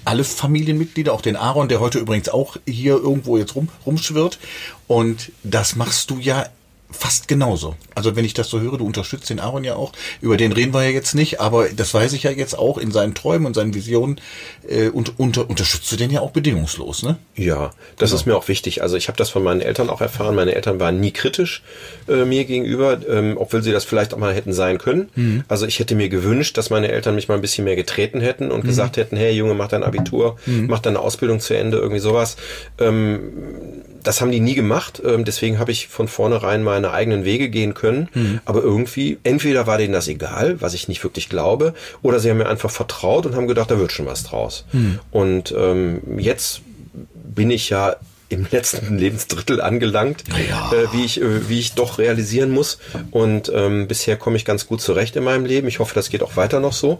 alle 0.05 0.23
Familienmitglieder, 0.23 1.13
auch 1.13 1.21
den 1.21 1.35
Aaron, 1.35 1.67
der 1.67 1.79
heute 1.79 1.99
übrigens 1.99 2.29
auch 2.29 2.57
hier 2.65 2.95
irgendwo 2.95 3.37
jetzt 3.37 3.55
rum, 3.55 3.69
rumschwirrt. 3.85 4.39
Und 4.87 5.31
das 5.43 5.75
machst 5.75 6.09
du 6.09 6.17
ja 6.17 6.47
fast 6.89 7.27
genauso. 7.27 7.75
Also 7.95 8.15
wenn 8.15 8.23
ich 8.23 8.33
das 8.33 8.49
so 8.49 8.61
höre, 8.61 8.77
du 8.77 8.85
unterstützt 8.85 9.29
den 9.29 9.39
Aaron 9.39 9.63
ja 9.63 9.75
auch. 9.75 9.91
Über 10.21 10.37
den 10.37 10.53
reden 10.53 10.73
wir 10.73 10.83
ja 10.83 10.89
jetzt 10.89 11.15
nicht, 11.15 11.41
aber 11.41 11.67
das 11.69 11.93
weiß 11.93 12.13
ich 12.13 12.23
ja 12.23 12.31
jetzt 12.31 12.57
auch 12.57 12.77
in 12.77 12.91
seinen 12.91 13.13
Träumen 13.13 13.45
und 13.45 13.53
seinen 13.55 13.73
Visionen. 13.73 14.21
Äh, 14.67 14.89
und 14.89 15.19
unter, 15.19 15.49
unterstützt 15.49 15.91
du 15.91 15.97
den 15.97 16.11
ja 16.11 16.21
auch 16.21 16.31
bedingungslos, 16.31 17.03
ne? 17.03 17.17
Ja, 17.35 17.71
das 17.97 18.13
ist 18.13 18.25
mir 18.25 18.37
auch 18.37 18.47
wichtig. 18.47 18.81
Also 18.81 18.95
ich 18.95 19.09
habe 19.09 19.17
das 19.17 19.29
von 19.29 19.43
meinen 19.43 19.61
Eltern 19.61 19.89
auch 19.89 19.99
erfahren. 19.99 20.35
Meine 20.35 20.55
Eltern 20.55 20.79
waren 20.79 20.99
nie 20.99 21.11
kritisch 21.11 21.61
äh, 22.07 22.23
mir 22.23 22.45
gegenüber, 22.45 22.99
ähm, 23.07 23.35
obwohl 23.37 23.61
sie 23.61 23.71
das 23.71 23.83
vielleicht 23.83 24.13
auch 24.13 24.17
mal 24.17 24.33
hätten 24.33 24.53
sein 24.53 24.77
können. 24.77 25.43
Also 25.47 25.65
ich 25.65 25.79
hätte 25.79 25.95
mir 25.95 26.09
gewünscht, 26.09 26.57
dass 26.57 26.69
meine 26.69 26.89
Eltern 26.89 27.15
mich 27.15 27.27
mal 27.27 27.35
ein 27.35 27.41
bisschen 27.41 27.65
mehr 27.65 27.75
getreten 27.75 28.21
hätten 28.21 28.51
und 28.51 28.63
gesagt 28.63 28.97
hätten, 28.97 29.17
hey 29.17 29.33
Junge, 29.33 29.53
mach 29.53 29.67
dein 29.67 29.83
Abitur, 29.83 30.37
mach 30.45 30.79
deine 30.79 30.99
Ausbildung 30.99 31.39
zu 31.39 31.55
Ende, 31.55 31.77
irgendwie 31.77 31.99
sowas. 31.99 32.37
Ähm, 32.79 33.19
das 34.07 34.21
haben 34.21 34.31
die 34.31 34.39
nie 34.39 34.55
gemacht. 34.55 35.01
Ähm, 35.05 35.25
deswegen 35.25 35.59
habe 35.59 35.71
ich 35.71 35.87
von 35.87 36.07
vornherein 36.07 36.63
meine 36.77 36.91
eigenen 36.93 37.25
Wege 37.25 37.49
gehen 37.49 37.73
können. 37.73 38.41
Aber 38.45 38.61
irgendwie, 38.61 39.17
entweder 39.23 39.67
war 39.67 39.77
denen 39.77 39.93
das 39.93 40.07
egal, 40.07 40.61
was 40.61 40.73
ich 40.73 40.87
nicht 40.87 41.03
wirklich 41.03 41.27
glaube, 41.29 41.73
oder 42.01 42.19
sie 42.19 42.29
haben 42.29 42.37
mir 42.37 42.47
einfach 42.49 42.71
vertraut 42.71 43.25
und 43.25 43.35
haben 43.35 43.47
gedacht, 43.47 43.71
da 43.71 43.79
wird 43.79 43.91
schon 43.91 44.05
was 44.05 44.23
draus. 44.23 44.65
Und 45.11 45.53
ähm, 45.57 46.01
jetzt 46.19 46.61
bin 47.13 47.49
ich 47.51 47.69
ja 47.69 47.95
im 48.29 48.45
letzten 48.51 48.97
Lebensdrittel 48.97 49.61
angelangt, 49.61 50.23
Ja. 50.49 50.71
äh, 50.73 50.87
wie 50.93 51.05
ich 51.05 51.21
äh, 51.21 51.47
wie 51.49 51.59
ich 51.59 51.73
doch 51.75 51.97
realisieren 51.97 52.51
muss. 52.51 52.77
Und 53.11 53.49
ähm, 53.55 53.87
bisher 53.87 54.17
komme 54.17 54.35
ich 54.37 54.45
ganz 54.45 54.67
gut 54.67 54.81
zurecht 54.81 55.15
in 55.15 55.23
meinem 55.23 55.45
Leben. 55.45 55.67
Ich 55.67 55.79
hoffe, 55.79 55.95
das 55.95 56.09
geht 56.09 56.21
auch 56.23 56.35
weiter 56.35 56.59
noch 56.59 56.73
so. 56.73 56.99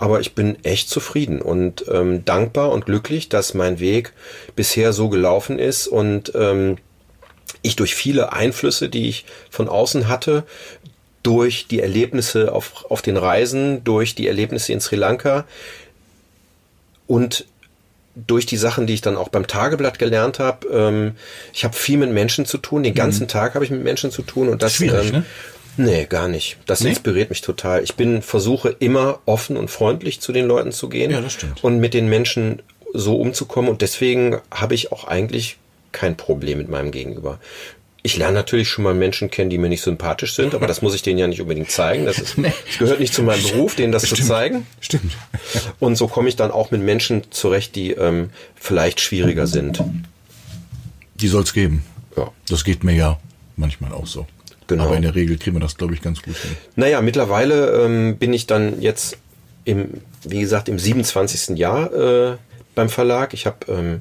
Aber 0.00 0.20
ich 0.20 0.34
bin 0.34 0.62
echt 0.64 0.90
zufrieden 0.90 1.40
und 1.42 1.84
ähm, 1.90 2.24
dankbar 2.24 2.70
und 2.70 2.84
glücklich, 2.86 3.28
dass 3.28 3.54
mein 3.54 3.80
Weg 3.80 4.12
bisher 4.54 4.92
so 4.92 5.08
gelaufen 5.08 5.58
ist 5.58 5.88
und 5.88 6.30
ähm, 6.36 6.76
ich 7.62 7.76
durch 7.76 7.94
viele 7.94 8.32
Einflüsse, 8.32 8.88
die 8.88 9.08
ich 9.08 9.24
von 9.50 9.68
außen 9.68 10.08
hatte, 10.08 10.44
durch 11.22 11.66
die 11.68 11.80
Erlebnisse 11.80 12.52
auf, 12.52 12.86
auf 12.90 13.02
den 13.02 13.16
Reisen, 13.16 13.82
durch 13.84 14.14
die 14.14 14.28
Erlebnisse 14.28 14.72
in 14.72 14.80
Sri 14.80 14.96
Lanka 14.96 15.44
und 17.06 17.44
durch 18.14 18.46
die 18.46 18.56
Sachen, 18.56 18.86
die 18.86 18.94
ich 18.94 19.00
dann 19.00 19.16
auch 19.16 19.28
beim 19.28 19.46
Tageblatt 19.46 19.98
gelernt 19.98 20.38
habe, 20.40 20.66
ähm, 20.68 21.12
ich 21.52 21.64
habe 21.64 21.74
viel 21.76 21.98
mit 21.98 22.10
Menschen 22.10 22.46
zu 22.46 22.58
tun. 22.58 22.82
Den 22.82 22.94
ganzen 22.94 23.28
Tag 23.28 23.54
habe 23.54 23.64
ich 23.64 23.70
mit 23.70 23.82
Menschen 23.84 24.10
zu 24.10 24.22
tun 24.22 24.48
und 24.48 24.62
das 24.62 24.74
Schwierig, 24.74 25.08
ähm, 25.08 25.12
ne? 25.12 25.24
Nee, 25.76 26.06
gar 26.06 26.26
nicht. 26.26 26.56
Das 26.66 26.80
Nee? 26.80 26.88
inspiriert 26.90 27.30
mich 27.30 27.40
total. 27.40 27.84
Ich 27.84 27.94
bin 27.94 28.20
versuche 28.22 28.74
immer 28.80 29.20
offen 29.26 29.56
und 29.56 29.70
freundlich 29.70 30.20
zu 30.20 30.32
den 30.32 30.46
Leuten 30.46 30.72
zu 30.72 30.88
gehen 30.88 31.12
Ja, 31.12 31.20
das 31.20 31.34
stimmt. 31.34 31.62
und 31.62 31.78
mit 31.78 31.94
den 31.94 32.08
Menschen 32.08 32.60
so 32.92 33.16
umzukommen 33.20 33.70
und 33.70 33.80
deswegen 33.82 34.38
habe 34.50 34.74
ich 34.74 34.90
auch 34.90 35.04
eigentlich 35.04 35.56
kein 35.92 36.16
Problem 36.16 36.58
mit 36.58 36.68
meinem 36.68 36.90
Gegenüber. 36.90 37.38
Ich 38.02 38.16
lerne 38.16 38.34
natürlich 38.34 38.68
schon 38.68 38.84
mal 38.84 38.94
Menschen 38.94 39.30
kennen, 39.30 39.50
die 39.50 39.58
mir 39.58 39.68
nicht 39.68 39.82
sympathisch 39.82 40.34
sind, 40.34 40.54
aber 40.54 40.66
das 40.66 40.82
muss 40.82 40.94
ich 40.94 41.02
denen 41.02 41.18
ja 41.18 41.26
nicht 41.26 41.40
unbedingt 41.40 41.70
zeigen. 41.70 42.06
Das, 42.06 42.18
ist, 42.18 42.36
das 42.38 42.78
gehört 42.78 43.00
nicht 43.00 43.12
zu 43.12 43.22
meinem 43.22 43.42
Beruf, 43.42 43.74
denen 43.74 43.92
das 43.92 44.02
zu 44.02 44.14
zeigen. 44.14 44.66
Stimmt. 44.80 45.12
Und 45.80 45.96
so 45.96 46.06
komme 46.06 46.28
ich 46.28 46.36
dann 46.36 46.50
auch 46.50 46.70
mit 46.70 46.80
Menschen 46.80 47.30
zurecht, 47.30 47.74
die 47.74 47.90
ähm, 47.92 48.30
vielleicht 48.54 49.00
schwieriger 49.00 49.46
sind. 49.46 49.82
Die 51.16 51.28
soll's 51.28 51.52
geben. 51.52 51.84
Ja. 52.16 52.30
Das 52.48 52.64
geht 52.64 52.84
mir 52.84 52.94
ja 52.94 53.18
manchmal 53.56 53.92
auch 53.92 54.06
so. 54.06 54.26
Genau. 54.68 54.84
Aber 54.84 54.96
in 54.96 55.02
der 55.02 55.14
Regel 55.14 55.38
kriegen 55.38 55.56
wir 55.56 55.60
das, 55.60 55.76
glaube 55.76 55.94
ich, 55.94 56.02
ganz 56.02 56.22
gut 56.22 56.36
hin. 56.36 56.56
Naja, 56.76 57.00
mittlerweile 57.00 57.84
ähm, 57.84 58.16
bin 58.18 58.32
ich 58.32 58.46
dann 58.46 58.80
jetzt 58.80 59.16
im, 59.64 60.02
wie 60.24 60.40
gesagt, 60.40 60.68
im 60.68 60.78
27. 60.78 61.58
Jahr 61.58 61.92
äh, 61.92 62.36
beim 62.74 62.88
Verlag. 62.88 63.34
Ich 63.34 63.46
habe 63.46 63.58
ähm, 63.68 64.00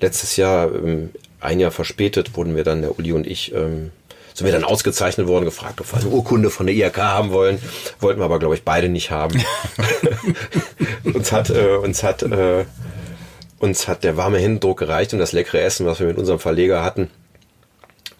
letztes 0.00 0.36
Jahr, 0.36 0.72
ähm, 0.74 1.10
ein 1.40 1.60
Jahr 1.60 1.70
verspätet, 1.70 2.36
wurden 2.36 2.56
wir 2.56 2.64
dann, 2.64 2.82
der 2.82 2.98
Uli 2.98 3.12
und 3.12 3.26
ich, 3.26 3.54
ähm, 3.54 3.90
sind 4.34 4.44
wir 4.44 4.52
dann 4.52 4.64
ausgezeichnet 4.64 5.26
worden, 5.26 5.46
gefragt, 5.46 5.80
ob 5.80 5.92
wir 5.92 6.00
eine 6.00 6.10
Urkunde 6.10 6.50
von 6.50 6.66
der 6.66 6.74
IHK 6.74 6.98
haben 6.98 7.30
wollen. 7.30 7.58
Wollten 8.00 8.20
wir 8.20 8.24
aber, 8.26 8.38
glaube 8.38 8.54
ich, 8.54 8.64
beide 8.64 8.88
nicht 8.88 9.10
haben. 9.10 9.42
uns 11.04 11.32
hat, 11.32 11.48
äh, 11.50 11.76
uns 11.76 12.02
hat, 12.02 12.22
äh, 12.22 12.64
uns 13.58 13.88
hat 13.88 14.04
der 14.04 14.18
warme 14.18 14.38
Händedruck 14.38 14.78
gereicht 14.78 15.14
und 15.14 15.20
das 15.20 15.32
leckere 15.32 15.62
Essen, 15.62 15.86
was 15.86 16.00
wir 16.00 16.06
mit 16.06 16.18
unserem 16.18 16.38
Verleger 16.38 16.82
hatten. 16.82 17.10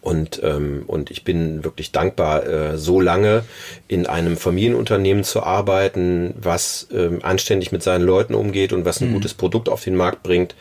Und, 0.07 0.41
ähm, 0.45 0.85
und 0.87 1.11
ich 1.11 1.25
bin 1.25 1.65
wirklich 1.65 1.91
dankbar, 1.91 2.47
äh, 2.47 2.79
so 2.79 3.01
lange 3.01 3.43
in 3.89 4.07
einem 4.07 4.37
Familienunternehmen 4.37 5.25
zu 5.25 5.43
arbeiten, 5.43 6.33
was 6.41 6.87
ähm, 6.93 7.19
anständig 7.23 7.73
mit 7.73 7.83
seinen 7.83 8.05
Leuten 8.05 8.35
umgeht 8.35 8.73
und 8.73 8.85
was 8.85 9.01
ein 9.01 9.13
gutes 9.13 9.35
Produkt 9.35 9.69
auf 9.69 9.83
den 9.83 9.97
Markt 9.97 10.23
bringt. 10.23 10.55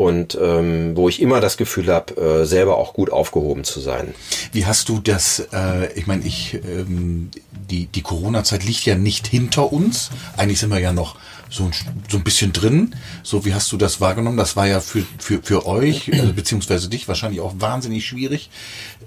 Und 0.00 0.38
ähm, 0.40 0.96
wo 0.96 1.10
ich 1.10 1.20
immer 1.20 1.42
das 1.42 1.58
Gefühl 1.58 1.92
habe, 1.92 2.16
äh, 2.16 2.46
selber 2.46 2.78
auch 2.78 2.94
gut 2.94 3.12
aufgehoben 3.12 3.64
zu 3.64 3.80
sein. 3.80 4.14
Wie 4.50 4.64
hast 4.64 4.88
du 4.88 4.98
das, 4.98 5.46
äh, 5.52 5.92
ich 5.92 6.06
meine, 6.06 6.24
ich, 6.24 6.54
ähm, 6.54 7.30
die, 7.68 7.84
die 7.84 8.00
Corona-Zeit 8.00 8.64
liegt 8.64 8.86
ja 8.86 8.94
nicht 8.94 9.26
hinter 9.26 9.74
uns. 9.74 10.08
Eigentlich 10.38 10.58
sind 10.58 10.70
wir 10.70 10.78
ja 10.78 10.94
noch 10.94 11.16
so 11.50 11.64
ein, 11.64 11.72
so 12.08 12.16
ein 12.16 12.24
bisschen 12.24 12.54
drin. 12.54 12.94
So, 13.22 13.44
wie 13.44 13.52
hast 13.52 13.70
du 13.72 13.76
das 13.76 14.00
wahrgenommen? 14.00 14.38
Das 14.38 14.56
war 14.56 14.66
ja 14.66 14.80
für, 14.80 15.04
für, 15.18 15.42
für 15.42 15.66
euch, 15.66 16.10
also, 16.14 16.32
beziehungsweise 16.32 16.88
dich 16.88 17.06
wahrscheinlich 17.06 17.40
auch 17.40 17.52
wahnsinnig 17.58 18.06
schwierig, 18.06 18.48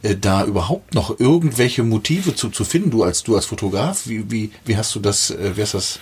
äh, 0.03 0.15
da 0.15 0.45
überhaupt 0.45 0.93
noch 0.93 1.19
irgendwelche 1.19 1.81
Motive 1.81 2.35
zu, 2.35 2.49
zu 2.49 2.65
finden, 2.65 2.91
du 2.91 3.01
als, 3.01 3.23
du 3.23 3.35
als 3.35 3.47
Fotograf. 3.47 4.05
Wie, 4.05 4.29
wie, 4.29 4.51
wie 4.63 4.77
hast 4.77 4.93
du 4.93 4.99
das, 4.99 5.31
äh, 5.31 5.57
wie 5.57 5.63
hast 5.63 5.73
das 5.73 5.99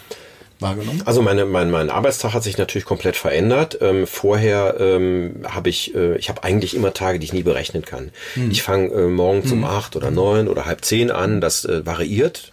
wahrgenommen? 0.62 1.02
Also 1.06 1.22
meine, 1.22 1.46
mein, 1.46 1.70
mein 1.72 1.90
Arbeitstag 1.90 2.34
hat 2.34 2.44
sich 2.44 2.58
natürlich 2.58 2.86
komplett 2.86 3.16
verändert. 3.16 3.78
Ähm, 3.82 4.08
vorher 4.08 4.76
ähm, 4.80 5.38
habe 5.48 5.70
ich, 5.70 5.94
äh, 5.96 6.16
ich 6.18 6.30
habe 6.30 6.44
eigentlich 6.44 6.76
immer 6.76 6.94
Tage, 6.94 7.20
die 7.20 7.26
ich 7.26 7.34
nie 7.34 7.44
berechnen 7.44 7.84
kann. 7.84 8.12
Ich 8.52 8.62
fange 8.64 8.90
äh, 8.94 9.08
morgens 9.08 9.52
um 9.52 9.64
acht 9.64 9.96
oder 9.96 10.12
neun 10.12 10.48
oder 10.48 10.66
halb 10.66 10.86
zehn 10.86 11.12
an, 11.12 11.42
das 11.42 11.66
äh, 11.66 11.86
variiert. 11.86 12.52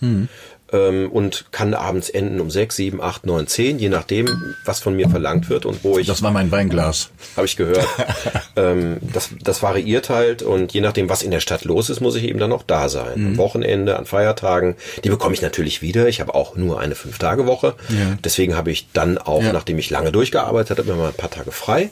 Ähm, 0.71 1.11
und 1.11 1.47
kann 1.51 1.73
abends 1.73 2.11
enden 2.11 2.41
um 2.41 2.51
sechs, 2.51 2.77
sieben, 2.77 3.01
acht, 3.01 3.25
neun, 3.25 3.47
zehn, 3.47 3.79
je 3.79 3.89
nachdem, 3.89 4.29
was 4.67 4.81
von 4.81 4.95
mir 4.95 5.09
verlangt 5.09 5.49
wird 5.49 5.65
und 5.65 5.83
wo 5.83 5.99
ich 5.99 6.07
Das 6.07 6.23
war 6.23 6.31
mein 6.31 6.51
Weinglas. 6.51 7.09
habe 7.37 7.47
ich 7.47 7.57
gehört. 7.57 7.87
ähm, 8.57 8.99
das, 9.01 9.31
das 9.43 9.63
variiert 9.63 10.11
halt 10.11 10.43
und 10.43 10.75
je 10.75 10.83
nachdem, 10.83 11.09
was 11.09 11.23
in 11.23 11.31
der 11.31 11.41
Stadt 11.41 11.65
los 11.65 11.89
ist, 11.89 12.01
muss 12.03 12.17
ich 12.17 12.25
eben 12.25 12.39
dann 12.39 12.53
auch 12.53 12.63
da 12.65 12.91
sein. 12.91 13.15
Am 13.15 13.37
Wochenende, 13.39 13.99
an 13.99 14.05
Feiertagen, 14.05 14.77
die 15.05 15.09
bekomme 15.09 15.35
ich 15.35 15.41
natürlich 15.41 15.81
wieder. 15.81 16.07
Ich 16.07 16.21
habe 16.21 16.35
auch 16.35 16.55
nur 16.55 16.79
eine 16.81 16.95
Fünf-Tage-Woche. 16.95 17.75
Ja. 17.89 18.19
Deswegen 18.23 18.55
habe 18.55 18.71
ich 18.71 18.89
dann 18.93 19.17
auch, 19.17 19.43
Ja. 19.43 19.55
nachdem 19.55 19.79
ich 19.79 19.89
lange 19.89 20.13
durchgearbeitet 20.13 20.79
habe, 20.79 20.91
immer 20.91 20.99
mal 21.03 21.09
ein 21.09 21.15
paar 21.15 21.31
Tage 21.31 21.51
frei. 21.51 21.89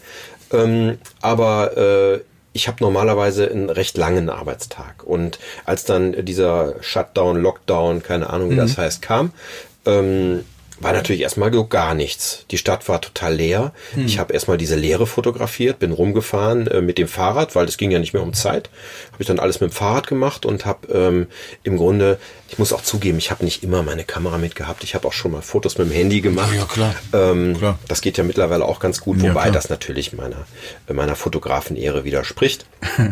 Ähm, 0.53 0.99
aber 1.23 1.77
äh, 1.79 2.21
ich 2.57 2.69
habe 2.69 2.79
normalerweise 2.81 3.51
einen 3.51 3.71
recht 3.71 3.97
langen 3.99 4.31
Arbeitstag. 4.31 5.05
Und 5.05 5.39
als 5.67 5.85
dann 5.85 6.25
dieser 6.25 6.83
Shutdown, 6.83 7.37
Lockdown, 7.37 8.03
keine 8.03 8.31
Ahnung, 8.31 8.51
wie 8.51 8.57
das 8.57 8.79
heißt, 8.79 9.03
kam, 9.03 9.33
ähm, 9.85 10.45
war 10.81 10.93
natürlich 10.93 11.23
erstmal 11.23 11.53
so 11.53 11.67
gar 11.67 11.95
nichts. 11.95 12.45
Die 12.51 12.59
Stadt 12.59 12.89
war 12.89 13.01
total 13.01 13.35
leer. 13.35 13.73
Ich 13.97 14.19
habe 14.19 14.35
erstmal 14.35 14.59
diese 14.59 14.77
Leere 14.77 15.07
fotografiert, 15.07 15.79
bin 15.79 15.93
rumgefahren 15.93 16.67
äh, 16.67 16.81
mit 16.83 16.99
dem 16.99 17.09
Fahrrad, 17.09 17.55
weil 17.55 17.67
es 17.67 17.77
ging 17.79 17.91
ja 17.91 17.99
nicht 17.99 18.13
mehr 18.13 18.23
um 18.23 18.35
Zeit. 18.35 18.69
Habe 19.13 19.23
ich 19.23 19.27
dann 19.27 19.39
alles 19.41 19.61
mit 19.61 19.71
dem 19.71 19.73
Fahrrad 19.75 20.07
gemacht 20.07 20.45
und 20.45 20.67
habe 20.67 20.87
ähm, 20.93 21.27
im 21.63 21.77
Grunde, 21.79 22.19
ich 22.51 22.59
muss 22.59 22.73
auch 22.75 22.83
zugeben, 22.83 23.17
ich 23.19 23.31
habe 23.31 23.45
nicht 23.45 23.63
immer 23.63 23.83
meine 23.83 24.05
Kamera 24.05 24.37
mitgehabt. 24.39 24.85
Ich 24.85 24.95
habe 24.95 25.09
auch 25.09 25.13
schon 25.15 25.33
mal 25.33 25.41
Fotos 25.43 25.79
mit 25.79 25.89
dem 25.89 25.93
Handy 25.95 26.21
gemacht. 26.21 26.53
Ja, 26.55 26.65
klar. 26.65 26.95
Ähm, 27.13 27.57
Klar. 27.57 27.79
Das 27.89 28.01
geht 28.03 28.19
ja 28.19 28.25
mittlerweile 28.25 28.65
auch 28.65 28.79
ganz 28.79 29.01
gut, 29.01 29.17
Ja, 29.23 29.31
wobei 29.31 29.43
klar. 29.43 29.53
das 29.53 29.71
natürlich 29.71 30.13
meiner 30.13 30.47
meiner 30.93 31.17
Fotografenehre 31.17 32.05
widerspricht. 32.05 32.67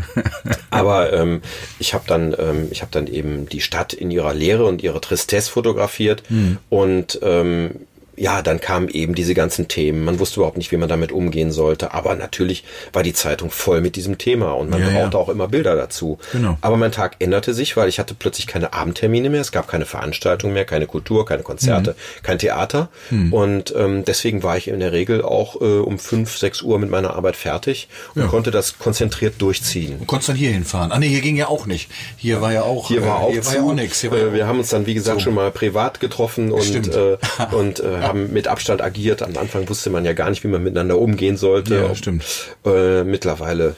Aber 0.71 1.13
ähm, 1.13 1.41
ich 1.79 1.95
habe 1.95 2.05
dann, 2.07 2.35
ähm, 2.39 2.69
ich 2.71 2.83
habe 2.83 2.91
dann 2.93 3.07
eben 3.07 3.49
die 3.49 3.61
Stadt 3.61 3.93
in 3.93 4.11
ihrer 4.11 4.35
Leere 4.35 4.65
und 4.67 4.83
ihre 4.83 5.01
Tristesse 5.01 5.51
fotografiert 5.51 6.23
Hm. 6.29 6.59
und 6.71 7.19
ähm, 7.23 7.54
euh, 7.55 7.69
ja, 8.17 8.43
dann 8.43 8.61
kamen 8.61 8.89
eben 8.89 9.15
diese 9.15 9.35
ganzen 9.35 9.69
Themen. 9.69 10.05
Man 10.05 10.19
wusste 10.19 10.41
überhaupt 10.41 10.57
nicht, 10.57 10.71
wie 10.73 10.77
man 10.77 10.89
damit 10.89 11.13
umgehen 11.13 11.51
sollte. 11.53 11.93
Aber 11.95 12.15
natürlich 12.15 12.65
war 12.93 13.03
die 13.03 13.13
Zeitung 13.13 13.51
voll 13.51 13.81
mit 13.81 13.97
diesem 13.97 14.19
Thema 14.19 14.53
und 14.53 14.71
man 14.71 14.81
Ja, 14.81 14.89
ja. 14.89 15.01
brauchte 15.01 15.19
auch 15.19 15.29
immer 15.29 15.49
Bilder 15.49 15.75
dazu. 15.77 16.19
Genau. 16.33 16.57
Aber 16.61 16.77
mein 16.77 16.93
Tag 16.93 17.17
änderte 17.19 17.55
sich, 17.55 17.77
weil 17.77 17.89
ich 17.89 17.99
hatte 17.99 18.15
plötzlich 18.15 18.47
keine 18.47 18.73
Abendtermine 18.73 19.31
mehr. 19.31 19.41
Es 19.41 19.53
gab 19.53 19.69
keine 19.69 19.85
Veranstaltungen 19.87 20.55
mehr, 20.55 20.65
keine 20.65 20.87
Kultur, 20.87 21.27
keine 21.27 21.43
Konzerte, 21.43 21.91
Mhm. 21.93 22.23
kein 22.23 22.39
Theater. 22.39 22.89
Und 23.31 23.75
ähm, 23.77 24.05
deswegen 24.05 24.43
war 24.43 24.57
ich 24.57 24.69
in 24.69 24.81
der 24.81 24.93
Regel 24.93 25.23
auch 25.23 25.61
äh, 25.61 25.65
um 25.79 25.99
fünf, 25.99 26.37
sechs 26.39 26.63
Uhr 26.63 26.79
mit 26.79 26.91
meiner 26.91 27.15
Arbeit 27.15 27.37
fertig 27.37 27.89
und 28.15 28.23
Ja. 28.23 28.29
konnte 28.29 28.51
das 28.51 28.79
konzentriert 28.79 29.35
durchziehen. 29.39 29.99
Du 29.99 30.05
konntest 30.05 30.29
dann 30.31 30.37
hier 30.37 30.51
hinfahren. 30.51 30.93
Ah 30.93 30.99
nee, 30.99 31.09
hier 31.09 31.21
ging 31.21 31.37
ja 31.37 31.49
auch 31.49 31.67
nicht. 31.67 31.91
Hier 32.17 32.41
war 32.41 32.53
ja 32.53 32.63
auch, 32.63 32.89
Hier 32.89 33.03
war 33.03 33.21
äh, 33.21 33.25
auch, 33.25 33.31
hier 33.33 33.43
zu. 33.43 33.49
war 33.49 33.57
ja 33.57 33.63
auch 33.71 33.75
nichts. 33.75 34.03
Ja 34.03 34.13
Äh, 34.13 34.33
wir 34.33 34.47
haben 34.47 34.59
uns 34.59 34.69
dann, 34.71 34.87
wie 34.87 34.95
gesagt, 34.95 35.19
So. 35.21 35.25
schon 35.25 35.35
mal 35.35 35.51
privat 35.51 36.01
getroffen 36.01 36.53
und, 36.53 36.63
Stimmt. 36.65 36.95
äh, 36.95 37.17
und 37.53 37.81
äh, 37.81 38.04
haben 38.07 38.33
mit 38.33 38.49
Abstand 38.49 38.83
agiert. 38.83 39.23
Am 39.23 39.37
Anfang 39.37 39.69
wusste 39.69 39.91
man 39.91 40.05
ja 40.05 40.13
gar 40.13 40.31
nicht, 40.31 40.45
wie 40.45 40.49
man 40.49 40.63
miteinander 40.63 40.99
umgehen 40.99 41.37
sollte. 41.37 41.77
Ja, 41.77 41.95
stimmt. 41.95 42.25
Äh, 42.65 43.05
mittlerweile 43.05 43.77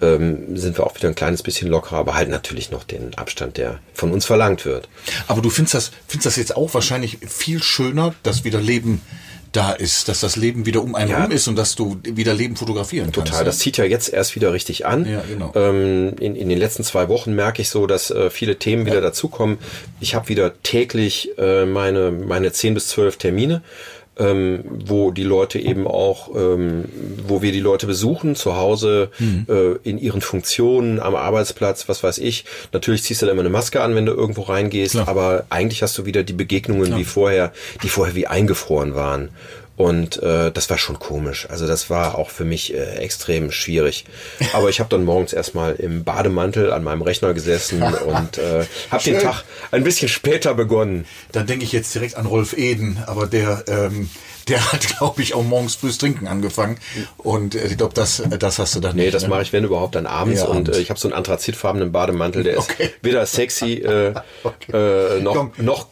ähm, 0.00 0.56
sind 0.56 0.78
wir 0.78 0.86
auch 0.86 0.96
wieder 0.96 1.08
ein 1.08 1.14
kleines 1.14 1.42
bisschen 1.42 1.68
lockerer, 1.68 1.98
aber 1.98 2.14
halt 2.14 2.28
natürlich 2.28 2.70
noch 2.70 2.84
den 2.84 3.14
Abstand, 3.14 3.56
der 3.56 3.78
von 3.92 4.10
uns 4.10 4.24
verlangt 4.24 4.64
wird. 4.64 4.88
Aber 5.28 5.40
du 5.40 5.50
findest 5.50 5.74
das, 5.74 5.90
findest 6.06 6.26
das 6.26 6.36
jetzt 6.36 6.56
auch 6.56 6.74
wahrscheinlich 6.74 7.18
viel 7.26 7.62
schöner, 7.62 8.14
dass 8.22 8.44
wieder 8.44 8.60
Leben 8.60 9.00
da 9.54 9.72
ist, 9.72 10.08
dass 10.08 10.20
das 10.20 10.36
Leben 10.36 10.66
wieder 10.66 10.82
um 10.82 10.94
einen 10.94 11.10
Ja. 11.10 11.22
rum 11.22 11.30
ist 11.30 11.46
und 11.48 11.56
dass 11.56 11.74
du 11.76 11.98
wieder 12.02 12.34
Leben 12.34 12.56
fotografieren 12.56 13.12
kannst. 13.12 13.30
Total. 13.30 13.44
Das 13.44 13.58
zieht 13.58 13.76
ja 13.76 13.84
jetzt 13.84 14.12
erst 14.12 14.34
wieder 14.34 14.52
richtig 14.52 14.84
an. 14.84 15.06
Ja, 15.10 15.22
genau. 15.28 15.52
ähm, 15.54 16.14
in, 16.18 16.34
in 16.34 16.48
den 16.48 16.58
letzten 16.58 16.82
zwei 16.82 17.08
Wochen 17.08 17.34
merke 17.34 17.62
ich 17.62 17.70
so, 17.70 17.86
dass 17.86 18.10
äh, 18.10 18.30
viele 18.30 18.58
Themen 18.58 18.84
wieder 18.84 19.00
dazukommen. 19.00 19.58
Ich 20.00 20.14
habe 20.14 20.28
wieder 20.28 20.60
täglich 20.62 21.30
äh, 21.38 21.66
meine, 21.66 22.10
meine 22.10 22.52
10 22.52 22.74
bis 22.74 22.88
12 22.88 23.16
Termine. 23.16 23.62
Ähm, 24.16 24.60
wo 24.86 25.10
die 25.10 25.24
Leute 25.24 25.58
eben 25.58 25.88
auch, 25.88 26.30
ähm, 26.36 26.84
wo 27.26 27.42
wir 27.42 27.50
die 27.50 27.58
Leute 27.58 27.88
besuchen, 27.88 28.36
zu 28.36 28.54
Hause, 28.56 29.08
Mhm. 29.18 29.46
äh, 29.48 29.72
in 29.88 29.98
ihren 29.98 30.20
Funktionen, 30.20 31.00
am 31.00 31.16
Arbeitsplatz, 31.16 31.88
was 31.88 32.04
weiß 32.04 32.18
ich. 32.18 32.44
Natürlich 32.72 33.02
ziehst 33.02 33.22
du 33.22 33.26
da 33.26 33.32
immer 33.32 33.40
eine 33.40 33.48
Maske 33.50 33.80
an, 33.80 33.96
wenn 33.96 34.06
du 34.06 34.12
irgendwo 34.12 34.42
reingehst, 34.42 34.92
Klar. 34.92 35.08
aber 35.08 35.46
eigentlich 35.50 35.82
hast 35.82 35.98
du 35.98 36.06
wieder 36.06 36.22
die 36.22 36.32
Begegnungen 36.32 36.96
wie 36.96 37.02
vorher, 37.04 37.52
die 37.82 37.88
vorher 37.88 38.14
wie 38.14 38.28
eingefroren 38.28 38.94
waren. 38.94 39.30
Und 39.76 40.22
äh, 40.22 40.52
das 40.52 40.70
war 40.70 40.78
schon 40.78 40.98
komisch. 40.98 41.48
Also 41.50 41.66
das 41.66 41.90
war 41.90 42.16
auch 42.16 42.30
für 42.30 42.44
mich 42.44 42.74
äh, 42.74 42.96
extrem 42.96 43.50
schwierig. 43.50 44.04
Aber 44.52 44.68
ich 44.68 44.78
habe 44.78 44.88
dann 44.88 45.04
morgens 45.04 45.32
erstmal 45.32 45.74
im 45.74 46.04
Bademantel 46.04 46.72
an 46.72 46.84
meinem 46.84 47.02
Rechner 47.02 47.34
gesessen 47.34 47.82
und 48.06 48.38
äh, 48.38 48.66
habe 48.90 49.02
den. 49.02 49.18
Tag 49.18 49.44
ein 49.72 49.82
bisschen 49.82 50.08
später 50.08 50.54
begonnen. 50.54 51.06
Dann 51.32 51.46
denke 51.46 51.64
ich 51.64 51.72
jetzt 51.72 51.94
direkt 51.94 52.16
an 52.16 52.26
Rolf 52.26 52.56
Eden, 52.56 53.02
aber 53.06 53.26
der, 53.26 53.64
ähm, 53.66 54.10
der 54.48 54.72
hat, 54.72 54.86
glaube 54.98 55.22
ich, 55.22 55.34
auch 55.34 55.42
morgens 55.42 55.74
frühs 55.74 55.98
trinken 55.98 56.26
angefangen. 56.26 56.78
Und 57.18 57.54
äh, 57.54 57.66
ich 57.66 57.76
glaube, 57.76 57.94
das, 57.94 58.22
das 58.38 58.58
hast 58.58 58.74
du 58.76 58.80
dann 58.80 58.96
Nee, 58.96 59.02
nicht. 59.04 59.14
das 59.14 59.22
ne? 59.24 59.28
mache 59.28 59.42
ich, 59.42 59.52
wenn 59.52 59.64
überhaupt, 59.64 59.94
dann 59.94 60.06
abends. 60.06 60.40
Ja, 60.40 60.46
und 60.46 60.68
äh, 60.68 60.78
ich 60.78 60.90
habe 60.90 60.98
so 61.00 61.08
einen 61.08 61.16
anthrazitfarbenen 61.16 61.92
Bademantel, 61.92 62.42
der 62.44 62.58
Okay. 62.58 62.84
ist 62.84 62.92
weder 63.02 63.24
sexy, 63.26 63.74
äh, 63.74 64.08
äh, 64.72 65.20
noch, 65.20 65.34
Komm. 65.34 65.52
noch, 65.58 65.88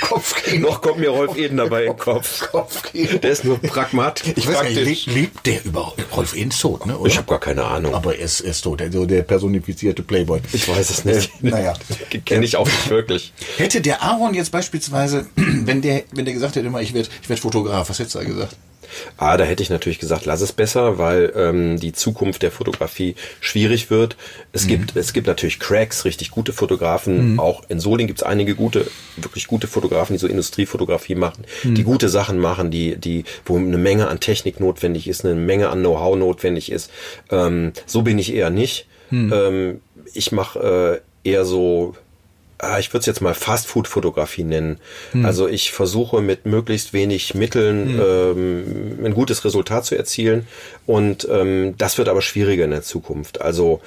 noch 0.58 0.80
kommt 0.82 0.98
mir 0.98 1.10
Rolf 1.10 1.36
Eden 1.36 1.56
dabei 1.56 1.84
in 1.84 1.92
den 1.92 1.98
Kopf. 1.98 2.50
Kopfkino. 2.50 3.18
Der 3.18 3.30
ist 3.30 3.44
nur 3.44 3.58
pragmatisch. 3.60 4.32
Ich 4.36 4.46
weiß 4.46 4.62
nicht, 4.74 5.06
le- 5.06 5.12
lebt 5.14 5.46
der 5.46 5.64
überhaupt? 5.64 6.00
Rolf 6.16 6.34
Eden 6.36 6.50
ist 6.50 6.60
tot, 6.60 6.86
ne? 6.86 6.96
Oder? 6.98 7.08
Ich 7.10 7.16
habe 7.16 7.26
gar 7.28 7.40
keine 7.40 7.64
Ahnung. 7.64 7.94
aber 7.94 8.16
er 8.16 8.24
ist, 8.24 8.40
er 8.40 8.50
ist 8.50 8.62
tot, 8.62 8.80
also 8.82 9.06
der 9.06 9.22
personifizierte 9.22 10.02
Playboy. 10.02 10.40
Ich 10.52 10.68
weiß 10.68 10.90
es 10.90 11.04
nicht. 11.04 11.30
Äh, 11.42 11.48
naja. 11.50 11.74
Kenne 12.24 12.44
ich 12.44 12.56
auch 12.56 12.66
nicht 12.66 12.90
wirklich. 12.90 13.32
Hätte 13.56 13.80
der 13.80 14.02
Aaron 14.02 14.34
jetzt 14.34 14.50
beispielsweise, 14.52 15.26
wenn 15.36 15.82
der, 15.82 16.02
wenn 16.12 16.24
der 16.24 16.34
gesagt 16.34 16.56
hätte 16.56 16.66
immer, 16.66 16.80
ich 16.82 16.94
werde 16.94 17.08
ich 17.22 17.28
werd 17.28 17.40
Fotograf, 17.40 17.79
was 17.88 17.98
hättest 17.98 18.14
du 18.14 18.20
da 18.20 18.24
gesagt? 18.24 18.56
Ah, 19.16 19.36
da 19.36 19.44
hätte 19.44 19.62
ich 19.62 19.70
natürlich 19.70 19.98
gesagt, 19.98 20.26
lass 20.26 20.40
es 20.40 20.52
besser, 20.52 20.98
weil 20.98 21.32
ähm, 21.36 21.78
die 21.78 21.92
Zukunft 21.92 22.42
der 22.42 22.50
Fotografie 22.50 23.14
schwierig 23.40 23.90
wird. 23.90 24.16
Es 24.52 24.66
gibt 24.66 24.96
es 24.96 25.12
gibt 25.12 25.26
natürlich 25.26 25.60
Cracks, 25.60 26.04
richtig 26.04 26.30
gute 26.30 26.52
Fotografen. 26.52 27.38
Auch 27.38 27.62
in 27.68 27.78
Soling 27.78 28.06
gibt 28.08 28.20
es 28.20 28.26
einige 28.26 28.54
gute, 28.54 28.86
wirklich 29.16 29.46
gute 29.46 29.68
Fotografen, 29.68 30.14
die 30.14 30.18
so 30.18 30.26
Industriefotografie 30.26 31.14
machen, 31.14 31.44
die 31.62 31.84
gute 31.84 32.08
Sachen 32.08 32.38
machen, 32.38 32.70
die 32.70 32.96
die 32.96 33.24
wo 33.44 33.56
eine 33.56 33.78
Menge 33.78 34.08
an 34.08 34.20
Technik 34.20 34.60
notwendig 34.60 35.06
ist, 35.06 35.24
eine 35.24 35.34
Menge 35.34 35.68
an 35.68 35.80
Know-how 35.80 36.16
notwendig 36.16 36.72
ist. 36.72 36.90
Ähm, 37.30 37.72
so 37.86 38.02
bin 38.02 38.18
ich 38.18 38.34
eher 38.34 38.50
nicht. 38.50 38.86
Ähm, 39.32 39.80
ich 40.12 40.32
mache 40.32 41.02
äh, 41.24 41.28
eher 41.28 41.44
so 41.44 41.94
ah, 41.94 42.09
ich 42.78 42.92
würde 42.92 43.00
es 43.00 43.06
jetzt 43.06 43.20
mal 43.20 43.34
Fast-Food-Fotografie 43.34 44.44
nennen. 44.44 44.78
Also 45.24 45.48
ich 45.48 45.72
versuche 45.72 46.20
mit 46.20 46.46
möglichst 46.46 46.92
wenig 46.92 47.34
Mitteln 47.34 47.98
ähm, 48.00 48.98
ein 49.04 49.14
gutes 49.14 49.44
Resultat 49.44 49.84
zu 49.84 49.96
erzielen 49.96 50.46
und 50.86 51.26
ähm, 51.30 51.74
das 51.78 51.98
wird 51.98 52.08
aber 52.08 52.22
schwieriger 52.22 52.64
in 52.64 52.70
der 52.70 52.82
Zukunft. 52.82 53.40
Also 53.40 53.80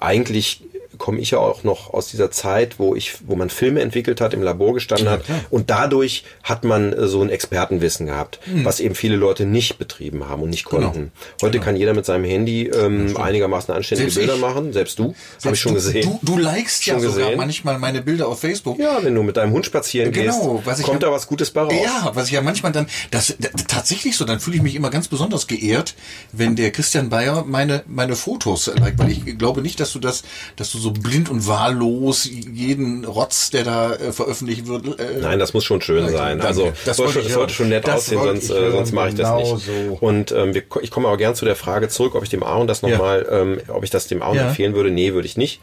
eigentlich 0.00 0.62
komme 0.98 1.18
ich 1.20 1.30
ja 1.30 1.38
auch 1.38 1.64
noch 1.64 1.94
aus 1.94 2.08
dieser 2.08 2.30
Zeit, 2.30 2.78
wo 2.78 2.94
ich, 2.94 3.14
wo 3.26 3.36
man 3.36 3.50
Filme 3.50 3.80
entwickelt 3.80 4.20
hat, 4.20 4.34
im 4.34 4.42
Labor 4.42 4.74
gestanden 4.74 5.08
hat 5.08 5.22
und 5.50 5.70
dadurch 5.70 6.24
hat 6.42 6.64
man 6.64 6.92
äh, 6.92 7.06
so 7.06 7.22
ein 7.22 7.30
Expertenwissen 7.30 8.06
gehabt, 8.06 8.40
was 8.64 8.80
eben 8.80 8.94
viele 8.94 9.16
Leute 9.16 9.46
nicht 9.46 9.78
betrieben 9.78 10.28
haben 10.28 10.42
und 10.42 10.50
nicht 10.50 10.68
Genau. 10.68 10.90
konnten. 10.90 11.12
Heute 11.40 11.60
kann 11.60 11.76
jeder 11.76 11.94
mit 11.94 12.04
seinem 12.04 12.24
Handy 12.24 12.66
ähm, 12.66 13.16
einigermaßen 13.16 13.72
anständige 13.72 14.10
Selbst 14.10 14.18
Bilder 14.26 14.34
ich. 14.34 14.40
machen, 14.40 14.72
selbst 14.72 14.98
du, 14.98 15.14
habe 15.44 15.54
ich 15.54 15.60
schon 15.60 15.72
du, 15.72 15.76
gesehen. 15.76 16.18
Du, 16.22 16.32
du 16.34 16.38
likest 16.38 16.84
ja 16.86 16.94
Schon 16.94 17.02
sogar 17.04 17.18
gesehen? 17.26 17.36
manchmal 17.38 17.78
meine 17.78 18.02
Bilder 18.02 18.28
auf 18.28 18.40
Facebook. 18.40 18.78
Ja, 18.78 18.98
wenn 19.02 19.14
du 19.14 19.22
mit 19.22 19.36
deinem 19.36 19.52
Hund 19.52 19.64
spazieren 19.66 20.12
Genau, 20.12 20.60
gehst, 20.64 20.82
kommt 20.82 21.02
ja- 21.02 21.08
da 21.08 21.12
was 21.12 21.26
Gutes 21.26 21.50
bei 21.50 21.62
raus. 21.62 21.72
Ja, 21.84 22.10
was 22.14 22.26
ich 22.26 22.32
ja 22.32 22.42
manchmal 22.42 22.72
dann, 22.72 22.86
das 23.10 23.28
d- 23.38 23.48
tatsächlich 23.68 24.16
so, 24.16 24.24
dann 24.24 24.40
fühle 24.40 24.56
ich 24.56 24.62
mich 24.62 24.74
immer 24.74 24.90
ganz 24.90 25.08
besonders 25.08 25.46
geehrt, 25.46 25.94
wenn 26.32 26.56
der 26.56 26.70
Christian 26.72 27.08
Bayer 27.08 27.44
meine 27.46 27.82
meine 27.86 28.16
Fotos 28.16 28.66
liked, 28.66 28.98
weil 28.98 29.10
ich 29.10 29.38
glaube 29.38 29.62
nicht, 29.62 29.78
dass 29.80 29.92
du 29.92 29.98
das, 30.00 30.22
dass 30.56 30.70
du 30.72 30.78
so 30.78 30.87
blind 30.90 31.30
und 31.30 31.46
wahllos 31.46 32.24
jeden 32.24 33.04
Rotz, 33.04 33.50
der 33.50 33.64
da 33.64 33.92
äh, 33.94 34.12
veröffentlicht 34.12 34.66
wird. 34.66 34.98
Äh, 34.98 35.18
Nein, 35.20 35.38
das 35.38 35.54
muss 35.54 35.64
schon 35.64 35.80
schön 35.80 36.04
Ja, 36.04 36.10
sein. 36.10 36.38
danke. 36.38 36.46
Also 36.46 36.72
Das 36.84 36.96
soll 36.96 37.06
wollte 37.06 37.22
schon, 37.22 37.32
sollte 37.32 37.54
schon 37.54 37.68
nett 37.68 37.86
Das 37.86 37.96
aussehen, 37.96 38.22
sonst, 38.22 38.50
äh, 38.50 38.70
sonst 38.70 38.92
mache 38.92 39.08
ich 39.10 39.14
das 39.14 39.28
Genau 39.30 39.54
nicht. 39.54 39.66
so. 39.66 39.98
Und 40.00 40.32
ähm, 40.32 40.54
wir, 40.54 40.62
ich 40.82 40.90
komme 40.90 41.08
aber 41.08 41.16
gern 41.16 41.34
zu 41.34 41.44
der 41.44 41.56
Frage 41.56 41.88
zurück, 41.88 42.14
ob 42.14 42.22
ich 42.22 42.28
dem 42.30 42.42
Aaron 42.42 42.66
das 42.66 42.82
nochmal, 42.82 43.26
ähm, 43.30 43.60
ob 43.68 43.84
ich 43.84 43.90
das 43.90 44.06
dem 44.06 44.22
Aaron 44.22 44.36
Ja. 44.36 44.48
empfehlen 44.48 44.74
würde. 44.74 44.90
Nee, 44.90 45.12
würde 45.14 45.26
ich 45.26 45.36
nicht. 45.36 45.60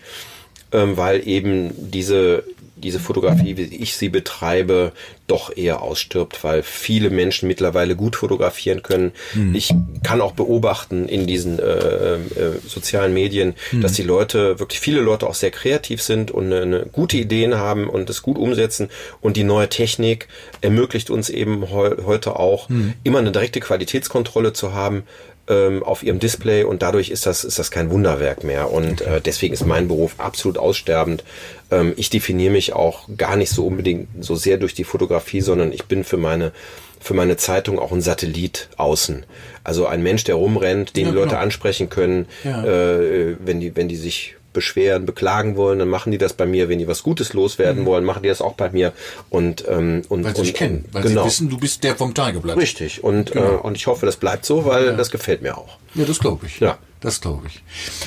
Ähm, 0.72 0.98
weil 0.98 1.28
eben 1.28 1.72
diese 1.92 2.44
diese 2.86 3.00
Fotografie, 3.00 3.58
wie 3.58 3.64
ich 3.64 3.98
sie 3.98 4.10
betreibe, 4.10 4.92
doch 5.28 5.56
eher 5.58 5.82
ausstirbt, 5.82 6.44
weil 6.44 6.62
viele 6.62 7.10
Menschen 7.10 7.48
mittlerweile 7.48 7.96
gut 7.96 8.16
fotografieren 8.16 8.84
können. 8.84 9.12
Ich 9.56 9.74
kann 10.04 10.22
auch 10.22 10.34
beobachten 10.34 11.10
in 11.10 11.26
diesen 11.26 11.58
äh, 11.58 11.64
äh, 11.64 12.20
sozialen 12.66 13.14
Medien, 13.14 13.56
dass 13.82 13.94
die 13.94 14.04
Leute, 14.04 14.60
wirklich 14.60 14.80
viele 14.80 15.02
Leute 15.02 15.28
auch 15.28 15.34
sehr 15.34 15.50
kreativ 15.50 16.02
sind 16.02 16.30
und 16.30 16.46
eine, 16.46 16.62
eine 16.62 16.86
gute 16.92 17.18
Ideen 17.18 17.56
haben 17.56 17.90
und 17.90 18.08
es 18.10 18.22
gut 18.22 18.38
umsetzen. 18.38 18.90
Und 19.20 19.36
die 19.36 19.44
neue 19.44 19.68
Technik 19.68 20.28
ermöglicht 20.62 21.10
uns 21.10 21.30
eben 21.30 21.72
heu 21.72 21.96
heute 22.06 22.38
auch, 22.38 22.70
immer 23.04 23.20
eine 23.20 23.32
direkte 23.32 23.60
Qualitätskontrolle 23.60 24.54
zu 24.54 24.74
haben 24.74 25.04
ähm, 25.48 25.84
auf 25.84 26.02
ihrem 26.04 26.20
Display 26.20 26.64
und 26.64 26.82
dadurch 26.82 27.10
ist 27.10 27.26
das, 27.26 27.44
ist 27.44 27.60
das 27.60 27.70
kein 27.72 27.90
Wunderwerk 27.92 28.44
mehr. 28.44 28.72
Und 28.72 29.02
äh, 29.02 29.22
deswegen 29.22 29.54
ist 29.54 29.66
mein 29.66 29.88
Beruf 29.88 30.16
absolut 30.18 30.58
aussterbend. 30.58 31.24
Ähm, 31.72 31.94
ich 31.98 32.10
definiere 32.10 32.52
mich 32.52 32.74
auch 32.74 33.08
gar 33.18 33.36
nicht 33.36 33.52
so 33.52 33.66
unbedingt 33.68 34.08
so 34.20 34.36
sehr 34.36 34.58
durch 34.58 34.74
die 34.74 34.84
Fotografie, 34.84 35.42
sondern 35.42 35.72
ich 35.72 35.86
bin 35.86 36.04
für 36.04 36.18
meine 36.18 36.52
für 37.00 37.14
meine 37.14 37.38
Zeitung 37.38 37.78
auch 37.78 37.92
ein 37.92 38.02
Satellit 38.02 38.68
außen. 38.78 39.28
Also 39.64 39.86
ein 39.86 40.02
Mensch, 40.02 40.24
der 40.24 40.36
rumrennt, 40.36 40.96
den 40.96 41.06
Ja, 41.06 41.12
die 41.12 41.16
Leute 41.16 41.30
genau. 41.30 41.42
ansprechen 41.42 41.88
können, 41.90 42.26
Ja. 42.44 42.66
äh, 42.66 43.36
wenn 43.46 43.60
die, 43.60 43.76
wenn 43.76 43.88
die 43.88 43.96
sich 43.96 44.36
beschweren, 44.56 45.06
beklagen 45.06 45.56
wollen, 45.56 45.78
dann 45.78 45.90
machen 45.90 46.12
die 46.12 46.18
das 46.18 46.34
bei 46.34 46.48
mir. 46.48 46.68
Wenn 46.68 46.80
die 46.80 46.88
was 46.88 47.04
Gutes 47.04 47.34
loswerden 47.34 47.86
wollen, 47.86 48.04
machen 48.04 48.24
die 48.24 48.30
das 48.30 48.42
auch 48.42 48.54
bei 48.54 48.72
mir. 48.72 48.94
Und, 49.30 49.64
ähm, 49.70 50.02
und, 50.10 50.24
weil 50.24 50.36
sie 50.36 50.42
dich 50.42 50.54
kennen, 50.56 50.86
weil 50.92 51.04
genau. 51.04 51.22
sie 51.22 51.28
wissen, 51.28 51.50
du 51.50 51.60
bist 51.60 51.84
der 51.84 51.96
vom 51.96 52.16
Tageblatt. 52.16 52.58
Richtig. 52.58 53.04
Und, 53.04 53.34
Genau. 53.34 53.46
äh, 53.46 53.58
und 53.58 53.76
ich 53.76 53.86
hoffe, 53.86 54.08
das 54.08 54.18
bleibt 54.18 54.46
so, 54.46 54.66
weil 54.66 54.96
das 54.98 55.12
gefällt 55.12 55.44
mir 55.44 55.56
auch. 55.58 55.78
Ja, 55.94 56.06
das 56.06 56.18
glaube 56.20 56.48
ich. 56.48 56.60
Ja. 56.60 56.80
Das 57.02 57.22
glaube 57.22 57.46
ich. 57.48 57.62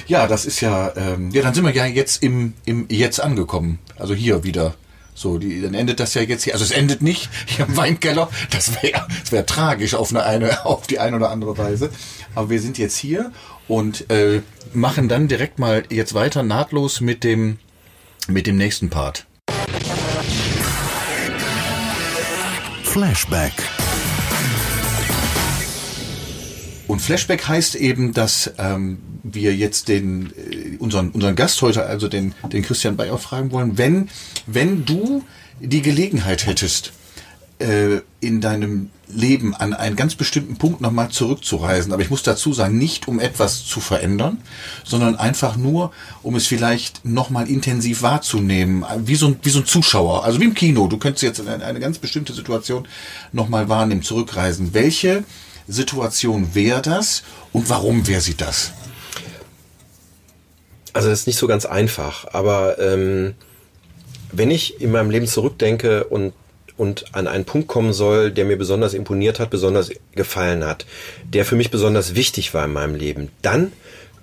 Ja, 0.08 0.26
das 0.26 0.44
ist 0.44 0.60
ja, 0.60 0.92
ähm, 0.96 1.30
ja, 1.30 1.42
dann 1.42 1.54
sind 1.54 1.64
wir 1.64 1.72
ja 1.72 1.86
jetzt 1.86 2.20
im, 2.20 2.54
im 2.64 2.86
Jetzt 2.88 3.20
angekommen. 3.20 3.78
Also 3.96 4.12
hier 4.14 4.42
wieder 4.42 4.74
So, 5.14 5.38
die, 5.38 5.60
dann 5.62 5.74
endet 5.74 6.00
das 6.00 6.14
ja 6.14 6.22
jetzt 6.22 6.44
hier. 6.44 6.54
Also 6.54 6.64
es 6.64 6.70
endet 6.72 7.02
nicht 7.02 7.28
hier 7.46 7.66
im 7.66 7.76
Weinkeller. 7.76 8.28
Das 8.50 8.82
wäre 8.82 9.06
das 9.20 9.30
wär 9.30 9.46
tragisch 9.46 9.94
auf 9.94 10.10
eine, 10.10 10.24
eine, 10.24 10.64
auf 10.66 10.86
die 10.86 10.98
eine 10.98 11.16
oder 11.16 11.30
andere 11.30 11.56
Weise. 11.58 11.90
Aber 12.34 12.50
wir 12.50 12.60
sind 12.60 12.78
jetzt 12.78 12.96
hier 12.96 13.30
und 13.68 14.10
äh, 14.10 14.42
machen 14.72 15.08
dann 15.08 15.28
direkt 15.28 15.58
mal 15.58 15.84
jetzt 15.90 16.14
weiter 16.14 16.42
nahtlos 16.42 17.00
mit 17.00 17.22
dem 17.22 17.58
mit 18.26 18.46
dem 18.46 18.56
nächsten 18.56 18.90
Part. 18.90 19.26
Flashback. 22.82 23.52
Und 26.86 27.00
Flashback 27.00 27.46
heißt 27.46 27.74
eben, 27.76 28.14
dass 28.14 28.52
ähm, 28.58 28.98
wir 29.22 29.54
jetzt 29.54 29.88
den 29.88 30.32
äh, 30.36 30.76
unseren 30.78 31.10
unseren 31.10 31.36
Gast 31.36 31.60
heute, 31.62 31.84
also 31.84 32.08
den 32.08 32.34
den 32.52 32.62
Christian 32.62 32.96
Bayer, 32.96 33.18
fragen 33.18 33.52
wollen, 33.52 33.78
wenn 33.78 34.08
wenn 34.46 34.84
du 34.84 35.22
die 35.60 35.82
Gelegenheit 35.82 36.46
hättest, 36.46 36.92
äh, 37.58 38.00
in 38.20 38.40
deinem 38.40 38.90
Leben 39.08 39.54
an 39.54 39.72
einen 39.72 39.96
ganz 39.96 40.14
bestimmten 40.14 40.56
Punkt 40.56 40.80
nochmal 40.80 41.08
zurückzureisen. 41.08 41.92
Aber 41.92 42.02
ich 42.02 42.10
muss 42.10 42.22
dazu 42.22 42.52
sagen, 42.52 42.76
nicht 42.76 43.08
um 43.08 43.20
etwas 43.20 43.64
zu 43.64 43.80
verändern, 43.80 44.38
sondern 44.84 45.16
einfach 45.16 45.56
nur, 45.56 45.92
um 46.22 46.36
es 46.36 46.46
vielleicht 46.46 47.04
nochmal 47.04 47.48
intensiv 47.48 48.02
wahrzunehmen, 48.02 48.84
wie 48.98 49.14
so, 49.14 49.28
ein, 49.28 49.38
wie 49.42 49.50
so 49.50 49.60
ein 49.60 49.66
Zuschauer, 49.66 50.24
also 50.24 50.40
wie 50.40 50.44
im 50.44 50.54
Kino. 50.54 50.88
Du 50.88 50.98
könntest 50.98 51.22
jetzt 51.22 51.40
eine, 51.40 51.64
eine 51.64 51.80
ganz 51.80 51.98
bestimmte 51.98 52.32
Situation 52.32 52.86
nochmal 53.32 53.68
wahrnehmen, 53.68 54.02
zurückreisen. 54.02 54.74
Welche 54.74 55.24
Situation 55.66 56.54
wäre 56.54 56.82
das 56.82 57.22
und 57.52 57.68
warum 57.70 58.06
wäre 58.06 58.20
sie 58.20 58.36
das? 58.36 58.72
Also 60.92 61.08
das 61.08 61.20
ist 61.20 61.26
nicht 61.26 61.38
so 61.38 61.46
ganz 61.46 61.64
einfach, 61.64 62.26
aber 62.32 62.78
ähm, 62.78 63.34
wenn 64.32 64.50
ich 64.50 64.80
in 64.80 64.90
meinem 64.90 65.10
Leben 65.10 65.26
zurückdenke 65.26 66.04
und 66.04 66.32
und 66.78 67.06
an 67.12 67.26
einen 67.26 67.44
Punkt 67.44 67.68
kommen 67.68 67.92
soll, 67.92 68.30
der 68.30 68.46
mir 68.46 68.56
besonders 68.56 68.94
imponiert 68.94 69.40
hat, 69.40 69.50
besonders 69.50 69.90
gefallen 70.14 70.64
hat, 70.64 70.86
der 71.24 71.44
für 71.44 71.56
mich 71.56 71.70
besonders 71.70 72.14
wichtig 72.14 72.54
war 72.54 72.64
in 72.64 72.72
meinem 72.72 72.94
Leben, 72.94 73.28
dann 73.42 73.72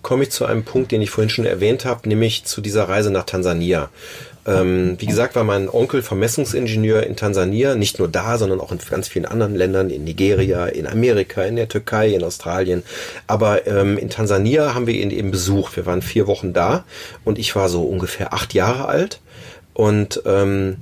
komme 0.01 0.23
ich 0.23 0.31
zu 0.31 0.45
einem 0.45 0.63
Punkt, 0.63 0.91
den 0.91 1.01
ich 1.01 1.09
vorhin 1.09 1.29
schon 1.29 1.45
erwähnt 1.45 1.83
habe, 1.83 2.07
nämlich 2.07 2.45
zu 2.45 2.61
dieser 2.61 2.87
Reise 2.87 3.11
nach 3.11 3.25
Tansania. 3.25 3.89
Ähm, 4.47 4.97
wie 4.99 5.07
gesagt, 5.07 5.35
war 5.35 5.43
mein 5.43 5.67
Onkel 5.67 6.03
Vermessungsingenieur 6.03 7.03
in 7.03 7.15
Tansania, 7.15 7.73
nicht 7.73 7.97
nur 7.97 8.07
da, 8.07 8.37
sondern 8.37 8.59
auch 8.59 8.71
in 8.71 8.77
ganz 8.77 9.07
vielen 9.07 9.25
anderen 9.25 9.55
Ländern, 9.55 9.89
in 9.89 10.03
Nigeria, 10.03 10.67
in 10.67 10.85
Amerika, 10.85 11.43
in 11.43 11.55
der 11.55 11.67
Türkei, 11.67 12.09
in 12.09 12.23
Australien. 12.23 12.83
Aber 13.25 13.65
ähm, 13.65 13.97
in 13.97 14.11
Tansania 14.11 14.75
haben 14.75 14.85
wir 14.85 14.93
ihn 14.93 15.09
eben 15.09 15.31
besucht. 15.31 15.75
Wir 15.75 15.87
waren 15.87 16.03
vier 16.03 16.27
Wochen 16.27 16.53
da 16.53 16.85
und 17.23 17.39
ich 17.39 17.55
war 17.55 17.69
so 17.69 17.83
ungefähr 17.83 18.33
acht 18.33 18.53
Jahre 18.53 18.87
alt. 18.87 19.19
Und 19.73 20.21
ähm, 20.25 20.77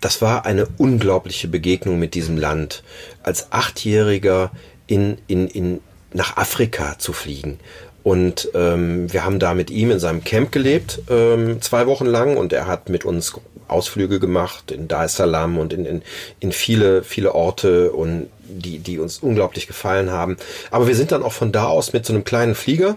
das 0.00 0.22
war 0.22 0.46
eine 0.46 0.66
unglaubliche 0.78 1.48
Begegnung 1.48 1.98
mit 1.98 2.14
diesem 2.14 2.36
Land. 2.36 2.82
Als 3.22 3.52
Achtjähriger 3.52 4.50
in, 4.86 5.18
in, 5.26 5.48
in, 5.48 5.80
nach 6.12 6.36
Afrika 6.36 6.98
zu 6.98 7.12
fliegen. 7.12 7.58
Und 8.02 8.48
ähm, 8.54 9.12
wir 9.12 9.24
haben 9.24 9.38
da 9.38 9.54
mit 9.54 9.70
ihm 9.70 9.90
in 9.90 9.98
seinem 9.98 10.24
Camp 10.24 10.52
gelebt, 10.52 11.02
ähm, 11.10 11.60
zwei 11.60 11.86
Wochen 11.86 12.06
lang, 12.06 12.36
und 12.36 12.52
er 12.52 12.66
hat 12.66 12.88
mit 12.88 13.04
uns 13.04 13.34
Ausflüge 13.66 14.18
gemacht 14.18 14.70
in 14.70 14.88
Dar 14.88 15.04
es 15.04 15.16
Salaam 15.16 15.58
und 15.58 15.72
in, 15.72 15.84
in, 15.84 16.02
in 16.40 16.52
viele, 16.52 17.02
viele 17.02 17.34
Orte 17.34 17.92
und 17.92 18.28
die, 18.48 18.78
die 18.78 18.98
uns 18.98 19.18
unglaublich 19.18 19.66
gefallen 19.66 20.10
haben. 20.10 20.38
Aber 20.70 20.88
wir 20.88 20.94
sind 20.94 21.12
dann 21.12 21.22
auch 21.22 21.32
von 21.32 21.52
da 21.52 21.66
aus 21.66 21.92
mit 21.92 22.06
so 22.06 22.14
einem 22.14 22.24
kleinen 22.24 22.54
Flieger 22.54 22.96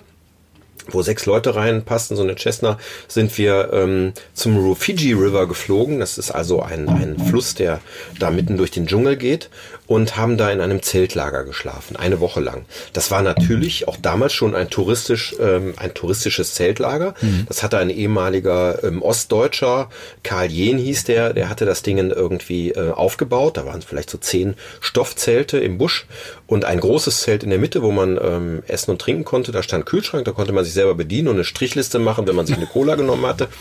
wo 0.90 1.02
sechs 1.02 1.26
Leute 1.26 1.56
reinpassten, 1.56 2.18
so 2.18 2.24
eine 2.24 2.36
Cessna, 2.36 2.80
sind 3.08 3.38
wir 3.38 3.72
ähm, 3.74 4.14
zum 4.34 4.58
Rufiji 4.58 5.14
River 5.14 5.48
geflogen. 5.48 6.00
Das 6.00 6.18
ist 6.18 6.32
also 6.32 6.62
ein, 6.62 6.90
ein 6.90 7.18
Fluss, 7.20 7.54
der 7.56 7.80
da 8.20 8.32
mitten 8.32 8.58
durch 8.58 8.72
den 8.72 8.88
Dschungel 8.88 9.16
geht 9.16 9.50
und 9.92 10.16
haben 10.16 10.38
da 10.38 10.50
in 10.50 10.62
einem 10.62 10.82
Zeltlager 10.82 11.44
geschlafen, 11.44 11.98
eine 11.98 12.22
Woche 12.22 12.40
lang. 12.40 12.64
Das 12.94 13.12
war 13.12 13.22
natürlich 13.22 13.90
auch 13.90 13.98
damals 13.98 14.32
schon 14.32 14.56
ein 14.56 14.70
touristisch, 14.70 15.36
ähm, 15.38 15.74
ein 15.76 15.94
touristisches 15.94 16.54
Zeltlager. 16.54 17.14
Mhm. 17.20 17.44
Das 17.50 17.62
hatte 17.62 17.78
ein 17.78 17.90
ehemaliger 17.90 18.86
ähm, 18.86 19.02
Ostdeutscher, 19.02 19.90
Karl 20.24 20.50
Jehn 20.50 20.78
hieß 20.78 21.04
der, 21.04 21.34
der 21.34 21.50
hatte 21.50 21.66
das 21.66 21.82
Ding 21.84 21.98
irgendwie 21.98 22.72
äh, 22.72 22.92
aufgebaut. 22.92 23.58
Da 23.58 23.66
waren 23.66 23.82
vielleicht 23.82 24.10
so 24.10 24.18
zehn 24.18 24.56
Stoffzelte 24.80 25.58
im 25.58 25.78
Busch 25.78 26.06
und 26.48 26.64
ein 26.64 26.80
großes 26.80 27.24
Zelt 27.24 27.44
in 27.44 27.50
der 27.50 27.60
Mitte, 27.60 27.82
wo 27.82 27.92
man 27.92 28.18
ähm, 28.24 28.64
essen 28.68 28.92
und 28.92 29.02
trinken 29.02 29.26
konnte. 29.26 29.52
Da 29.52 29.62
stand 29.62 29.86
Kühlschrank, 29.86 30.24
da 30.24 30.32
konnte 30.32 30.54
man 30.54 30.64
sich 30.64 30.74
selber 30.74 30.96
bedienen 30.96 31.28
und 31.28 31.36
eine 31.36 31.44
Strichliste 31.44 32.00
machen, 32.00 32.26
wenn 32.28 32.36
man 32.38 32.46
sich 32.46 32.56
eine 32.56 32.66
Cola 32.66 32.96
genommen 32.96 33.26
hatte. 33.26 33.50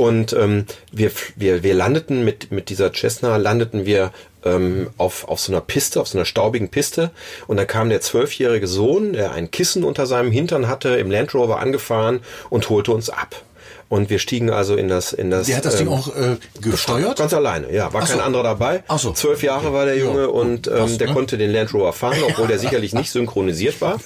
Und 0.00 0.32
ähm, 0.32 0.64
wir, 0.92 1.10
wir, 1.36 1.62
wir 1.62 1.74
landeten 1.74 2.24
mit, 2.24 2.50
mit 2.50 2.70
dieser 2.70 2.90
Cessna, 2.90 3.36
landeten 3.36 3.84
wir 3.84 4.12
ähm, 4.44 4.88
auf, 4.96 5.28
auf 5.28 5.40
so 5.40 5.52
einer 5.52 5.60
Piste, 5.60 6.00
auf 6.00 6.08
so 6.08 6.18
einer 6.18 6.24
staubigen 6.24 6.68
Piste. 6.68 7.10
Und 7.46 7.56
dann 7.56 7.66
kam 7.66 7.88
der 7.88 8.00
zwölfjährige 8.00 8.66
Sohn, 8.66 9.12
der 9.12 9.32
ein 9.32 9.50
Kissen 9.50 9.84
unter 9.84 10.06
seinem 10.06 10.30
Hintern 10.30 10.68
hatte, 10.68 10.90
im 10.90 11.10
Land 11.10 11.34
Rover 11.34 11.60
angefahren 11.60 12.20
und 12.48 12.68
holte 12.68 12.92
uns 12.92 13.10
ab. 13.10 13.42
Und 13.90 14.08
wir 14.08 14.20
stiegen 14.20 14.50
also 14.50 14.76
in 14.76 14.86
das, 14.86 15.12
in 15.12 15.30
das. 15.30 15.48
Der 15.48 15.56
hat 15.56 15.64
das 15.64 15.74
Ding 15.74 15.88
ähm, 15.88 15.92
auch 15.92 16.14
äh, 16.14 16.36
gesteuert? 16.62 17.18
Ganz 17.18 17.34
alleine, 17.34 17.72
ja. 17.72 17.92
War 17.92 18.06
so. 18.06 18.12
kein 18.12 18.22
anderer 18.22 18.44
dabei. 18.44 18.84
Ach 18.86 19.00
so. 19.00 19.12
Zwölf 19.12 19.42
Jahre 19.42 19.72
war 19.72 19.84
der 19.84 19.98
Junge 19.98 20.20
Ja, 20.20 20.26
und 20.28 20.68
ähm, 20.68 20.74
passt, 20.74 21.00
der 21.00 21.08
ne? 21.08 21.12
konnte 21.12 21.36
den 21.36 21.50
Land 21.50 21.74
Rover 21.74 21.92
fahren, 21.92 22.18
obwohl 22.24 22.46
der 22.46 22.58
sicherlich 22.60 22.94
nicht 22.94 23.10
synchronisiert 23.10 23.80
war. 23.80 23.98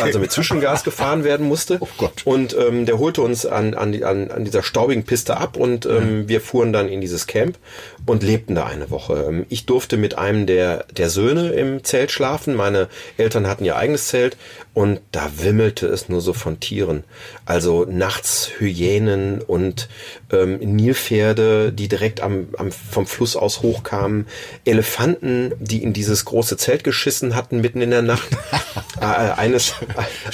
Also 0.00 0.20
mit 0.20 0.32
Zwischengas 0.32 0.84
gefahren 0.84 1.22
werden 1.22 1.46
musste. 1.46 1.76
Oh 1.80 1.88
Gott. 1.98 2.22
Und 2.24 2.56
ähm, 2.58 2.86
der 2.86 2.98
holte 2.98 3.20
uns 3.20 3.44
an, 3.44 3.74
an, 3.74 4.02
an, 4.02 4.30
an 4.30 4.46
dieser 4.46 4.62
staubigen 4.62 5.04
Piste 5.04 5.36
ab 5.36 5.58
und 5.58 5.84
ähm, 5.84 6.26
wir 6.30 6.40
fuhren 6.40 6.72
dann 6.72 6.88
in 6.88 7.02
dieses 7.02 7.26
Camp 7.26 7.58
und 8.06 8.22
lebten 8.22 8.54
da 8.54 8.64
eine 8.64 8.90
Woche. 8.90 9.26
Ähm, 9.28 9.44
ich 9.50 9.66
durfte 9.66 9.98
mit 9.98 10.16
einem 10.16 10.46
der, 10.46 10.86
der 10.96 11.10
Söhne 11.10 11.50
im 11.50 11.84
Zelt 11.84 12.10
schlafen. 12.10 12.54
Meine 12.54 12.88
Eltern 13.18 13.46
hatten 13.46 13.66
ihr 13.66 13.76
eigenes 13.76 14.08
Zelt 14.08 14.38
und 14.76 15.00
da 15.10 15.30
wimmelte 15.38 15.86
es 15.86 16.10
nur 16.10 16.20
so 16.20 16.34
von 16.34 16.60
Tieren. 16.60 17.02
Also 17.46 17.86
nachts 17.88 18.50
Hyänen 18.58 19.40
und 19.40 19.88
ähm, 20.30 20.58
Nilpferde, 20.58 21.72
die 21.72 21.88
direkt 21.88 22.20
am, 22.20 22.48
am, 22.58 22.70
vom 22.70 23.06
Fluss 23.06 23.36
aus 23.36 23.62
hochkamen. 23.62 24.26
Elefanten, 24.66 25.52
die 25.60 25.82
in 25.82 25.94
dieses 25.94 26.26
große 26.26 26.58
Zelt 26.58 26.84
geschissen 26.84 27.34
hatten 27.34 27.62
mitten 27.62 27.80
in 27.80 27.88
der 27.88 28.02
Nacht. 28.02 28.28
äh, 29.00 29.04
eines, 29.06 29.72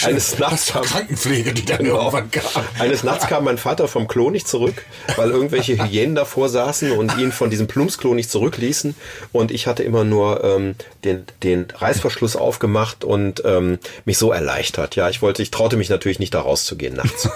eines 0.04 0.36
Nachts 0.40 0.74
war 0.74 0.82
Krankenpflege, 0.82 1.52
die 1.52 1.64
dann 1.64 1.86
irgendwann 1.86 2.28
kam. 2.32 2.64
eines 2.80 3.04
Nachts 3.04 3.28
kam 3.28 3.44
mein 3.44 3.58
Vater 3.58 3.86
vom 3.86 4.08
Klo 4.08 4.30
nicht 4.30 4.48
zurück, 4.48 4.84
weil 5.14 5.30
irgendwelche 5.30 5.80
Hyänen 5.80 6.16
davor 6.16 6.48
saßen 6.48 6.90
und 6.90 7.16
ihn 7.16 7.30
von 7.30 7.48
diesem 7.48 7.68
Plumpsklo 7.68 8.12
nicht 8.12 8.28
zurückließen. 8.28 8.96
Und 9.30 9.52
ich 9.52 9.68
hatte 9.68 9.84
immer 9.84 10.02
nur 10.02 10.42
ähm, 10.42 10.74
den, 11.04 11.26
den 11.44 11.68
Reißverschluss 11.72 12.34
aufgemacht 12.34 13.04
und 13.04 13.42
ähm, 13.44 13.78
mich 14.04 14.18
so 14.18 14.31
erleichtert. 14.34 14.96
Ja, 14.96 15.08
ich 15.08 15.22
wollte, 15.22 15.42
ich 15.42 15.50
traute 15.50 15.76
mich 15.76 15.88
natürlich 15.88 16.18
nicht 16.18 16.34
da 16.34 16.40
rauszugehen 16.40 16.94
nachts. 16.94 17.28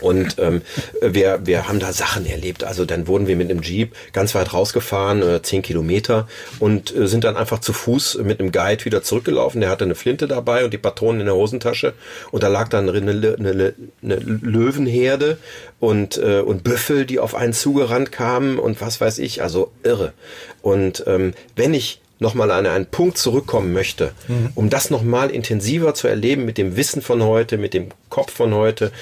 Und 0.00 0.36
ähm, 0.38 0.62
wir, 1.00 1.40
wir 1.44 1.68
haben 1.68 1.78
da 1.78 1.92
Sachen 1.92 2.26
erlebt. 2.26 2.64
Also 2.64 2.84
dann 2.84 3.06
wurden 3.06 3.26
wir 3.26 3.36
mit 3.36 3.50
einem 3.50 3.62
Jeep 3.62 3.94
ganz 4.12 4.34
weit 4.34 4.52
rausgefahren, 4.52 5.22
äh, 5.22 5.42
zehn 5.42 5.62
Kilometer, 5.62 6.28
und 6.58 6.94
äh, 6.94 7.06
sind 7.06 7.24
dann 7.24 7.36
einfach 7.36 7.60
zu 7.60 7.72
Fuß 7.72 8.18
mit 8.22 8.40
einem 8.40 8.52
Guide 8.52 8.84
wieder 8.84 9.02
zurückgelaufen. 9.02 9.60
Der 9.60 9.70
hatte 9.70 9.84
eine 9.84 9.94
Flinte 9.94 10.28
dabei 10.28 10.64
und 10.64 10.72
die 10.72 10.78
Patronen 10.78 11.20
in 11.20 11.26
der 11.26 11.34
Hosentasche. 11.34 11.94
Und 12.30 12.42
da 12.42 12.48
lag 12.48 12.68
dann 12.68 12.88
eine, 12.88 12.98
eine, 12.98 13.36
eine, 13.38 13.74
eine 14.02 14.16
Löwenherde 14.16 15.38
und, 15.80 16.18
äh, 16.18 16.40
und 16.40 16.62
Büffel, 16.62 17.06
die 17.06 17.18
auf 17.18 17.34
einen 17.34 17.52
zugerannt 17.52 18.12
kamen 18.12 18.58
und 18.58 18.80
was 18.80 19.00
weiß 19.00 19.18
ich. 19.18 19.42
Also 19.42 19.72
irre. 19.82 20.12
Und 20.60 21.04
ähm, 21.06 21.32
wenn 21.54 21.72
ich 21.72 22.00
nochmal 22.18 22.50
an 22.50 22.66
einen 22.66 22.86
Punkt 22.86 23.18
zurückkommen 23.18 23.72
möchte, 23.72 24.12
um 24.54 24.70
das 24.70 24.90
nochmal 24.90 25.30
intensiver 25.30 25.94
zu 25.94 26.08
erleben 26.08 26.44
mit 26.44 26.58
dem 26.58 26.76
Wissen 26.76 27.02
von 27.02 27.22
heute, 27.22 27.58
mit 27.58 27.74
dem 27.74 27.88
Kopf 28.08 28.32
von 28.32 28.54
heute, 28.54 28.92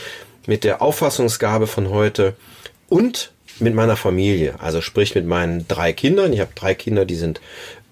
mit 0.46 0.64
der 0.64 0.82
Auffassungsgabe 0.82 1.66
von 1.66 1.90
heute 1.90 2.34
und 2.88 3.32
mit 3.60 3.74
meiner 3.74 3.96
Familie, 3.96 4.56
also 4.58 4.80
sprich 4.80 5.14
mit 5.14 5.26
meinen 5.26 5.66
drei 5.68 5.92
Kindern. 5.92 6.32
Ich 6.32 6.40
habe 6.40 6.50
drei 6.54 6.74
Kinder, 6.74 7.04
die 7.04 7.14
sind 7.14 7.40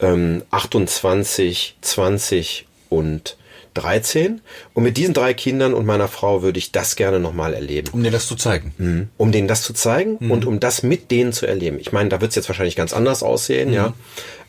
ähm, 0.00 0.42
28, 0.50 1.76
20 1.80 2.66
und 2.88 3.36
13. 3.74 4.40
Und 4.74 4.82
mit 4.82 4.96
diesen 4.96 5.14
drei 5.14 5.34
Kindern 5.34 5.74
und 5.74 5.86
meiner 5.86 6.08
Frau 6.08 6.42
würde 6.42 6.58
ich 6.58 6.72
das 6.72 6.96
gerne 6.96 7.20
nochmal 7.20 7.54
erleben. 7.54 7.88
Um 7.92 8.02
dir 8.02 8.10
das 8.10 8.26
zu 8.26 8.36
zeigen. 8.36 8.74
Um 9.16 9.32
denen 9.32 9.48
das 9.48 9.62
zu 9.62 9.72
zeigen 9.72 10.16
und 10.16 10.44
um 10.44 10.60
das 10.60 10.82
mit 10.82 11.10
denen 11.10 11.32
zu 11.32 11.46
erleben. 11.46 11.78
Ich 11.80 11.92
meine, 11.92 12.08
da 12.08 12.20
wird 12.20 12.30
es 12.30 12.36
jetzt 12.36 12.48
wahrscheinlich 12.48 12.76
ganz 12.76 12.92
anders 12.92 13.22
aussehen, 13.22 13.72
ja. 13.72 13.94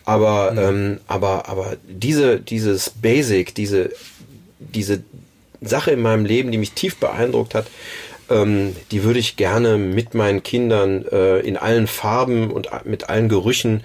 Aber, 0.06 0.54
ähm, 0.58 1.00
aber, 1.08 1.48
aber 1.48 1.78
diese, 1.88 2.40
dieses 2.40 2.90
Basic, 2.90 3.56
diese, 3.56 3.92
diese 4.60 5.04
Sache 5.62 5.92
in 5.92 6.02
meinem 6.02 6.26
Leben, 6.26 6.52
die 6.52 6.58
mich 6.58 6.74
tief 6.74 6.98
beeindruckt 6.98 7.56
hat, 7.56 7.68
ähm, 8.30 8.76
die 8.92 9.04
würde 9.04 9.20
ich 9.20 9.36
gerne 9.36 9.78
mit 9.78 10.14
meinen 10.14 10.44
Kindern 10.44 11.06
äh, 11.08 11.40
in 11.40 11.58
allen 11.58 11.88
Farben 11.88 12.52
und 12.52 12.70
mit 12.86 13.10
allen 13.10 13.30
Gerüchen 13.30 13.84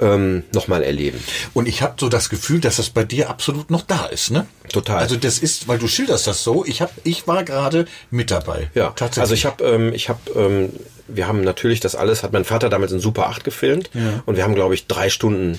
ähm, 0.00 0.44
nochmal 0.52 0.82
erleben. 0.82 1.22
Und 1.52 1.68
ich 1.68 1.82
habe 1.82 1.94
so 1.98 2.08
das 2.08 2.30
Gefühl, 2.30 2.60
dass 2.60 2.76
das 2.76 2.90
bei 2.90 3.04
dir 3.04 3.28
absolut 3.28 3.70
noch 3.70 3.82
da 3.82 4.06
ist, 4.06 4.30
ne? 4.30 4.46
Total. 4.72 4.98
Also 4.98 5.16
das 5.16 5.38
ist, 5.38 5.68
weil 5.68 5.78
du 5.78 5.88
schilderst 5.88 6.26
das 6.26 6.42
so. 6.42 6.64
Ich 6.64 6.80
hab, 6.80 6.92
ich 7.04 7.26
war 7.26 7.44
gerade 7.44 7.86
mit 8.10 8.30
dabei. 8.30 8.70
Ja, 8.74 8.90
tatsächlich. 8.90 9.20
also 9.20 9.34
ich 9.34 9.44
habe 9.44 9.64
ähm, 9.64 9.92
ich 9.92 10.08
hab, 10.08 10.34
ähm, 10.34 10.70
wir 11.14 11.26
haben 11.26 11.42
natürlich 11.42 11.80
das 11.80 11.94
alles, 11.94 12.22
hat 12.22 12.32
mein 12.32 12.44
Vater 12.44 12.68
damals 12.68 12.92
in 12.92 13.00
Super 13.00 13.28
8 13.28 13.44
gefilmt 13.44 13.90
und 14.26 14.36
wir 14.36 14.44
haben, 14.44 14.54
glaube 14.54 14.74
ich, 14.74 14.86
drei 14.86 15.08
Stunden 15.10 15.58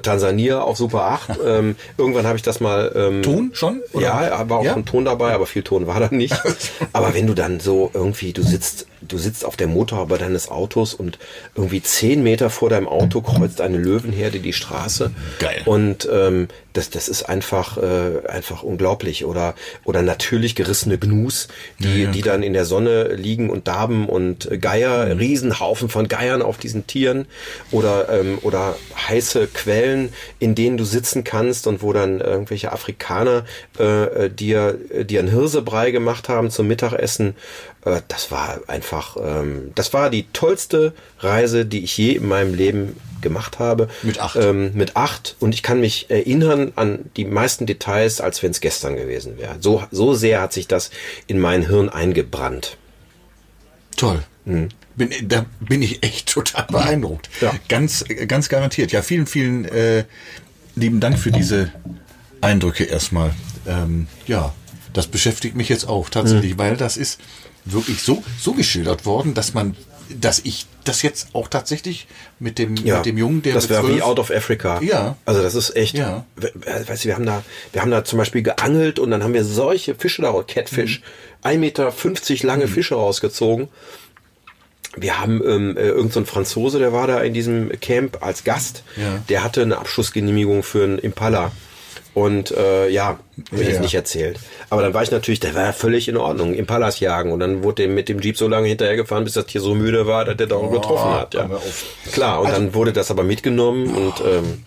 Tansania 0.00 0.62
auf 0.62 0.76
Super 0.76 1.02
8. 1.02 1.30
ähm, 1.46 1.76
irgendwann 1.98 2.26
habe 2.26 2.36
ich 2.36 2.42
das 2.42 2.60
mal. 2.60 2.92
Ähm, 2.94 3.22
Ton 3.22 3.50
schon? 3.52 3.82
Oder? 3.92 4.06
Ja, 4.06 4.48
war 4.48 4.58
auch 4.58 4.64
Ja? 4.64 4.74
ein 4.74 4.86
Ton 4.86 5.04
dabei, 5.04 5.32
aber 5.32 5.46
viel 5.46 5.62
Ton 5.62 5.86
war 5.86 6.00
da 6.00 6.08
nicht. 6.10 6.34
aber 6.92 7.14
wenn 7.14 7.26
du 7.26 7.34
dann 7.34 7.60
so 7.60 7.90
irgendwie, 7.92 8.32
du 8.32 8.42
sitzt, 8.42 8.86
du 9.06 9.18
sitzt 9.18 9.44
auf 9.44 9.56
der 9.56 9.66
Motorhaube 9.66 10.18
deines 10.18 10.48
Autos 10.48 10.94
und 10.94 11.18
irgendwie 11.54 11.82
zehn 11.82 12.22
Meter 12.22 12.50
vor 12.50 12.70
deinem 12.70 12.88
Auto 12.88 13.20
kreuzt 13.20 13.60
eine 13.60 13.78
Löwenherde 13.78 14.40
die 14.40 14.52
Straße. 14.52 15.10
Geil. 15.38 15.62
Und 15.64 16.08
ähm, 16.10 16.48
das, 16.72 16.90
das 16.90 17.08
ist 17.08 17.24
einfach, 17.24 17.76
äh, 17.76 18.26
einfach 18.28 18.62
unglaublich. 18.62 19.24
Oder, 19.24 19.54
oder 19.84 20.02
natürlich 20.02 20.54
gerissene 20.54 20.98
Gnus, 20.98 21.48
die, 21.78 22.06
die 22.06 22.22
dann 22.22 22.42
in 22.42 22.52
der 22.52 22.64
Sonne 22.64 23.14
liegen 23.14 23.50
und 23.50 23.68
darben 23.68 24.08
und 24.08 24.48
Geier, 24.60 25.18
Riesenhaufen 25.18 25.88
von 25.88 26.08
Geiern 26.08 26.42
auf 26.42 26.58
diesen 26.58 26.86
Tieren. 26.86 27.26
Oder, 27.70 28.08
ähm, 28.08 28.38
oder 28.42 28.76
heiße 29.08 29.48
Quellen, 29.48 30.12
in 30.38 30.54
denen 30.54 30.76
du 30.76 30.84
sitzen 30.84 31.24
kannst 31.24 31.66
und 31.66 31.82
wo 31.82 31.92
dann 31.92 32.20
irgendwelche 32.20 32.72
Afrikaner 32.72 33.44
äh, 33.78 34.26
äh, 34.26 34.30
dir, 34.30 34.78
äh, 34.90 35.04
dir 35.04 35.20
einen 35.20 35.30
Hirsebrei 35.30 35.90
gemacht 35.90 36.28
haben 36.28 36.50
zum 36.50 36.68
Mittagessen. 36.68 37.34
Äh, 37.84 38.00
das 38.08 38.30
war 38.30 38.60
einfach, 38.66 39.16
ähm, 39.20 39.72
das 39.74 39.92
war 39.92 40.10
die 40.10 40.26
tollste 40.32 40.92
Reise, 41.18 41.66
die 41.66 41.84
ich 41.84 41.96
je 41.96 42.12
in 42.12 42.28
meinem 42.28 42.54
Leben 42.54 42.96
gemacht 43.20 43.58
habe. 43.58 43.88
Mit 44.02 44.18
acht. 44.18 44.36
Ähm, 44.36 44.72
mit 44.74 44.96
acht. 44.96 45.36
Und 45.40 45.54
ich 45.54 45.62
kann 45.62 45.80
mich 45.80 46.10
erinnern 46.10 46.72
an 46.76 47.10
die 47.16 47.24
meisten 47.24 47.66
Details, 47.66 48.20
als 48.20 48.42
wenn 48.42 48.50
es 48.50 48.60
gestern 48.60 48.96
gewesen 48.96 49.38
wäre. 49.38 49.56
So, 49.60 49.82
so 49.90 50.14
sehr 50.14 50.40
hat 50.40 50.52
sich 50.52 50.68
das 50.68 50.90
in 51.26 51.38
mein 51.38 51.66
Hirn 51.66 51.88
eingebrannt. 51.88 52.76
Toll. 53.96 54.22
Bin, 54.44 55.10
da 55.22 55.46
bin 55.60 55.82
ich 55.82 56.02
echt 56.02 56.28
total 56.28 56.66
beeindruckt. 56.66 57.30
Ja. 57.40 57.54
Ganz, 57.68 58.04
ganz 58.26 58.48
garantiert. 58.48 58.90
Ja, 58.90 59.02
vielen, 59.02 59.26
vielen 59.26 59.64
äh, 59.66 60.04
lieben 60.74 60.98
Dank 60.98 61.18
für 61.18 61.30
diese 61.30 61.72
Eindrücke 62.40 62.84
erstmal. 62.84 63.32
Ähm, 63.66 64.08
ja, 64.26 64.52
das 64.92 65.06
beschäftigt 65.06 65.54
mich 65.54 65.68
jetzt 65.68 65.88
auch 65.88 66.10
tatsächlich, 66.10 66.58
weil 66.58 66.76
das 66.76 66.96
ist 66.96 67.20
wirklich 67.64 68.02
so, 68.02 68.22
so 68.40 68.52
geschildert 68.52 69.04
worden, 69.06 69.34
dass 69.34 69.54
man, 69.54 69.76
dass 70.10 70.40
ich 70.40 70.66
das 70.84 71.02
jetzt 71.02 71.28
auch 71.32 71.48
tatsächlich 71.48 72.06
mit 72.40 72.58
dem, 72.58 72.74
mit 72.74 73.06
dem 73.06 73.16
Jungen, 73.18 73.42
der 73.42 73.54
das 73.54 73.68
wäre 73.68 73.88
wie 73.94 74.02
Out 74.02 74.18
of 74.18 74.30
Africa. 74.30 74.80
Ja. 74.82 75.16
Also 75.24 75.42
das 75.42 75.54
ist 75.54 75.76
echt. 75.76 75.96
Ja. 75.96 76.24
we- 76.36 76.50
we- 76.54 76.88
Weißt 76.88 77.04
du, 77.04 77.08
wir 77.08 77.14
haben 77.14 77.26
da, 77.26 77.42
wir 77.72 77.80
haben 77.82 77.90
da 77.90 78.04
zum 78.04 78.18
Beispiel 78.18 78.42
geangelt 78.42 78.98
und 78.98 79.10
dann 79.10 79.22
haben 79.22 79.32
wir 79.34 79.44
solche 79.44 79.94
Fische 79.94 80.22
da, 80.22 80.32
Catfish, 80.46 81.00
Mhm. 81.44 81.48
1,50 81.48 81.58
Meter 81.58 82.46
lange 82.46 82.68
Fische 82.68 82.94
rausgezogen. 82.96 83.68
Wir 84.96 85.18
haben 85.20 85.40
ähm, 85.46 85.76
äh, 85.76 85.88
irgend 85.88 86.12
so 86.12 86.22
Franzose, 86.24 86.78
der 86.78 86.92
war 86.92 87.06
da 87.06 87.20
in 87.22 87.32
diesem 87.32 87.70
Camp 87.80 88.18
als 88.22 88.44
Gast. 88.44 88.82
Ja. 88.96 89.22
Der 89.30 89.42
hatte 89.42 89.62
eine 89.62 89.78
Abschussgenehmigung 89.78 90.62
für 90.62 90.84
einen 90.84 90.98
Impala. 90.98 91.50
Und 92.14 92.50
äh, 92.50 92.88
ja, 92.90 93.18
will 93.50 93.60
ich 93.62 93.66
Ja. 93.68 93.72
jetzt 93.72 93.80
nicht 93.82 93.94
erzählt. 93.94 94.38
Aber 94.68 94.82
dann 94.82 94.92
war 94.92 95.02
ich 95.02 95.10
natürlich, 95.10 95.40
der 95.40 95.54
war 95.54 95.72
völlig 95.72 96.08
in 96.08 96.16
Ordnung, 96.18 96.52
Impalas 96.52 97.00
jagen. 97.00 97.32
Und 97.32 97.40
dann 97.40 97.62
wurde 97.62 97.84
dem 97.84 97.94
mit 97.94 98.08
dem 98.10 98.20
Jeep 98.20 98.36
so 98.36 98.48
lange 98.48 98.68
hinterhergefahren, 98.68 99.24
bis 99.24 99.32
das 99.32 99.46
Tier 99.46 99.62
so 99.62 99.74
müde 99.74 100.06
war, 100.06 100.24
dass 100.26 100.36
der 100.36 100.46
da 100.48 100.56
auch 100.56 100.70
getroffen 100.70 101.10
hat. 101.10 101.32
Ja. 101.34 101.48
Klar, 102.12 102.42
und 102.42 102.50
dann 102.50 102.74
wurde 102.74 102.92
das 102.92 103.10
aber 103.10 103.22
mitgenommen 103.22 103.86
und 103.94 104.14
ähm, 104.26 104.64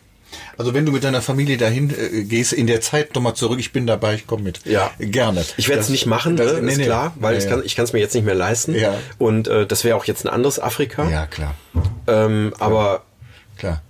Also 0.57 0.73
wenn 0.73 0.85
du 0.85 0.91
mit 0.91 1.03
deiner 1.03 1.21
Familie 1.21 1.57
dahin 1.57 1.89
äh, 1.91 2.23
gehst, 2.23 2.51
in 2.53 2.65
der 2.65 2.79
Zeit 2.81 3.13
nochmal 3.13 3.35
zurück, 3.35 3.59
ich 3.59 3.71
bin 3.73 3.85
dabei, 3.85 4.15
ich 4.15 4.25
komme 4.25 4.41
mit. 4.43 4.61
Ja. 4.65 4.89
Gerne. 4.99 5.45
Ich 5.57 5.67
werde 5.69 5.81
es 5.81 5.89
nicht 5.89 6.05
machen, 6.07 6.37
das- 6.37 6.53
ne? 6.53 6.61
nee, 6.61 6.71
ist 6.71 6.77
nee. 6.79 6.85
klar, 6.85 7.13
weil 7.19 7.33
Ja, 7.39 7.59
ich 7.61 7.75
kann 7.75 7.83
es 7.85 7.93
mir 7.93 7.99
jetzt 7.99 8.15
nicht 8.15 8.25
mehr 8.25 8.35
leisten. 8.35 8.73
Ja. 8.73 8.95
Und 9.19 9.47
äh, 9.49 9.67
das 9.67 9.83
wäre 9.83 9.97
auch 9.97 10.05
jetzt 10.05 10.25
ein 10.25 10.29
anderes 10.29 10.59
Afrika. 10.59 11.07
Ja, 11.09 11.27
klar. 11.27 11.53
Ähm, 12.07 12.53
aber 12.57 13.03
Klar. 13.57 13.81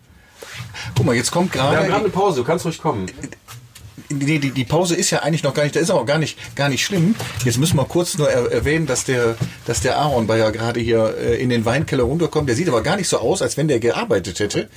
Guck 0.95 1.05
mal, 1.05 1.15
jetzt 1.15 1.31
kommt 1.31 1.51
gerade. 1.51 1.77
eine 1.93 2.09
Pause, 2.09 2.39
du 2.41 2.43
kannst 2.45 2.65
ruhig 2.65 2.77
kommen. 2.79 3.07
Die, 4.19 4.39
die, 4.39 4.51
die 4.51 4.65
Pause 4.65 4.95
ist 4.95 5.11
ja 5.11 5.19
eigentlich 5.19 5.43
noch 5.43 5.53
gar 5.53 5.63
nicht, 5.63 5.75
das 5.75 5.83
ist 5.83 5.91
aber 5.91 6.05
gar 6.05 6.17
nicht, 6.17 6.37
gar 6.55 6.69
nicht 6.69 6.83
schlimm. 6.83 7.15
Jetzt 7.43 7.57
müssen 7.57 7.77
wir 7.77 7.85
kurz 7.85 8.17
nur 8.17 8.29
er, 8.29 8.51
erwähnen, 8.51 8.85
dass 8.85 9.05
der, 9.05 9.35
dass 9.65 9.81
der 9.81 9.97
Aaron 9.97 10.27
bei 10.27 10.37
ja 10.37 10.49
gerade 10.49 10.79
hier 10.79 11.15
äh, 11.17 11.41
in 11.41 11.49
den 11.49 11.65
Weinkeller 11.65 12.03
runterkommt. 12.03 12.49
Der 12.49 12.55
sieht 12.55 12.67
aber 12.67 12.81
gar 12.81 12.97
nicht 12.97 13.09
so 13.09 13.19
aus, 13.19 13.41
als 13.41 13.57
wenn 13.57 13.67
der 13.67 13.79
gearbeitet 13.79 14.39
hätte. 14.39 14.69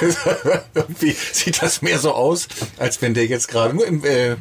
Irgendwie 0.74 1.14
sieht 1.32 1.62
das 1.62 1.82
mehr 1.82 1.98
so 1.98 2.12
aus, 2.12 2.48
als 2.78 3.02
wenn 3.02 3.14
der 3.14 3.26
jetzt 3.26 3.48
gerade 3.48 3.74
nur 3.74 3.86
im, 3.86 4.04
äh, 4.04 4.36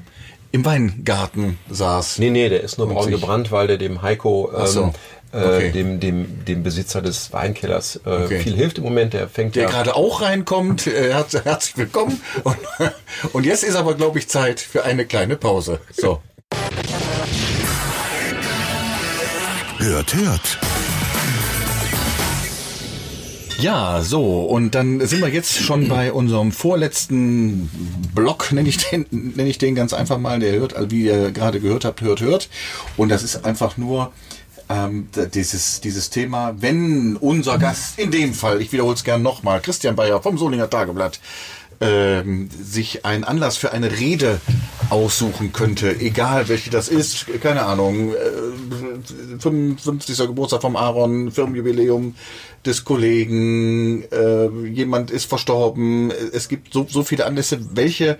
im 0.51 0.65
Weingarten 0.65 1.57
saß. 1.69 2.19
Nee, 2.19 2.29
nee, 2.29 2.49
der 2.49 2.61
ist 2.61 2.77
nur 2.77 2.87
braun 2.87 3.09
gebrannt, 3.09 3.51
weil 3.51 3.67
der 3.67 3.77
dem 3.77 4.01
Heiko, 4.01 4.51
ähm, 4.57 4.67
so. 4.67 4.93
Äh, 5.33 5.37
Okay. 5.37 5.71
dem, 5.71 5.99
dem, 5.99 6.45
dem 6.45 6.63
Besitzer 6.63 7.01
des 7.01 7.31
Weinkellers, 7.33 7.97
äh, 8.05 8.09
Okay. 8.09 8.39
viel 8.41 8.55
hilft 8.55 8.77
im 8.79 8.83
Moment. 8.83 9.13
Der 9.13 9.27
fängt 9.29 9.55
Der 9.55 9.63
ja. 9.63 9.69
gerade 9.69 9.95
auch 9.95 10.21
reinkommt. 10.21 10.87
Äh, 10.87 11.11
herz- 11.13 11.33
herzlich 11.43 11.77
willkommen. 11.77 12.21
Und, 12.43 12.57
und 13.33 13.45
jetzt 13.45 13.63
ist 13.63 13.75
aber, 13.75 13.95
glaube 13.95 14.19
ich, 14.19 14.27
Zeit 14.27 14.59
für 14.59 14.83
eine 14.83 15.05
kleine 15.05 15.35
Pause. 15.37 15.79
So. 15.95 16.21
Hört, 19.79 20.13
hört. 20.13 20.59
Ja, 23.59 24.01
so, 24.01 24.41
und 24.45 24.73
dann 24.73 25.05
sind 25.05 25.21
wir 25.21 25.27
jetzt 25.29 25.55
schon 25.59 25.87
bei 25.87 26.11
unserem 26.11 26.51
vorletzten 26.51 27.69
Block, 28.15 28.51
nenne 28.51 28.67
ich 28.69 28.77
den, 28.89 29.05
nenne 29.11 29.49
ich 29.49 29.59
den 29.59 29.75
ganz 29.75 29.93
einfach 29.93 30.17
mal, 30.17 30.39
der 30.39 30.53
hört, 30.53 30.73
wie 30.89 31.03
ihr 31.05 31.31
gerade 31.31 31.59
gehört 31.59 31.85
habt, 31.85 32.01
hört, 32.01 32.21
hört. 32.21 32.49
Und 32.97 33.09
das 33.09 33.21
ist 33.21 33.45
einfach 33.45 33.77
nur 33.77 34.11
ähm, 34.71 35.07
dieses, 35.33 35.81
dieses 35.81 36.09
Thema, 36.09 36.55
wenn 36.59 37.17
unser 37.17 37.57
Gast, 37.57 37.99
in 37.99 38.11
dem 38.11 38.33
Fall, 38.33 38.61
ich 38.61 38.71
wiederhole 38.71 38.95
es 38.95 39.03
gern 39.03 39.21
nochmal, 39.21 39.61
Christian 39.61 39.95
Bayer 39.95 40.21
vom 40.21 40.37
Solinger 40.37 40.69
Tageblatt, 40.69 41.19
ähm, 41.81 42.49
sich 42.61 43.05
einen 43.05 43.23
Anlass 43.23 43.57
für 43.57 43.71
eine 43.71 43.91
Rede 43.91 44.39
aussuchen 44.89 45.51
könnte, 45.51 45.99
egal 45.99 46.47
welche 46.47 46.69
das 46.69 46.89
ist, 46.89 47.25
keine 47.41 47.65
Ahnung, 47.65 48.13
äh, 48.13 49.39
55. 49.39 50.27
Geburtstag 50.27 50.61
vom 50.61 50.75
Aaron, 50.75 51.31
Firmenjubiläum 51.31 52.15
des 52.65 52.85
Kollegen, 52.85 54.03
äh, 54.11 54.47
jemand 54.67 55.11
ist 55.11 55.25
verstorben, 55.25 56.11
es 56.11 56.47
gibt 56.47 56.71
so, 56.71 56.85
so 56.87 57.03
viele 57.03 57.25
Anlässe, 57.25 57.59
welche 57.73 58.19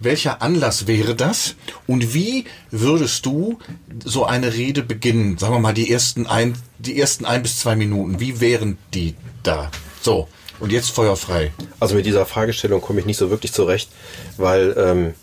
welcher 0.00 0.42
Anlass 0.42 0.86
wäre 0.86 1.14
das? 1.14 1.54
Und 1.86 2.14
wie 2.14 2.46
würdest 2.70 3.26
du 3.26 3.58
so 4.04 4.24
eine 4.24 4.54
Rede 4.54 4.82
beginnen? 4.82 5.38
Sagen 5.38 5.54
wir 5.54 5.60
mal 5.60 5.74
die 5.74 5.92
ersten 5.92 6.26
ein, 6.26 6.56
die 6.78 6.98
ersten 6.98 7.26
ein 7.26 7.42
bis 7.42 7.58
zwei 7.58 7.76
Minuten. 7.76 8.18
Wie 8.18 8.40
wären 8.40 8.78
die 8.94 9.14
da? 9.42 9.70
So. 10.00 10.28
Und 10.58 10.72
jetzt 10.72 10.90
feuerfrei. 10.90 11.52
Also 11.78 11.94
mit 11.94 12.04
dieser 12.04 12.26
Fragestellung 12.26 12.80
komme 12.82 13.00
ich 13.00 13.06
nicht 13.06 13.16
so 13.16 13.30
wirklich 13.30 13.52
zurecht, 13.52 13.88
weil 14.36 14.74
ähm, 14.76 15.14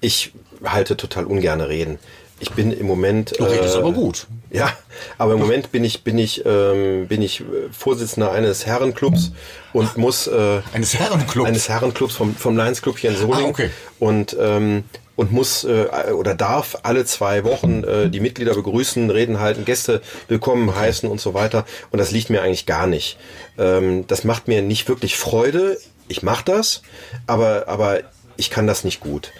ich 0.00 0.32
halte 0.64 0.96
total 0.96 1.26
ungerne 1.26 1.68
Reden. 1.68 1.98
Ich 2.38 2.50
bin 2.52 2.70
im 2.70 2.86
Moment. 2.86 3.38
Du 3.38 3.44
redest 3.44 3.76
aber 3.76 3.92
gut. 3.92 4.26
Ja, 4.50 4.70
aber 5.16 5.32
im 5.34 5.38
Moment 5.40 5.72
bin 5.72 5.84
ich 5.84 6.02
bin 6.04 6.18
ich 6.18 6.44
ähm, 6.44 7.06
bin 7.08 7.22
ich 7.22 7.40
äh, 7.40 7.44
Vorsitzender 7.72 8.30
eines 8.32 8.66
Herrenclubs 8.66 9.32
und 9.72 9.96
muss 9.96 10.26
äh, 10.26 10.60
Eines 10.74 10.94
Herrenclubs. 10.94 11.48
eines 11.48 11.68
Herrenclubs 11.68 12.14
vom 12.14 12.34
vom 12.36 12.56
Lions 12.56 12.82
Club 12.82 12.98
hier 12.98 13.10
in 13.10 13.16
Solingen 13.16 13.46
Ah, 13.46 13.48
okay. 13.48 13.70
und 13.98 14.36
ähm, 14.38 14.84
und 15.16 15.32
muss 15.32 15.64
äh, 15.64 15.86
oder 16.12 16.34
darf 16.34 16.76
alle 16.82 17.06
zwei 17.06 17.42
Wochen 17.44 17.82
äh, 17.84 18.10
die 18.10 18.20
Mitglieder 18.20 18.54
begrüßen, 18.54 19.08
Reden 19.08 19.40
halten, 19.40 19.64
Gäste 19.64 20.02
willkommen 20.28 20.76
heißen 20.76 21.08
und 21.08 21.22
so 21.22 21.32
weiter. 21.32 21.64
Und 21.90 21.98
das 22.00 22.10
liegt 22.10 22.28
mir 22.28 22.42
eigentlich 22.42 22.66
gar 22.66 22.86
nicht. 22.86 23.16
Ähm, 23.56 24.06
das 24.08 24.24
macht 24.24 24.46
mir 24.46 24.60
nicht 24.60 24.88
wirklich 24.90 25.16
Freude. 25.16 25.78
Ich 26.08 26.22
mache 26.22 26.44
das, 26.44 26.82
aber 27.26 27.64
aber 27.66 28.00
ich 28.36 28.50
kann 28.50 28.66
das 28.66 28.84
nicht 28.84 29.00
gut. 29.00 29.32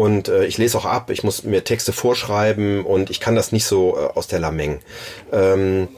Und 0.00 0.28
äh, 0.28 0.46
ich 0.46 0.56
lese 0.56 0.78
auch 0.78 0.86
ab, 0.86 1.10
ich 1.10 1.24
muss 1.24 1.44
mir 1.44 1.62
Texte 1.62 1.92
vorschreiben 1.92 2.86
und 2.86 3.10
ich 3.10 3.20
kann 3.20 3.34
das 3.34 3.52
nicht 3.52 3.66
so 3.66 3.98
äh, 3.98 4.16
aus 4.16 4.28
der 4.28 4.38
Lameng. 4.38 4.78
Ähm, 5.30 5.88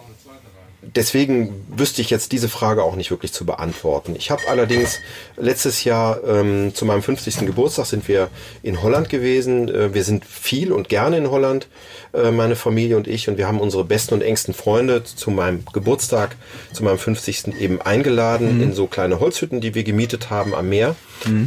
deswegen 0.82 1.64
wüsste 1.68 2.02
ich 2.02 2.10
jetzt 2.10 2.32
diese 2.32 2.48
Frage 2.48 2.82
auch 2.82 2.96
nicht 2.96 3.12
wirklich 3.12 3.32
zu 3.32 3.46
beantworten. 3.46 4.16
Ich 4.18 4.32
habe 4.32 4.42
allerdings 4.48 4.98
letztes 5.36 5.84
Jahr 5.84 6.18
ähm, 6.26 6.74
zu 6.74 6.84
meinem 6.84 7.04
50. 7.04 7.46
Geburtstag 7.46 7.86
sind 7.86 8.08
wir 8.08 8.28
in 8.64 8.82
Holland 8.82 9.08
gewesen. 9.08 9.68
Äh, 9.68 9.94
wir 9.94 10.02
sind 10.02 10.24
viel 10.24 10.72
und 10.72 10.88
gerne 10.88 11.16
in 11.18 11.30
Holland, 11.30 11.68
äh, 12.12 12.32
meine 12.32 12.56
Familie 12.56 12.96
und 12.96 13.06
ich. 13.06 13.28
Und 13.28 13.38
wir 13.38 13.46
haben 13.46 13.60
unsere 13.60 13.84
besten 13.84 14.14
und 14.14 14.22
engsten 14.22 14.52
Freunde 14.52 15.04
zu 15.04 15.30
meinem 15.30 15.64
Geburtstag, 15.72 16.34
zu 16.72 16.82
meinem 16.82 16.98
50. 16.98 17.60
eben 17.60 17.80
eingeladen 17.80 18.60
in 18.60 18.72
so 18.72 18.88
kleine 18.88 19.20
Holzhütten, 19.20 19.60
die 19.60 19.76
wir 19.76 19.84
gemietet 19.84 20.28
haben 20.28 20.56
am 20.56 20.68
Meer. 20.70 20.96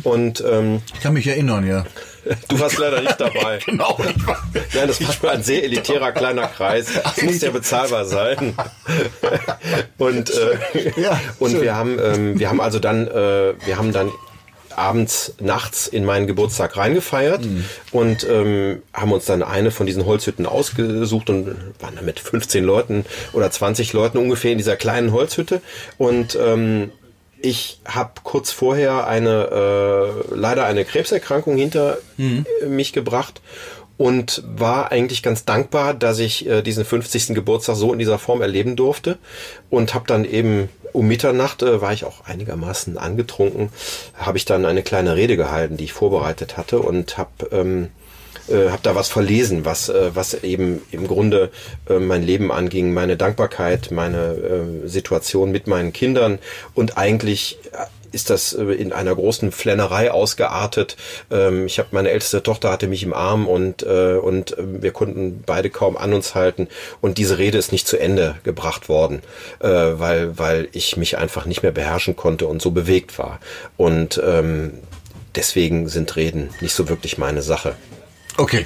Und 0.06 0.42
ähm, 0.50 0.82
Ich 0.94 1.02
kann 1.02 1.14
mich 1.14 1.28
erinnern, 1.28 1.68
ja. 1.68 1.86
du 2.48 2.60
warst 2.60 2.78
leider 2.78 3.02
nicht 3.02 3.20
dabei. 3.20 3.60
Genau. 3.66 3.98
Nein, 4.74 4.88
das 4.88 5.24
war 5.24 5.32
ein 5.32 5.44
sehr 5.44 5.64
elitärer 5.64 6.12
kleiner 6.12 6.48
Kreis. 6.48 6.88
Es 7.18 7.24
muss 7.24 7.42
ja 7.42 7.52
bezahlbar 7.52 8.06
sein. 8.06 8.56
Und, 9.98 10.32
äh, 10.32 10.92
Ja, 11.02 11.20
und 11.40 11.52
schön. 11.52 11.62
wir 11.62 11.76
haben, 11.76 12.00
ähm, 12.00 12.40
wir 12.40 12.50
haben 12.50 12.62
also 12.62 12.80
dann, 12.80 13.08
äh, 13.08 13.54
wir 13.66 13.78
haben 13.78 13.92
dann 13.92 14.12
abends, 14.76 15.34
nachts 15.40 15.88
in 15.88 16.06
meinen 16.06 16.28
Geburtstag 16.28 16.76
reingefeiert 16.78 17.48
und 17.92 18.28
ähm, 18.30 18.82
haben 18.94 19.14
uns 19.14 19.26
dann 19.26 19.42
eine 19.42 19.72
von 19.72 19.86
diesen 19.86 20.06
Holzhütten 20.06 20.46
ausgesucht 20.46 21.30
und 21.30 21.48
waren 21.80 21.96
dann 21.96 22.06
mit 22.06 22.20
15 22.20 22.64
Leuten 22.64 23.06
oder 23.34 23.50
20 23.50 23.94
Leuten 23.94 24.18
ungefähr 24.18 24.52
in 24.52 24.58
dieser 24.58 24.76
kleinen 24.76 25.12
Holzhütte 25.14 25.62
und 25.98 26.38
ähm, 26.40 26.92
ich 27.46 27.80
habe 27.86 28.12
kurz 28.24 28.52
vorher 28.52 29.08
eine 29.08 30.24
äh, 30.32 30.36
leider 30.36 30.66
eine 30.66 30.84
Krebserkrankung 30.84 31.56
hinter 31.58 32.00
äh, 32.18 32.66
mich 32.66 32.92
gebracht 32.92 33.42
und 33.98 34.44
war 34.46 34.92
eigentlich 34.92 35.24
ganz 35.24 35.46
dankbar, 35.46 35.94
dass 35.94 36.20
ich 36.20 36.48
äh, 36.48 36.62
diesen 36.62 36.84
50. 36.84 37.36
Geburtstag 37.36 37.76
so 37.76 37.94
in 37.94 38.00
dieser 38.00 38.20
Form 38.20 38.42
erleben 38.42 38.76
durfte 38.76 39.18
und 39.70 39.94
habe 39.94 40.08
dann 40.08 40.26
eben 40.26 40.70
um 40.92 41.08
Mitternacht 41.08 41.62
äh, 41.62 41.82
war 41.82 41.94
ich 41.94 42.04
auch 42.04 42.26
einigermaßen 42.26 42.98
angetrunken, 42.98 43.70
habe 44.18 44.38
ich 44.38 44.46
dann 44.46 44.66
eine 44.66 44.82
kleine 44.82 45.16
Rede 45.16 45.38
gehalten, 45.38 45.78
die 45.78 45.86
ich 45.86 45.94
vorbereitet 45.94 46.58
hatte 46.58 46.80
und 46.80 47.18
habe 47.18 47.50
ähm, 47.52 47.90
äh, 48.48 48.70
habe 48.70 48.82
da 48.84 48.96
was 48.96 49.10
verlesen, 49.10 49.66
was 49.66 49.90
äh, 49.90 50.12
was 50.14 50.34
eben 50.44 50.82
im 50.92 51.08
Grunde 51.08 51.52
äh, 51.90 52.00
mein 52.00 52.24
Leben 52.24 52.52
anging, 52.52 52.94
meine 52.94 53.18
Dankbarkeit, 53.18 53.92
meine 53.92 54.84
äh, 54.84 54.88
Situation 54.88 55.52
mit 55.52 55.68
meinen 55.68 55.94
Kindern 55.94 56.40
und 56.74 56.98
eigentlich 56.98 57.58
äh, 57.72 57.78
ist 58.12 58.30
das 58.30 58.54
äh, 58.54 58.64
in 58.64 58.94
einer 58.94 59.16
großen 59.16 59.52
Flennerei 59.52 60.12
ausgeartet. 60.12 60.96
Ähm, 61.32 61.66
ich 61.66 61.80
habe 61.80 61.90
meine 61.92 62.10
älteste 62.10 62.44
Tochter 62.44 62.72
hatte 62.72 62.88
mich 62.88 63.04
im 63.04 63.14
Arm 63.14 63.48
und 63.48 63.84
äh, 63.84 64.16
und 64.16 64.56
wir 64.60 64.92
konnten 64.92 65.44
beide 65.46 65.70
kaum 65.70 65.98
an 65.98 66.14
uns 66.14 66.36
halten 66.36 66.68
und 67.02 67.18
diese 67.18 67.38
Rede 67.38 67.58
ist 67.58 67.72
nicht 67.72 67.88
zu 67.88 67.98
Ende 67.98 68.36
gebracht 68.44 68.90
worden, 68.90 69.22
weil 69.60 70.38
weil 70.38 70.68
ich 70.72 70.98
mich 70.98 71.18
einfach 71.18 71.46
nicht 71.46 71.64
mehr 71.64 71.72
beherrschen 71.72 72.16
konnte 72.16 72.48
und 72.48 72.62
so 72.62 72.72
bewegt 72.72 73.18
war 73.18 73.40
und 73.78 74.22
ähm, 74.24 74.74
deswegen 75.36 75.88
sind 75.88 76.16
Reden 76.16 76.50
nicht 76.62 76.74
so 76.74 76.88
wirklich 76.90 77.18
meine 77.18 77.42
Sache. 77.42 77.76
Okay. 78.38 78.66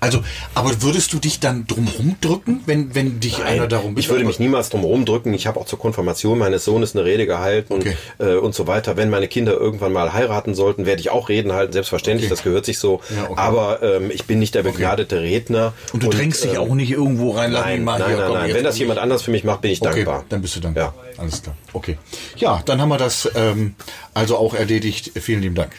Also, 0.00 0.24
aber 0.54 0.82
würdest 0.82 1.12
du 1.12 1.18
dich 1.18 1.40
dann 1.40 1.66
drumherum 1.66 2.16
drücken, 2.22 2.62
wenn, 2.64 2.94
wenn 2.94 3.20
dich 3.20 3.44
einer 3.44 3.68
darum 3.68 3.96
ich 3.98 4.08
würde 4.08 4.24
mich 4.24 4.38
niemals 4.38 4.70
drum 4.70 4.82
rumdrücken. 4.82 5.34
Ich 5.34 5.46
habe 5.46 5.60
auch 5.60 5.66
zur 5.66 5.78
Konfirmation 5.78 6.38
meines 6.38 6.64
Sohnes 6.64 6.96
eine 6.96 7.04
Rede 7.04 7.26
gehalten 7.26 7.74
Okay. 7.74 7.96
äh, 8.18 8.34
und 8.36 8.54
so 8.54 8.66
weiter. 8.66 8.96
Wenn 8.96 9.10
meine 9.10 9.28
Kinder 9.28 9.52
irgendwann 9.52 9.92
mal 9.92 10.14
heiraten 10.14 10.54
sollten, 10.54 10.86
werde 10.86 11.00
ich 11.00 11.10
auch 11.10 11.28
Reden 11.28 11.52
halten, 11.52 11.74
selbstverständlich, 11.74 12.26
Okay. 12.28 12.34
das 12.34 12.44
gehört 12.44 12.64
sich 12.64 12.78
so. 12.78 13.00
Ja, 13.14 13.24
okay. 13.24 13.34
Aber 13.36 13.82
ähm, 13.82 14.10
ich 14.10 14.24
bin 14.24 14.38
nicht 14.38 14.54
der 14.54 14.62
begnadete 14.62 15.20
Redner. 15.20 15.74
Und 15.92 16.02
du 16.02 16.08
drängst 16.08 16.42
dich 16.44 16.54
ähm, 16.54 16.58
auch 16.60 16.74
nicht 16.74 16.90
irgendwo 16.90 17.32
rein, 17.32 17.52
Nein, 17.52 17.84
nein, 17.84 17.96
hier, 17.98 18.06
nein, 18.16 18.24
komm, 18.26 18.34
nein. 18.36 18.54
Wenn 18.54 18.64
das 18.64 18.78
jemand 18.78 18.98
anders 18.98 19.22
für 19.22 19.30
mich 19.30 19.44
macht, 19.44 19.60
bin 19.60 19.70
ich 19.70 19.80
dankbar. 19.80 20.24
dann 20.30 20.40
bist 20.42 20.56
du 20.56 20.60
dankbar. 20.60 20.94
Ja. 20.96 21.22
Alles 21.22 21.42
klar. 21.42 21.56
Okay. 21.74 21.98
Ja, 22.36 22.62
dann 22.64 22.80
haben 22.80 22.88
wir 22.88 22.98
das 22.98 23.30
ähm, 23.34 23.74
also 24.14 24.38
auch 24.38 24.54
erledigt. 24.54 25.12
Vielen 25.20 25.42
lieben 25.42 25.54
Dank. 25.54 25.72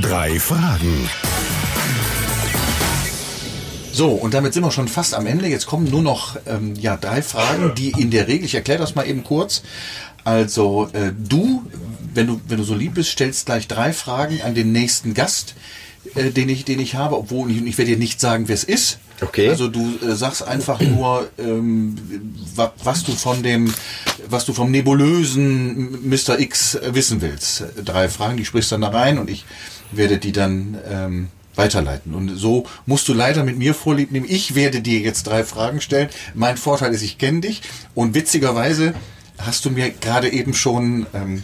Drei 0.00 0.38
Fragen. 0.40 1.08
So, 3.92 4.08
und 4.08 4.32
damit 4.32 4.54
sind 4.54 4.62
wir 4.62 4.70
schon 4.70 4.88
fast 4.88 5.14
am 5.14 5.26
Ende. 5.26 5.46
Jetzt 5.46 5.66
kommen 5.66 5.90
nur 5.90 6.00
noch 6.00 6.36
ähm, 6.46 6.74
ja, 6.76 6.96
drei 6.96 7.20
Fragen, 7.20 7.74
die 7.74 7.90
in 7.90 8.10
der 8.10 8.26
Regel, 8.26 8.46
ich 8.46 8.54
erkläre 8.54 8.78
das 8.78 8.94
mal 8.94 9.06
eben 9.06 9.24
kurz. 9.24 9.62
Also 10.24 10.88
äh, 10.92 11.12
du, 11.16 11.66
wenn 12.14 12.26
du, 12.28 12.40
wenn 12.48 12.58
du 12.58 12.64
so 12.64 12.74
lieb 12.74 12.94
bist, 12.94 13.10
stellst 13.10 13.46
gleich 13.46 13.68
drei 13.68 13.92
Fragen 13.92 14.40
an 14.42 14.54
den 14.54 14.72
nächsten 14.72 15.12
Gast, 15.12 15.54
äh, 16.14 16.30
den, 16.30 16.48
ich, 16.48 16.64
den 16.64 16.80
ich 16.80 16.94
habe, 16.94 17.16
obwohl 17.18 17.50
ich, 17.50 17.62
ich 17.62 17.76
werde 17.76 17.90
dir 17.90 17.98
nicht 17.98 18.20
sagen, 18.20 18.48
wer 18.48 18.54
es 18.54 18.64
ist. 18.64 18.98
Okay. 19.20 19.50
Also 19.50 19.68
du 19.68 19.98
äh, 20.02 20.14
sagst 20.14 20.42
einfach 20.42 20.80
nur, 20.80 21.28
ähm, 21.38 21.96
wa, 22.54 22.72
was 22.82 23.02
du 23.02 23.12
von 23.12 23.42
dem, 23.42 23.74
was 24.28 24.46
du 24.46 24.54
vom 24.54 24.70
nebulösen 24.70 26.08
Mr. 26.08 26.38
X 26.38 26.78
wissen 26.92 27.20
willst. 27.20 27.64
Drei 27.84 28.08
Fragen, 28.08 28.38
die 28.38 28.46
sprichst 28.46 28.72
dann 28.72 28.80
da 28.80 28.88
rein 28.88 29.18
und 29.18 29.28
ich 29.28 29.44
werde 29.92 30.18
die 30.18 30.32
dann 30.32 30.78
ähm, 30.88 31.28
weiterleiten. 31.54 32.14
Und 32.14 32.36
so 32.36 32.66
musst 32.86 33.08
du 33.08 33.14
leider 33.14 33.44
mit 33.44 33.58
mir 33.58 33.74
vorlieb 33.74 34.12
nehmen. 34.12 34.26
Ich 34.28 34.54
werde 34.54 34.80
dir 34.80 35.00
jetzt 35.00 35.24
drei 35.24 35.44
Fragen 35.44 35.80
stellen. 35.80 36.08
Mein 36.34 36.56
Vorteil 36.56 36.94
ist, 36.94 37.02
ich 37.02 37.18
kenne 37.18 37.40
dich. 37.40 37.62
Und 37.94 38.14
witzigerweise 38.14 38.94
hast 39.38 39.64
du 39.64 39.70
mir 39.70 39.90
gerade 39.90 40.30
eben 40.30 40.54
schon 40.54 41.06
ähm, 41.14 41.42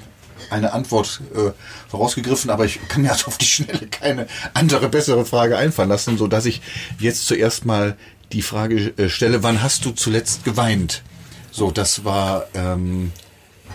eine 0.50 0.72
Antwort 0.72 1.20
äh, 1.34 1.50
vorausgegriffen, 1.88 2.50
aber 2.50 2.64
ich 2.64 2.80
kann 2.88 3.02
mir 3.02 3.12
also 3.12 3.26
auf 3.28 3.38
die 3.38 3.46
Schnelle 3.46 3.86
keine 3.88 4.26
andere, 4.54 4.88
bessere 4.88 5.24
Frage 5.24 5.56
einfallen 5.56 5.88
lassen, 5.88 6.18
so 6.18 6.26
dass 6.26 6.46
ich 6.46 6.60
jetzt 6.98 7.26
zuerst 7.26 7.64
mal 7.64 7.96
die 8.32 8.42
Frage 8.42 8.92
äh, 8.96 9.08
stelle, 9.08 9.42
wann 9.42 9.62
hast 9.62 9.84
du 9.84 9.90
zuletzt 9.90 10.44
geweint? 10.44 11.02
So, 11.50 11.70
das 11.70 12.04
war, 12.04 12.46
ähm, 12.54 13.12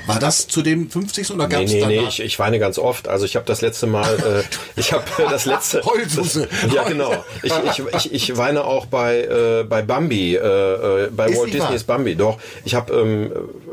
war 0.08 0.20
das 0.20 0.48
zu 0.48 0.62
dem 0.62 0.90
50. 0.90 1.32
oder 1.32 1.48
gab 1.48 1.60
Nee, 1.60 1.66
es 1.66 1.72
nee, 1.74 1.80
danach? 1.82 1.94
nee, 2.04 2.08
ich, 2.08 2.20
ich 2.22 2.40
weine 2.40 2.60
ganz 2.60 2.78
oft. 2.80 3.08
Also 3.08 3.26
ich 3.26 3.36
habe 3.36 3.46
das 3.46 3.62
letzte 3.62 3.88
Mal, 3.88 4.14
äh, 4.20 4.44
ich 4.80 4.94
habe 4.94 5.04
das 5.30 5.46
letzte... 5.46 5.82
Heulsuse. 5.86 6.48
Ja, 6.74 6.84
genau. 6.84 7.14
Ich, 7.44 7.54
ich, 7.66 7.84
ich, 7.96 8.14
ich 8.14 8.38
weine 8.38 8.64
auch 8.66 8.86
bei, 8.88 9.22
äh, 9.22 9.64
bei 9.64 9.82
Bambi, 9.82 10.36
äh, 10.36 10.40
äh, 11.06 11.10
bei 11.12 11.28
Ist 11.30 11.40
Walt 11.40 11.54
Disneys 11.54 11.88
wahr? 11.88 11.98
Bambi. 11.98 12.16
Doch, 12.16 12.40
ich 12.66 12.76
habe 12.76 12.94
ähm, 12.94 13.32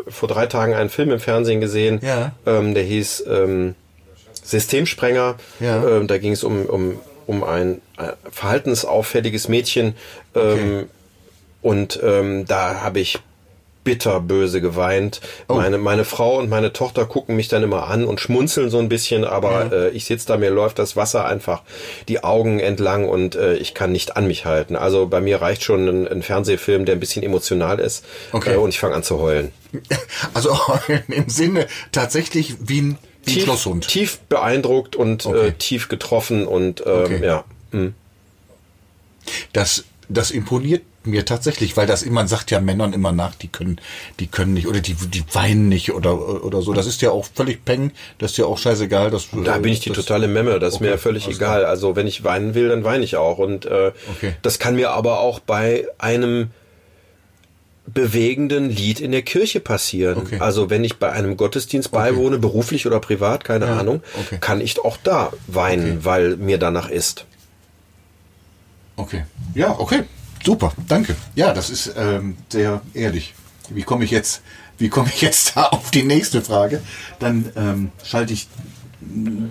vor 0.09 0.29
drei 0.29 0.47
Tagen 0.47 0.74
einen 0.74 0.91
Film 0.91 1.11
im 1.11 1.20
Fernsehen 1.20 1.61
gesehen, 1.61 2.01
Ja. 2.03 2.33
ähm, 2.47 2.74
der 2.74 2.83
hieß 2.85 3.24
ähm, 3.29 3.74
Systemsprenger. 4.43 5.37
Ja. 5.61 5.87
Ähm, 5.87 6.07
da 6.07 6.18
ging 6.18 6.33
es 6.33 6.43
um, 6.45 6.64
um, 6.66 6.99
um 7.26 7.45
ein 7.45 7.81
äh, 7.99 8.12
verhaltensauffälliges 8.31 9.49
Mädchen. 9.49 9.95
Ähm, 10.35 10.53
Okay. 10.53 10.87
Und 11.61 11.99
ähm, 12.05 12.45
da 12.47 12.83
habe 12.83 13.01
ich 13.01 13.18
bitterböse 13.89 14.61
geweint. 14.61 15.22
Oh. 15.49 15.55
Meine, 15.55 15.78
meine 15.78 16.05
Frau 16.05 16.36
und 16.39 16.51
meine 16.51 16.74
Tochter 16.74 17.07
gucken 17.07 17.36
mich 17.36 17.49
dann 17.49 17.62
immer 17.62 17.89
an 17.89 18.05
und 18.05 18.20
schmunzeln 18.20 18.68
so 18.68 18.78
ein 18.78 18.91
bisschen, 18.91 19.24
aber 19.24 19.72
äh, 19.72 19.89
ich 19.91 20.05
sitze 20.05 20.26
da, 20.26 20.36
mir 20.36 20.51
läuft 20.51 20.78
das 20.78 20.95
Wasser 20.95 21.24
einfach 21.24 21.62
die 22.09 22.22
Augen 22.22 22.61
entlang 22.61 23.09
und 23.09 23.34
äh, 23.34 23.55
ich 23.55 23.72
kann 23.72 23.91
nicht 23.93 24.16
an 24.18 24.26
mich 24.26 24.45
halten. 24.45 24.76
Also 24.76 25.07
bei 25.07 25.22
mir 25.22 25.41
reicht 25.41 25.62
schon 25.64 25.89
ein, 25.89 26.07
ein 26.07 26.22
Fernsehfilm, 26.22 26.84
der 26.84 26.97
ein 26.97 27.01
bisschen 27.01 27.22
emotional 27.22 27.78
ist 27.80 28.05
Okay. 28.32 28.53
äh, 28.53 28.57
und 28.57 28.68
ich 28.68 28.78
fange 28.78 28.95
an 28.95 29.03
zu 29.03 29.18
heulen. 29.20 29.53
Also 30.34 30.57
im 31.09 31.28
Sinne 31.28 31.66
tatsächlich 31.93 32.57
wie 32.61 32.82
ein, 32.82 32.99
wie 33.24 33.30
ein 33.30 33.34
Tief, 33.34 33.45
Schlosshund. 33.45 33.89
tief 33.89 34.18
beeindruckt 34.28 34.97
und 34.97 35.24
Okay. 35.24 35.49
äh, 35.49 35.53
tief 35.53 35.89
getroffen 35.89 36.47
und 36.47 36.82
ähm, 36.86 36.93
Okay. 37.05 37.20
ja. 37.24 37.45
hm. 37.72 37.95
Das, 39.53 39.84
das 40.09 40.30
imponiert 40.30 40.82
mir 41.11 41.24
tatsächlich, 41.24 41.76
weil 41.76 41.86
das 41.86 42.04
man 42.06 42.28
sagt 42.28 42.50
ja 42.50 42.61
Männern 42.61 42.92
immer 42.92 43.12
nach, 43.12 43.34
die 43.34 43.48
können, 43.48 43.80
die 44.20 44.26
können 44.26 44.54
nicht 44.54 44.66
oder 44.66 44.80
die, 44.80 44.94
die 44.94 45.24
weinen 45.32 45.68
nicht 45.68 45.92
oder 45.92 46.44
oder 46.44 46.62
so. 46.62 46.72
Das 46.72 46.86
ist 46.86 47.02
ja 47.02 47.11
auch 47.11 47.26
völlig 47.34 47.64
peng, 47.64 47.92
das 48.18 48.32
ist 48.32 48.36
ja 48.38 48.44
auch 48.46 48.59
scheißegal. 48.59 49.11
Das, 49.11 49.28
Da 49.44 49.59
bin 49.59 49.72
ich 49.72 49.80
die 49.80 49.88
das, 49.90 49.98
totale 49.98 50.28
Memme, 50.28 50.59
das 50.59 50.74
ist 50.74 50.80
Okay, 50.80 50.90
mir 50.90 50.98
völlig 50.98 51.24
alles 51.26 51.36
egal. 51.36 51.64
Also 51.64 51.96
wenn 51.96 52.06
ich 52.06 52.24
weinen 52.24 52.54
will, 52.54 52.68
dann 52.68 52.84
weine 52.84 53.04
ich 53.04 53.16
auch. 53.16 53.38
Und 53.38 53.66
äh, 53.66 53.92
Okay. 54.16 54.34
das 54.42 54.59
kann 54.59 54.76
mir 54.76 54.90
aber 54.90 55.20
auch 55.20 55.40
bei 55.40 55.86
einem 55.98 56.50
bewegenden 57.86 58.68
Lied 58.68 59.00
in 59.00 59.12
der 59.12 59.22
Kirche 59.22 59.61
passieren. 59.61 60.18
Okay. 60.18 60.38
Also 60.40 60.68
wenn 60.68 60.84
ich 60.84 60.96
bei 60.98 61.11
einem 61.11 61.36
Gottesdienst 61.38 61.90
beiwohne, 61.90 62.38
beruflich 62.38 62.86
oder 62.86 63.00
privat, 63.00 63.44
keine 63.44 63.66
Ja, 63.66 63.78
Ahnung, 63.78 64.02
okay. 64.20 64.36
kann 64.40 64.61
ich 64.61 64.78
auch 64.84 64.98
da 65.02 65.32
weinen, 65.46 65.92
Okay. 65.92 65.98
weil 66.04 66.36
mir 66.36 66.59
danach 66.59 66.90
ist. 66.90 67.24
Okay. 68.96 69.24
Ja, 69.54 69.74
okay. 69.78 70.02
Super, 70.45 70.72
danke. 70.86 71.16
Ja, 71.34 71.53
das 71.53 71.70
ist 71.70 71.93
ähm, 71.97 72.36
sehr 72.51 72.80
ehrlich. 72.95 73.34
Wie 73.70 73.82
komme 73.82 74.05
ich 74.05 74.11
jetzt, 74.11 74.43
wie 74.78 74.89
komme 74.89 75.11
ich 75.12 75.20
jetzt 75.20 75.53
da 75.57 75.64
auf 75.66 75.91
die 75.91 76.03
nächste 76.03 76.43
Frage? 76.43 76.82
Dann 77.18 77.53
ähm, 77.57 77.93
schalte 78.05 78.32
ich, 78.32 78.49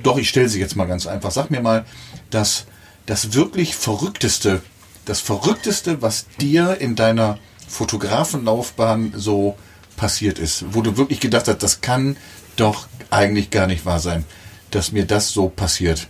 doch, 0.04 0.18
ich 0.18 0.30
stelle 0.30 0.50
sie 0.50 0.60
jetzt 0.60 0.76
mal 0.76 0.86
ganz 0.86 1.08
einfach. 1.08 1.32
Sag 1.32 1.52
mir 1.52 1.62
mal, 1.62 1.86
das, 2.30 2.66
das 3.06 3.34
wirklich 3.34 3.76
Verrückteste, 3.76 4.62
das 5.06 5.20
Verrückteste, 5.20 6.02
was 6.02 6.26
dir 6.40 6.80
in 6.80 6.96
deiner 6.96 7.38
Fotografenlaufbahn 7.68 9.14
so 9.16 9.58
passiert 9.96 10.40
ist, 10.40 10.66
wo 10.72 10.82
du 10.82 10.98
wirklich 10.98 11.20
gedacht 11.20 11.48
hast, 11.48 11.64
das 11.64 11.82
kann 11.82 12.18
doch 12.56 12.88
eigentlich 13.10 13.50
gar 13.50 13.68
nicht 13.68 13.86
wahr 13.86 14.00
sein, 14.00 14.26
dass 14.72 14.92
mir 14.92 15.06
das 15.06 15.32
so 15.32 15.50
passiert. 15.50 16.08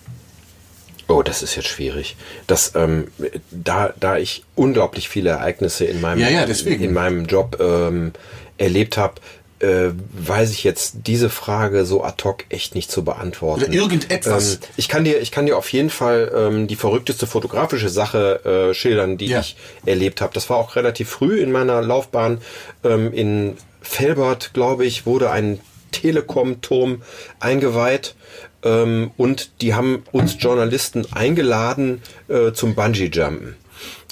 Oh, 1.07 1.21
das 1.23 1.41
ist 1.41 1.55
jetzt 1.55 1.67
schwierig. 1.69 2.17
Das, 2.47 2.73
ähm, 2.75 3.07
da, 3.51 3.93
da 3.99 4.17
ich 4.17 4.43
unglaublich 4.55 5.07
viele 5.09 5.29
Ereignisse 5.29 5.85
in 5.85 6.01
meinem, 6.01 6.19
Ja, 6.19 6.29
ja, 6.29 6.43
in 6.43 6.93
meinem 6.93 7.25
Job 7.25 7.57
ähm, 7.61 8.11
erlebt 8.57 8.97
habe, 8.97 9.15
äh, 9.59 9.89
weiß 10.13 10.51
ich 10.51 10.63
jetzt 10.63 10.97
diese 11.07 11.29
Frage 11.29 11.85
so 11.85 12.03
ad 12.03 12.23
hoc 12.23 12.43
echt 12.49 12.75
nicht 12.75 12.91
zu 12.91 13.03
beantworten. 13.03 13.63
Oder 13.63 13.73
irgendetwas. 13.73 14.55
Ähm, 14.55 14.59
ich 14.75 14.87
kann 14.87 15.03
dir, 15.03 15.19
ich 15.19 15.31
kann 15.31 15.45
dir 15.45 15.57
auf 15.57 15.71
jeden 15.71 15.89
Fall 15.89 16.31
ähm, 16.35 16.67
die 16.67 16.75
verrückteste 16.75 17.25
fotografische 17.25 17.89
Sache 17.89 18.69
äh, 18.69 18.73
schildern, 18.75 19.17
die 19.17 19.27
Ja. 19.27 19.39
ich 19.39 19.55
erlebt 19.85 20.21
habe. 20.21 20.33
Das 20.33 20.49
war 20.49 20.57
auch 20.57 20.75
relativ 20.75 21.09
früh 21.09 21.39
in 21.39 21.51
meiner 21.51 21.81
Laufbahn. 21.81 22.39
Ähm, 22.83 23.11
in 23.13 23.57
Felbert, 23.81 24.53
glaube 24.53 24.85
ich, 24.85 25.05
wurde 25.05 25.31
ein 25.31 25.59
Telekom-Turm 25.91 27.01
eingeweiht. 27.39 28.15
Ähm, 28.63 29.11
und 29.17 29.61
die 29.61 29.73
haben 29.75 30.03
uns 30.11 30.35
Journalisten 30.39 31.05
eingeladen 31.13 32.01
äh, 32.27 32.51
zum 32.53 32.75
Bungee-Jumpen. 32.75 33.55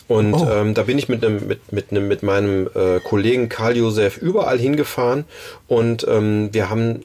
Und 0.07 0.33
Oh. 0.35 0.47
ähm, 0.51 0.73
da 0.75 0.83
bin 0.83 0.99
ich 0.99 1.09
mit 1.09 1.25
einem 1.25 1.47
mit 1.47 1.71
mit 1.71 1.89
einem 1.89 2.07
mit 2.07 2.21
meinem 2.21 2.67
äh, 2.75 2.99
Kollegen 2.99 3.49
Karl 3.49 3.75
Josef 3.75 4.17
überall 4.17 4.59
hingefahren 4.59 5.23
und 5.67 6.05
ähm, 6.07 6.49
wir 6.51 6.69
haben 6.69 7.01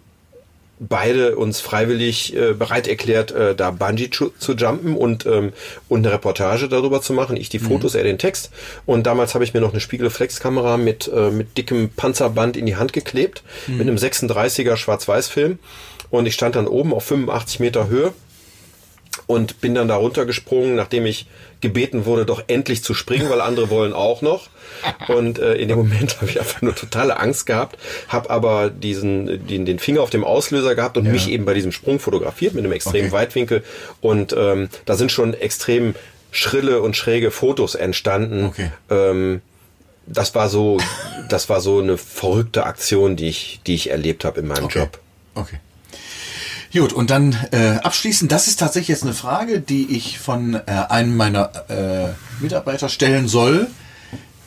beide 0.80 1.36
uns 1.36 1.60
freiwillig 1.60 2.34
äh, 2.34 2.54
bereit 2.54 2.88
erklärt, 2.88 3.32
äh, 3.32 3.54
da 3.54 3.70
Bungee 3.70 4.08
zu, 4.10 4.32
zu 4.38 4.54
jumpen 4.54 4.96
und, 4.96 5.26
ähm, 5.26 5.52
und 5.90 6.06
eine 6.06 6.14
Reportage 6.14 6.68
darüber 6.68 7.02
zu 7.02 7.12
machen. 7.12 7.36
Ich 7.36 7.50
die 7.50 7.58
Fotos, 7.58 7.94
er 7.94 8.02
den 8.02 8.16
Text. 8.16 8.50
Und 8.86 9.06
damals 9.06 9.34
habe 9.34 9.44
ich 9.44 9.52
mir 9.52 9.60
noch 9.60 9.72
eine 9.72 9.80
Spiegelreflexkamera 9.80 10.78
mit, 10.78 11.06
äh, 11.14 11.30
mit 11.30 11.58
dickem 11.58 11.90
Panzerband 11.90 12.56
in 12.56 12.64
die 12.64 12.76
Hand 12.76 12.94
geklebt, 12.94 13.42
mit 13.66 13.82
einem 13.82 13.96
36er 13.96 14.76
Schwarz-Weiß-Film. 14.76 15.58
Und 16.10 16.26
ich 16.26 16.34
stand 16.34 16.56
dann 16.56 16.66
oben 16.66 16.92
auf 16.92 17.04
85 17.04 17.60
Meter 17.60 17.88
Höhe 17.88 18.12
und 19.26 19.60
bin 19.60 19.74
dann 19.74 19.88
da 19.88 19.96
runtergesprungen, 19.96 20.74
nachdem 20.74 21.06
ich 21.06 21.26
gebeten 21.60 22.04
wurde, 22.04 22.24
doch 22.24 22.42
endlich 22.46 22.82
zu 22.82 22.94
springen, 22.94 23.28
weil 23.28 23.40
andere 23.40 23.70
wollen 23.70 23.92
auch 23.92 24.22
noch. 24.22 24.48
Und 25.08 25.38
äh, 25.38 25.54
in 25.54 25.68
dem 25.68 25.78
Moment 25.78 26.16
habe 26.20 26.30
ich 26.30 26.40
einfach 26.40 26.62
nur 26.62 26.74
totale 26.74 27.18
Angst 27.18 27.46
gehabt, 27.46 27.78
habe 28.08 28.30
aber 28.30 28.70
diesen 28.70 29.46
den, 29.46 29.66
den 29.66 29.78
Finger 29.78 30.00
auf 30.00 30.10
dem 30.10 30.24
Auslöser 30.24 30.74
gehabt 30.74 30.96
und 30.96 31.06
mich 31.10 31.28
eben 31.28 31.44
bei 31.44 31.54
diesem 31.54 31.72
Sprung 31.72 31.98
fotografiert 31.98 32.54
mit 32.54 32.64
einem 32.64 32.72
extremen 32.72 33.06
Okay. 33.08 33.12
Weitwinkel. 33.12 33.64
Und 34.00 34.34
ähm, 34.36 34.68
da 34.84 34.96
sind 34.96 35.12
schon 35.12 35.34
extrem 35.34 35.94
schrille 36.30 36.80
und 36.80 36.96
schräge 36.96 37.30
Fotos 37.30 37.74
entstanden. 37.74 38.46
Okay. 38.46 38.70
Ähm, 38.90 39.42
das 40.06 40.34
war 40.34 40.48
so, 40.48 40.78
das 41.28 41.48
war 41.48 41.60
so 41.60 41.80
eine 41.80 41.98
verrückte 41.98 42.64
Aktion, 42.64 43.16
die 43.16 43.28
ich, 43.28 43.60
die 43.66 43.74
ich 43.74 43.90
erlebt 43.90 44.24
habe 44.24 44.40
in 44.40 44.46
meinem 44.48 44.64
Okay. 44.64 44.80
Job. 44.80 44.98
Okay. 45.34 45.56
Gut, 46.72 46.92
und 46.92 47.10
dann 47.10 47.36
äh, 47.50 47.78
abschließend, 47.82 48.30
das 48.30 48.46
ist 48.46 48.60
tatsächlich 48.60 48.88
jetzt 48.88 49.02
eine 49.02 49.12
Frage, 49.12 49.60
die 49.60 49.96
ich 49.96 50.18
von 50.20 50.54
äh, 50.54 50.60
einem 50.88 51.16
meiner 51.16 51.50
äh, 51.68 52.10
Mitarbeiter 52.40 52.88
stellen 52.88 53.26
soll. 53.26 53.66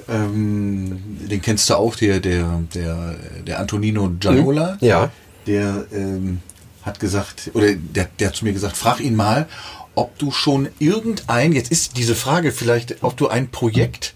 Ähm, 0.08 1.02
den 1.30 1.42
kennst 1.42 1.70
du 1.70 1.76
auch, 1.76 1.96
der, 1.96 2.22
der, 2.22 2.62
der, 2.74 3.16
der 3.46 3.60
Antonino 3.60 4.10
Gianola. 4.20 4.78
Ja. 4.80 5.12
Der 5.48 5.86
ähm, 5.92 6.40
hat 6.84 7.00
gesagt, 7.02 7.52
oder 7.54 7.74
der, 7.74 8.08
der 8.20 8.30
hat 8.30 8.36
zu 8.36 8.46
mir 8.46 8.54
gesagt, 8.54 8.78
frag 8.78 9.02
ihn 9.02 9.16
mal, 9.16 9.48
ob 9.96 10.18
du 10.18 10.32
schon 10.32 10.70
irgendein, 10.80 11.52
jetzt 11.52 11.72
ist 11.72 11.98
diese 11.98 12.16
Frage 12.16 12.52
vielleicht, 12.52 13.04
ob 13.04 13.18
du 13.18 13.28
ein 13.28 13.50
Projekt 13.50 14.14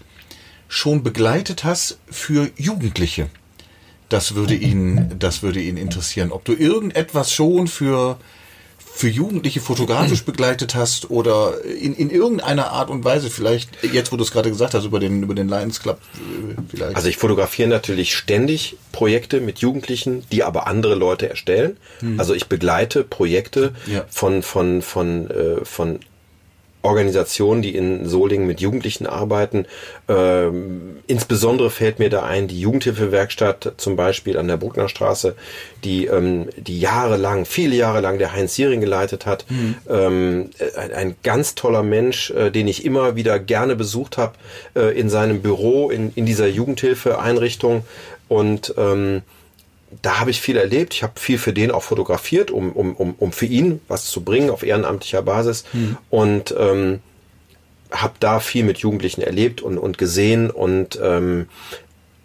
schon 0.66 1.02
begleitet 1.02 1.64
hast 1.64 1.98
für 2.10 2.50
Jugendliche. 2.56 3.28
Das 4.08 4.34
würde 4.34 4.54
ihn, 4.54 5.14
das 5.18 5.42
würde 5.42 5.60
ihn 5.60 5.76
interessieren. 5.76 6.32
Ob 6.32 6.44
du 6.44 6.54
irgendetwas 6.54 7.30
schon 7.32 7.68
für, 7.68 8.18
für 8.78 9.08
Jugendliche 9.08 9.60
fotografisch 9.60 10.24
begleitet 10.24 10.74
hast 10.74 11.10
oder 11.10 11.62
in, 11.64 11.94
in 11.94 12.08
irgendeiner 12.10 12.70
Art 12.70 12.88
und 12.88 13.04
Weise 13.04 13.28
vielleicht, 13.28 13.68
jetzt 13.92 14.10
wo 14.10 14.16
du 14.16 14.24
es 14.24 14.30
gerade 14.30 14.48
gesagt 14.48 14.72
hast, 14.74 14.86
über 14.86 14.98
den, 14.98 15.22
über 15.22 15.34
den 15.34 15.48
Lions 15.48 15.80
Club 15.80 16.00
äh, 16.14 16.60
vielleicht. 16.70 16.96
Also 16.96 17.08
ich 17.08 17.18
fotografiere 17.18 17.68
natürlich 17.68 18.16
ständig 18.16 18.76
Projekte 18.92 19.40
mit 19.42 19.58
Jugendlichen, 19.58 20.24
die 20.32 20.42
aber 20.42 20.66
andere 20.66 20.94
Leute 20.94 21.28
erstellen. 21.28 21.76
Also 22.16 22.32
ich 22.34 22.46
begleite 22.46 23.04
Projekte 23.04 23.74
Ja. 23.86 24.04
von, 24.08 24.42
von, 24.42 24.80
von, 24.82 25.30
äh, 25.30 25.64
von 25.64 26.00
Organisationen, 26.82 27.60
die 27.62 27.74
in 27.74 28.06
Solingen 28.06 28.46
mit 28.46 28.60
Jugendlichen 28.60 29.06
arbeiten. 29.06 29.66
Ähm, 30.08 30.98
insbesondere 31.06 31.70
fällt 31.70 31.98
mir 31.98 32.08
da 32.08 32.24
ein 32.24 32.48
die 32.48 32.60
Jugendhilfewerkstatt 32.60 33.74
zum 33.76 33.96
Beispiel 33.96 34.38
an 34.38 34.48
der 34.48 34.56
Bruckner 34.56 34.88
Straße, 34.88 35.34
die, 35.84 36.06
ähm, 36.06 36.48
die 36.56 36.78
jahrelang, 36.78 37.44
viele 37.44 37.74
Jahre 37.74 38.00
lang 38.00 38.18
der 38.18 38.32
Heinz 38.32 38.54
Siering 38.54 38.80
geleitet 38.80 39.26
hat. 39.26 39.44
Ähm, 39.88 40.50
ein, 40.76 40.92
ein 40.92 41.16
ganz 41.22 41.54
toller 41.54 41.82
Mensch, 41.82 42.30
äh, 42.30 42.50
den 42.50 42.68
ich 42.68 42.84
immer 42.84 43.16
wieder 43.16 43.38
gerne 43.38 43.74
besucht 43.74 44.16
habe 44.16 44.34
äh, 44.74 44.98
in 44.98 45.08
seinem 45.08 45.42
Büro, 45.42 45.90
in, 45.90 46.12
in 46.14 46.26
dieser 46.26 46.46
Jugendhilfeeinrichtung. 46.46 47.84
Und 48.28 48.74
ähm, 48.76 49.22
da 50.02 50.20
habe 50.20 50.30
ich 50.30 50.40
viel 50.40 50.56
erlebt. 50.56 50.94
Ich 50.94 51.02
habe 51.02 51.18
viel 51.18 51.38
für 51.38 51.52
den 51.52 51.70
auch 51.70 51.82
fotografiert, 51.82 52.50
um, 52.50 52.72
um, 52.72 52.94
um, 52.94 53.14
um 53.18 53.32
für 53.32 53.46
ihn 53.46 53.80
was 53.88 54.04
zu 54.06 54.22
bringen 54.22 54.50
auf 54.50 54.62
ehrenamtlicher 54.62 55.22
Basis. 55.22 55.64
Und 56.10 56.54
ähm, 56.58 57.00
habe 57.90 58.14
da 58.20 58.40
viel 58.40 58.64
mit 58.64 58.78
Jugendlichen 58.78 59.22
erlebt 59.22 59.62
und, 59.62 59.78
und 59.78 59.98
gesehen. 59.98 60.50
Und 60.50 60.98
ähm, 61.02 61.48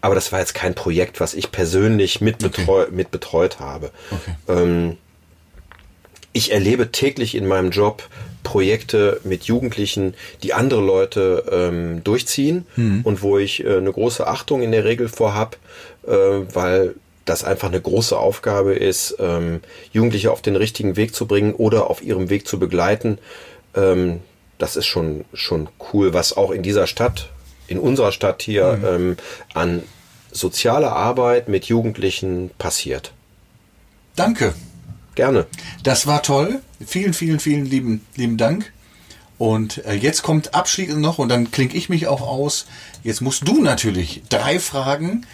aber 0.01 0.16
das 0.16 0.34
war 0.34 0.39
jetzt 0.39 0.53
kein 0.53 0.76
Projekt, 0.76 1.22
was 1.22 1.34
ich 1.34 1.51
persönlich 1.51 2.20
mitbetreu 2.20 2.88
mit 2.91 3.11
betreut 3.11 3.59
habe. 3.59 3.91
Ähm, 4.49 4.97
ich 6.34 6.51
erlebe 6.51 6.91
täglich 6.91 7.36
in 7.36 7.47
meinem 7.47 7.70
Job 7.72 8.09
Projekte 8.43 9.22
mit 9.24 9.45
Jugendlichen, 9.45 10.16
die 10.41 10.53
andere 10.53 10.82
Leute 10.82 11.45
ähm, 11.49 12.03
durchziehen 12.03 12.66
und 13.03 13.22
wo 13.22 13.38
ich 13.38 13.64
äh, 13.64 13.78
eine 13.78 13.93
große 13.93 14.28
Achtung 14.28 14.61
in 14.61 14.74
der 14.74 14.84
Regel 14.84 15.07
vorhab, 15.07 15.57
äh, 16.05 16.11
weil 16.11 16.95
das 17.26 17.43
einfach 17.43 17.69
eine 17.69 17.82
große 17.82 18.17
Aufgabe 18.17 18.74
ist, 18.74 19.15
ähm, 19.19 19.61
Jugendliche 19.91 20.32
auf 20.32 20.41
den 20.41 20.55
richtigen 20.55 20.95
Weg 20.95 21.15
zu 21.15 21.26
bringen 21.26 21.53
oder 21.53 21.89
auf 21.89 22.03
ihrem 22.03 22.30
Weg 22.30 22.47
zu 22.47 22.59
begleiten. 22.59 23.17
Ähm, 23.76 24.19
das 24.57 24.76
ist 24.76 24.86
schon, 24.86 25.26
schon 25.34 25.69
cool, 25.93 26.13
was 26.13 26.36
auch 26.36 26.51
in 26.51 26.63
dieser 26.63 26.88
Stadt, 26.88 27.30
in 27.67 27.80
unserer 27.80 28.11
Stadt 28.11 28.41
hier 28.41 28.80
ähm, 28.86 29.17
an 29.53 29.84
sozialer 30.32 30.93
Arbeit 30.93 31.47
mit 31.47 31.65
Jugendlichen 31.65 32.51
passiert. 32.57 33.13
Danke. 34.15 34.53
Gerne. 35.15 35.45
Das 35.84 36.07
war 36.07 36.24
toll. 36.24 36.61
Vielen, 36.86 37.13
vielen, 37.13 37.39
vielen 37.39 37.65
lieben, 37.65 38.05
lieben 38.15 38.38
Dank. 38.38 38.71
Und 39.38 39.86
äh, 39.86 39.93
jetzt 39.93 40.24
kommt 40.24 40.55
abschließend 40.55 40.99
noch, 41.01 41.19
und 41.19 41.30
dann 41.30 41.51
klinge 41.51 41.76
ich 41.76 41.89
mich 41.89 42.07
auch 42.07 42.21
aus. 42.21 42.65
Jetzt 43.03 43.21
musst 43.21 43.47
du 43.47 43.61
natürlich 43.61 44.24
drei 44.30 44.59
Fragen 44.59 45.26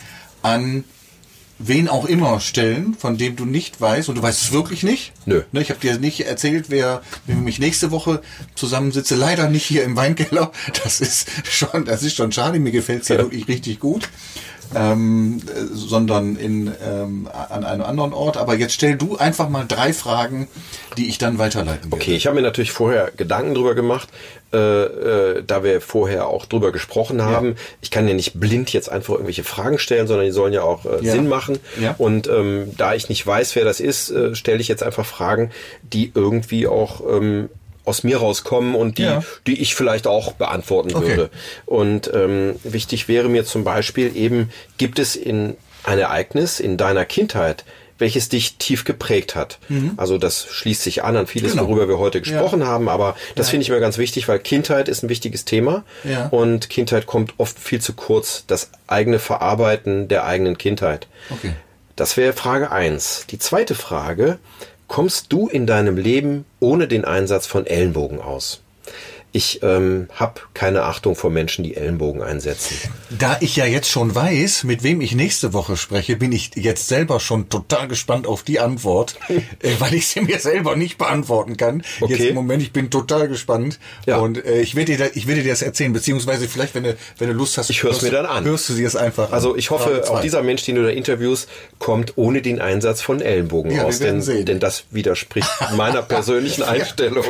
an 0.42 0.84
wen 1.60 1.90
auch 1.90 2.06
immer 2.06 2.40
stellen, 2.40 2.96
von 2.98 3.18
dem 3.18 3.36
du 3.36 3.46
nicht 3.46 3.80
weißt, 3.80 4.10
und 4.10 4.16
du 4.16 4.22
weißt 4.22 4.42
es 4.42 4.52
wirklich 4.52 4.84
nicht. 4.84 5.12
Nö. 5.26 5.44
Ne, 5.52 5.62
ich 5.62 5.70
habe 5.70 5.80
dir 5.80 6.00
nicht 6.00 6.22
erzählt, 6.22 6.66
wer, 6.70 7.02
wenn 7.28 7.38
wir 7.38 7.44
mich 7.44 7.60
nächste 7.60 7.92
Woche 7.92 8.22
zusammensitze. 8.56 9.16
Leider 9.16 9.50
nicht 9.50 9.66
hier 9.66 9.84
im 9.84 9.96
Weinkeller. 9.96 10.52
Das 10.84 11.02
ist 11.02 11.28
schon, 11.44 11.86
das 11.86 12.04
ist 12.04 12.16
schon 12.16 12.32
schade. 12.32 12.60
Mir 12.60 12.72
gefällt's 12.72 13.08
hier 13.08 13.18
wirklich 13.18 13.48
richtig 13.48 13.80
gut. 13.80 14.10
Ähm, 14.76 15.42
äh, 15.48 15.66
sondern 15.74 16.36
in, 16.36 16.72
ähm, 16.86 17.28
an 17.50 17.64
einem 17.64 17.84
anderen 17.84 18.14
Ort. 18.14 18.38
Aber 18.38 18.56
jetzt 18.56 18.74
stell 18.74 18.98
du 18.98 19.18
einfach 19.18 19.50
mal 19.50 19.66
drei 19.68 19.94
Fragen, 19.94 20.48
die 20.98 21.08
ich 21.10 21.18
dann 21.18 21.40
weiterleiten 21.40 21.92
werde. 21.92 21.96
Okay, 21.96 22.16
ich 22.16 22.28
habe 22.28 22.36
mir 22.36 22.44
natürlich 22.44 22.72
vorher 22.72 23.12
Gedanken 23.16 23.56
drüber 23.56 23.74
gemacht, 23.74 24.10
äh, 24.54 24.58
äh, 24.58 25.44
da 25.46 25.64
wir 25.64 25.82
vorher 25.82 26.28
auch 26.28 26.46
drüber 26.46 26.72
gesprochen 26.72 27.22
haben. 27.22 27.56
Ich 27.82 27.90
kann 27.92 28.08
ja 28.08 28.14
nicht 28.14 28.40
blind 28.40 28.72
jetzt 28.72 28.90
einfach 28.92 29.14
irgendwelche 29.14 29.44
Fragen 29.44 29.80
stellen, 29.80 30.08
sondern 30.08 30.26
die 30.26 30.32
sollen 30.32 30.54
ja 30.54 30.62
auch 30.64 30.86
äh, 30.86 31.04
Ja. 31.04 31.14
Sinn 31.14 31.28
machen. 31.28 31.60
Ja. 31.82 31.96
Und 31.98 32.28
ähm, 32.28 32.72
da 32.78 32.94
ich 32.94 33.10
nicht 33.10 33.26
weiß, 33.26 33.56
wer 33.56 33.66
das 33.66 33.80
ist, 33.80 34.12
äh, 34.12 34.36
stelle 34.36 34.60
ich 34.60 34.68
jetzt 34.68 34.84
einfach 34.84 35.06
Fragen, 35.06 35.52
die 35.82 36.12
irgendwie 36.14 36.68
auch 36.68 37.02
ähm, 37.10 37.50
aus 37.90 38.04
mir 38.04 38.18
rauskommen 38.18 38.76
und 38.76 38.98
die, 38.98 39.04
Ja. 39.04 39.24
die 39.48 39.60
ich 39.62 39.76
vielleicht 39.76 40.08
auch 40.08 40.34
beantworten 40.34 40.96
Okay. 40.96 41.08
würde. 41.08 41.30
Und 41.66 42.10
ähm, 42.14 42.56
wichtig 42.64 43.08
wäre 43.08 43.28
mir 43.28 43.44
zum 43.46 43.64
Beispiel 43.64 44.16
eben, 44.16 44.50
gibt 44.78 45.00
es 45.00 45.16
in 45.16 45.58
ein 45.84 46.00
Ereignis 46.00 46.60
in 46.60 46.78
deiner 46.78 47.06
Kindheit, 47.06 47.66
welches 47.98 48.30
dich 48.30 48.56
tief 48.58 48.86
geprägt 48.86 49.36
hat? 49.36 49.60
Also 49.98 50.18
das 50.18 50.46
schließt 50.50 50.84
sich 50.84 51.04
an 51.04 51.18
an 51.18 51.28
vieles, 51.28 51.54
Mhm. 51.54 51.58
Genau. 51.58 51.70
worüber 51.70 51.88
wir 51.90 52.00
heute 52.00 52.20
Ja. 52.20 52.24
gesprochen 52.24 52.66
haben, 52.66 52.88
aber 52.88 53.18
das 53.36 53.48
Ja. 53.48 53.52
finde 53.52 53.64
ich 53.64 53.70
mir 53.70 53.80
ganz 53.82 53.98
wichtig, 53.98 54.28
weil 54.30 54.40
Kindheit 54.40 54.88
ist 54.88 55.04
ein 55.04 55.10
wichtiges 55.10 55.44
Thema 55.44 55.84
Ja. 56.06 56.28
und 56.28 56.70
Kindheit 56.70 57.08
kommt 57.08 57.34
oft 57.38 57.60
viel 57.60 57.82
zu 57.82 57.92
kurz, 57.94 58.46
das 58.48 58.70
eigene 58.88 59.20
Verarbeiten 59.20 60.08
der 60.08 60.24
eigenen 60.26 60.58
Kindheit. 60.58 61.08
Okay. 61.30 61.52
Das 61.98 62.16
wäre 62.16 62.32
Frage 62.32 62.72
eins. 62.72 63.26
Die 63.30 63.40
zweite 63.40 63.76
Frage, 63.76 64.40
kommst 64.90 65.32
du 65.32 65.48
in 65.48 65.66
deinem 65.66 65.96
Leben 65.96 66.44
ohne 66.60 66.90
den 66.90 67.06
Einsatz 67.06 67.48
von 67.48 67.66
Ellenbogen 67.66 68.20
aus? 68.20 68.62
Ich 69.32 69.62
ähm, 69.62 70.08
habe 70.16 70.42
keine 70.56 70.84
Achtung 70.84 71.16
vor 71.16 71.30
Menschen, 71.30 71.64
die 71.64 71.76
Ellenbogen 71.76 72.24
einsetzen. 72.24 72.76
Da 73.12 73.38
ich 73.42 73.56
ja 73.56 73.66
jetzt 73.66 73.88
schon 73.90 74.16
weiß, 74.16 74.64
mit 74.64 74.82
wem 74.82 75.02
ich 75.02 75.14
nächste 75.14 75.54
Woche 75.54 75.78
spreche, 75.78 76.16
bin 76.16 76.32
ich 76.32 76.52
jetzt 76.56 76.88
selber 76.88 77.20
schon 77.20 77.48
total 77.48 77.88
gespannt 77.88 78.26
auf 78.26 78.42
die 78.42 78.60
Antwort, 78.60 79.18
äh, 79.30 79.42
weil 79.78 79.94
ich 79.94 80.08
sie 80.08 80.22
mir 80.22 80.40
selber 80.40 80.76
nicht 80.76 80.98
beantworten 80.98 81.58
kann. 81.58 81.84
Jetzt 82.00 82.02
Okay. 82.02 82.30
im 82.30 82.36
Moment, 82.36 82.64
ich 82.64 82.74
bin 82.74 82.90
total 82.90 83.28
gespannt. 83.28 83.78
Ja. 84.08 84.18
Und 84.18 84.44
äh, 84.44 84.62
ich 84.62 84.74
werde 84.76 84.94
dir, 84.94 85.06
da- 85.06 85.12
ich 85.14 85.28
werde 85.28 85.44
dir 85.44 85.50
das 85.52 85.62
erzählen, 85.62 85.94
beziehungsweise 85.94 86.48
vielleicht, 86.48 86.74
wenn 86.74 86.84
du, 86.86 86.98
wenn 87.20 87.28
du 87.28 87.34
Lust 87.36 87.60
hast, 87.60 87.70
Ich 87.70 87.84
hör's 87.84 87.98
hörst- 87.98 88.04
mir 88.06 88.12
dann 88.12 88.26
an. 88.26 88.46
Hörst 88.46 88.68
du 88.70 88.74
sie 88.74 88.84
es 88.84 88.96
einfach 88.96 89.32
Also 89.32 89.56
ich 89.56 89.70
hoffe, 89.70 90.06
auch 90.10 90.22
dieser 90.22 90.42
Mensch, 90.42 90.64
den 90.66 90.74
du 90.74 90.82
da 90.82 90.90
interviewst, 90.90 91.48
kommt 91.78 92.14
ohne 92.18 92.42
den 92.42 92.60
Einsatz 92.60 93.02
von 93.02 93.22
Ellenbogen 93.22 93.72
Ja, 93.74 93.84
aus, 93.84 94.00
denn, 94.00 94.24
sehen. 94.24 94.48
denn 94.48 94.60
das 94.60 94.86
widerspricht 94.90 95.50
meiner 95.78 96.02
persönlichen 96.16 96.64
Einstellung. 96.64 97.26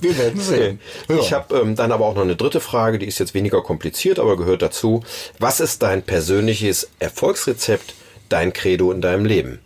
Wir 0.00 0.18
werden 0.18 0.40
sehen. 0.40 0.80
Ja. 1.08 1.35
Habe 1.36 1.58
ähm, 1.58 1.76
dann 1.76 1.92
aber 1.92 2.06
auch 2.06 2.14
noch 2.14 2.22
eine 2.22 2.36
dritte 2.36 2.60
Frage, 2.60 2.98
die 2.98 3.06
ist 3.06 3.18
jetzt 3.18 3.34
weniger 3.34 3.62
kompliziert, 3.62 4.18
aber 4.18 4.36
gehört 4.36 4.62
dazu. 4.62 5.02
Was 5.38 5.60
ist 5.60 5.82
dein 5.82 6.02
persönliches 6.02 6.90
Erfolgsrezept, 6.98 7.94
dein 8.28 8.52
Credo 8.52 8.90
in 8.90 9.00
deinem 9.00 9.24
Leben? 9.24 9.60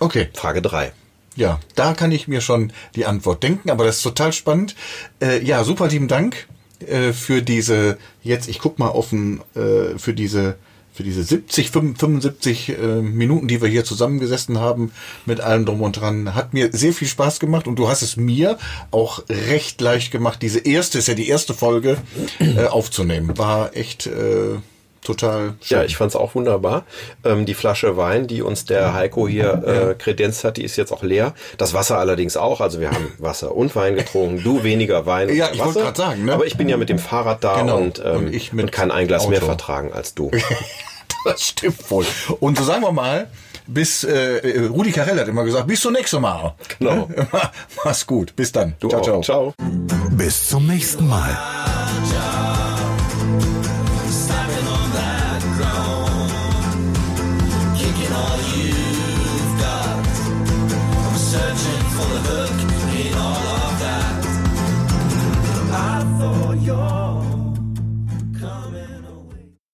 Okay. 0.00 0.28
Frage 0.34 0.62
drei. 0.62 0.92
Ja, 1.36 1.60
da 1.74 1.92
kann 1.92 2.12
ich 2.12 2.28
mir 2.28 2.40
schon 2.40 2.72
die 2.94 3.04
Antwort 3.04 3.42
denken, 3.42 3.70
aber 3.70 3.84
das 3.84 3.98
ist 3.98 4.02
total 4.02 4.32
spannend. 4.32 4.74
Äh, 5.20 5.44
ja, 5.44 5.64
super 5.64 5.88
lieben 5.88 6.08
Dank 6.08 6.46
äh, 6.80 7.12
für 7.12 7.42
diese, 7.42 7.98
jetzt, 8.22 8.48
ich 8.48 8.58
guck 8.58 8.78
mal 8.78 8.88
offen, 8.88 9.42
äh, 9.54 9.98
für 9.98 10.14
diese, 10.14 10.56
für 10.96 11.02
diese 11.02 11.22
70, 11.22 11.70
75 11.70 12.70
äh, 12.70 13.02
Minuten, 13.02 13.48
die 13.48 13.60
wir 13.60 13.68
hier 13.68 13.84
zusammengesessen 13.84 14.58
haben, 14.58 14.92
mit 15.26 15.40
allem 15.40 15.66
drum 15.66 15.82
und 15.82 16.00
dran. 16.00 16.34
Hat 16.34 16.54
mir 16.54 16.70
sehr 16.72 16.92
viel 16.92 17.08
Spaß 17.08 17.38
gemacht 17.38 17.66
und 17.66 17.78
du 17.78 17.88
hast 17.88 18.02
es 18.02 18.16
mir 18.16 18.58
auch 18.90 19.22
recht 19.28 19.80
leicht 19.80 20.10
gemacht, 20.10 20.40
diese 20.42 20.60
erste, 20.60 20.98
ist 20.98 21.08
ja 21.08 21.14
die 21.14 21.28
erste 21.28 21.54
Folge, 21.54 21.98
äh, 22.38 22.64
aufzunehmen. 22.64 23.36
War 23.36 23.76
echt 23.76 24.06
äh, 24.06 24.56
total 25.02 25.54
schön. 25.60 25.78
Ja, 25.78 25.84
ich 25.84 25.96
fand's 25.96 26.16
auch 26.16 26.34
wunderbar. 26.34 26.84
Ähm, 27.24 27.46
die 27.46 27.54
Flasche 27.54 27.96
Wein, 27.96 28.26
die 28.26 28.42
uns 28.42 28.64
der 28.64 28.94
Heiko 28.94 29.26
hier 29.28 29.62
äh, 29.90 29.94
kredenzt 29.94 30.44
hat, 30.44 30.56
die 30.56 30.64
ist 30.64 30.76
jetzt 30.76 30.92
auch 30.92 31.02
leer. 31.02 31.34
Das 31.58 31.74
Wasser 31.74 31.98
allerdings 31.98 32.36
auch. 32.36 32.60
Also 32.60 32.80
wir 32.80 32.90
haben 32.90 33.12
Wasser 33.18 33.54
und 33.54 33.74
Wein 33.76 33.96
getrunken. 33.96 34.42
Du 34.42 34.62
weniger 34.64 35.06
Wein 35.06 35.34
Ja, 35.34 35.46
und 35.48 35.54
ich 35.54 35.64
wollte 35.64 35.80
grad 35.80 35.96
sagen, 35.96 36.24
ne? 36.24 36.32
Aber 36.34 36.46
ich 36.46 36.56
bin 36.56 36.68
ja 36.68 36.76
mit 36.76 36.88
dem 36.88 36.98
Fahrrad 36.98 37.42
da 37.44 37.60
Genau. 37.60 37.76
und, 37.78 38.02
ähm, 38.04 38.16
Und 38.26 38.34
ich 38.34 38.52
mit 38.52 38.64
und 38.66 38.72
kann 38.72 38.90
ein 38.90 39.06
Glas 39.06 39.28
mehr 39.28 39.38
Auto. 39.38 39.46
vertragen 39.46 39.92
als 39.92 40.14
du. 40.14 40.30
Das 41.24 41.42
stimmt 41.42 41.90
wohl. 41.90 42.06
Und 42.38 42.56
so 42.56 42.62
sagen 42.62 42.82
wir 42.82 42.92
mal, 42.92 43.26
bis 43.66 44.04
äh, 44.04 44.68
Rudi 44.68 44.92
Carell 44.92 45.18
hat 45.18 45.26
immer 45.26 45.42
gesagt, 45.42 45.66
bis 45.66 45.80
zum 45.80 45.92
nächsten 45.94 46.20
Mal. 46.20 46.54
Genau. 46.78 47.10
Mach's 47.84 48.06
gut. 48.06 48.36
Bis 48.36 48.52
dann. 48.52 48.74
Du 48.78 48.88
ciao, 48.88 49.00
auch. 49.18 49.24
ciao. 49.24 49.54
Bis 50.12 50.48
zum 50.48 50.68
nächsten 50.68 51.08
Mal. 51.08 51.36
Ciao. 52.08 52.65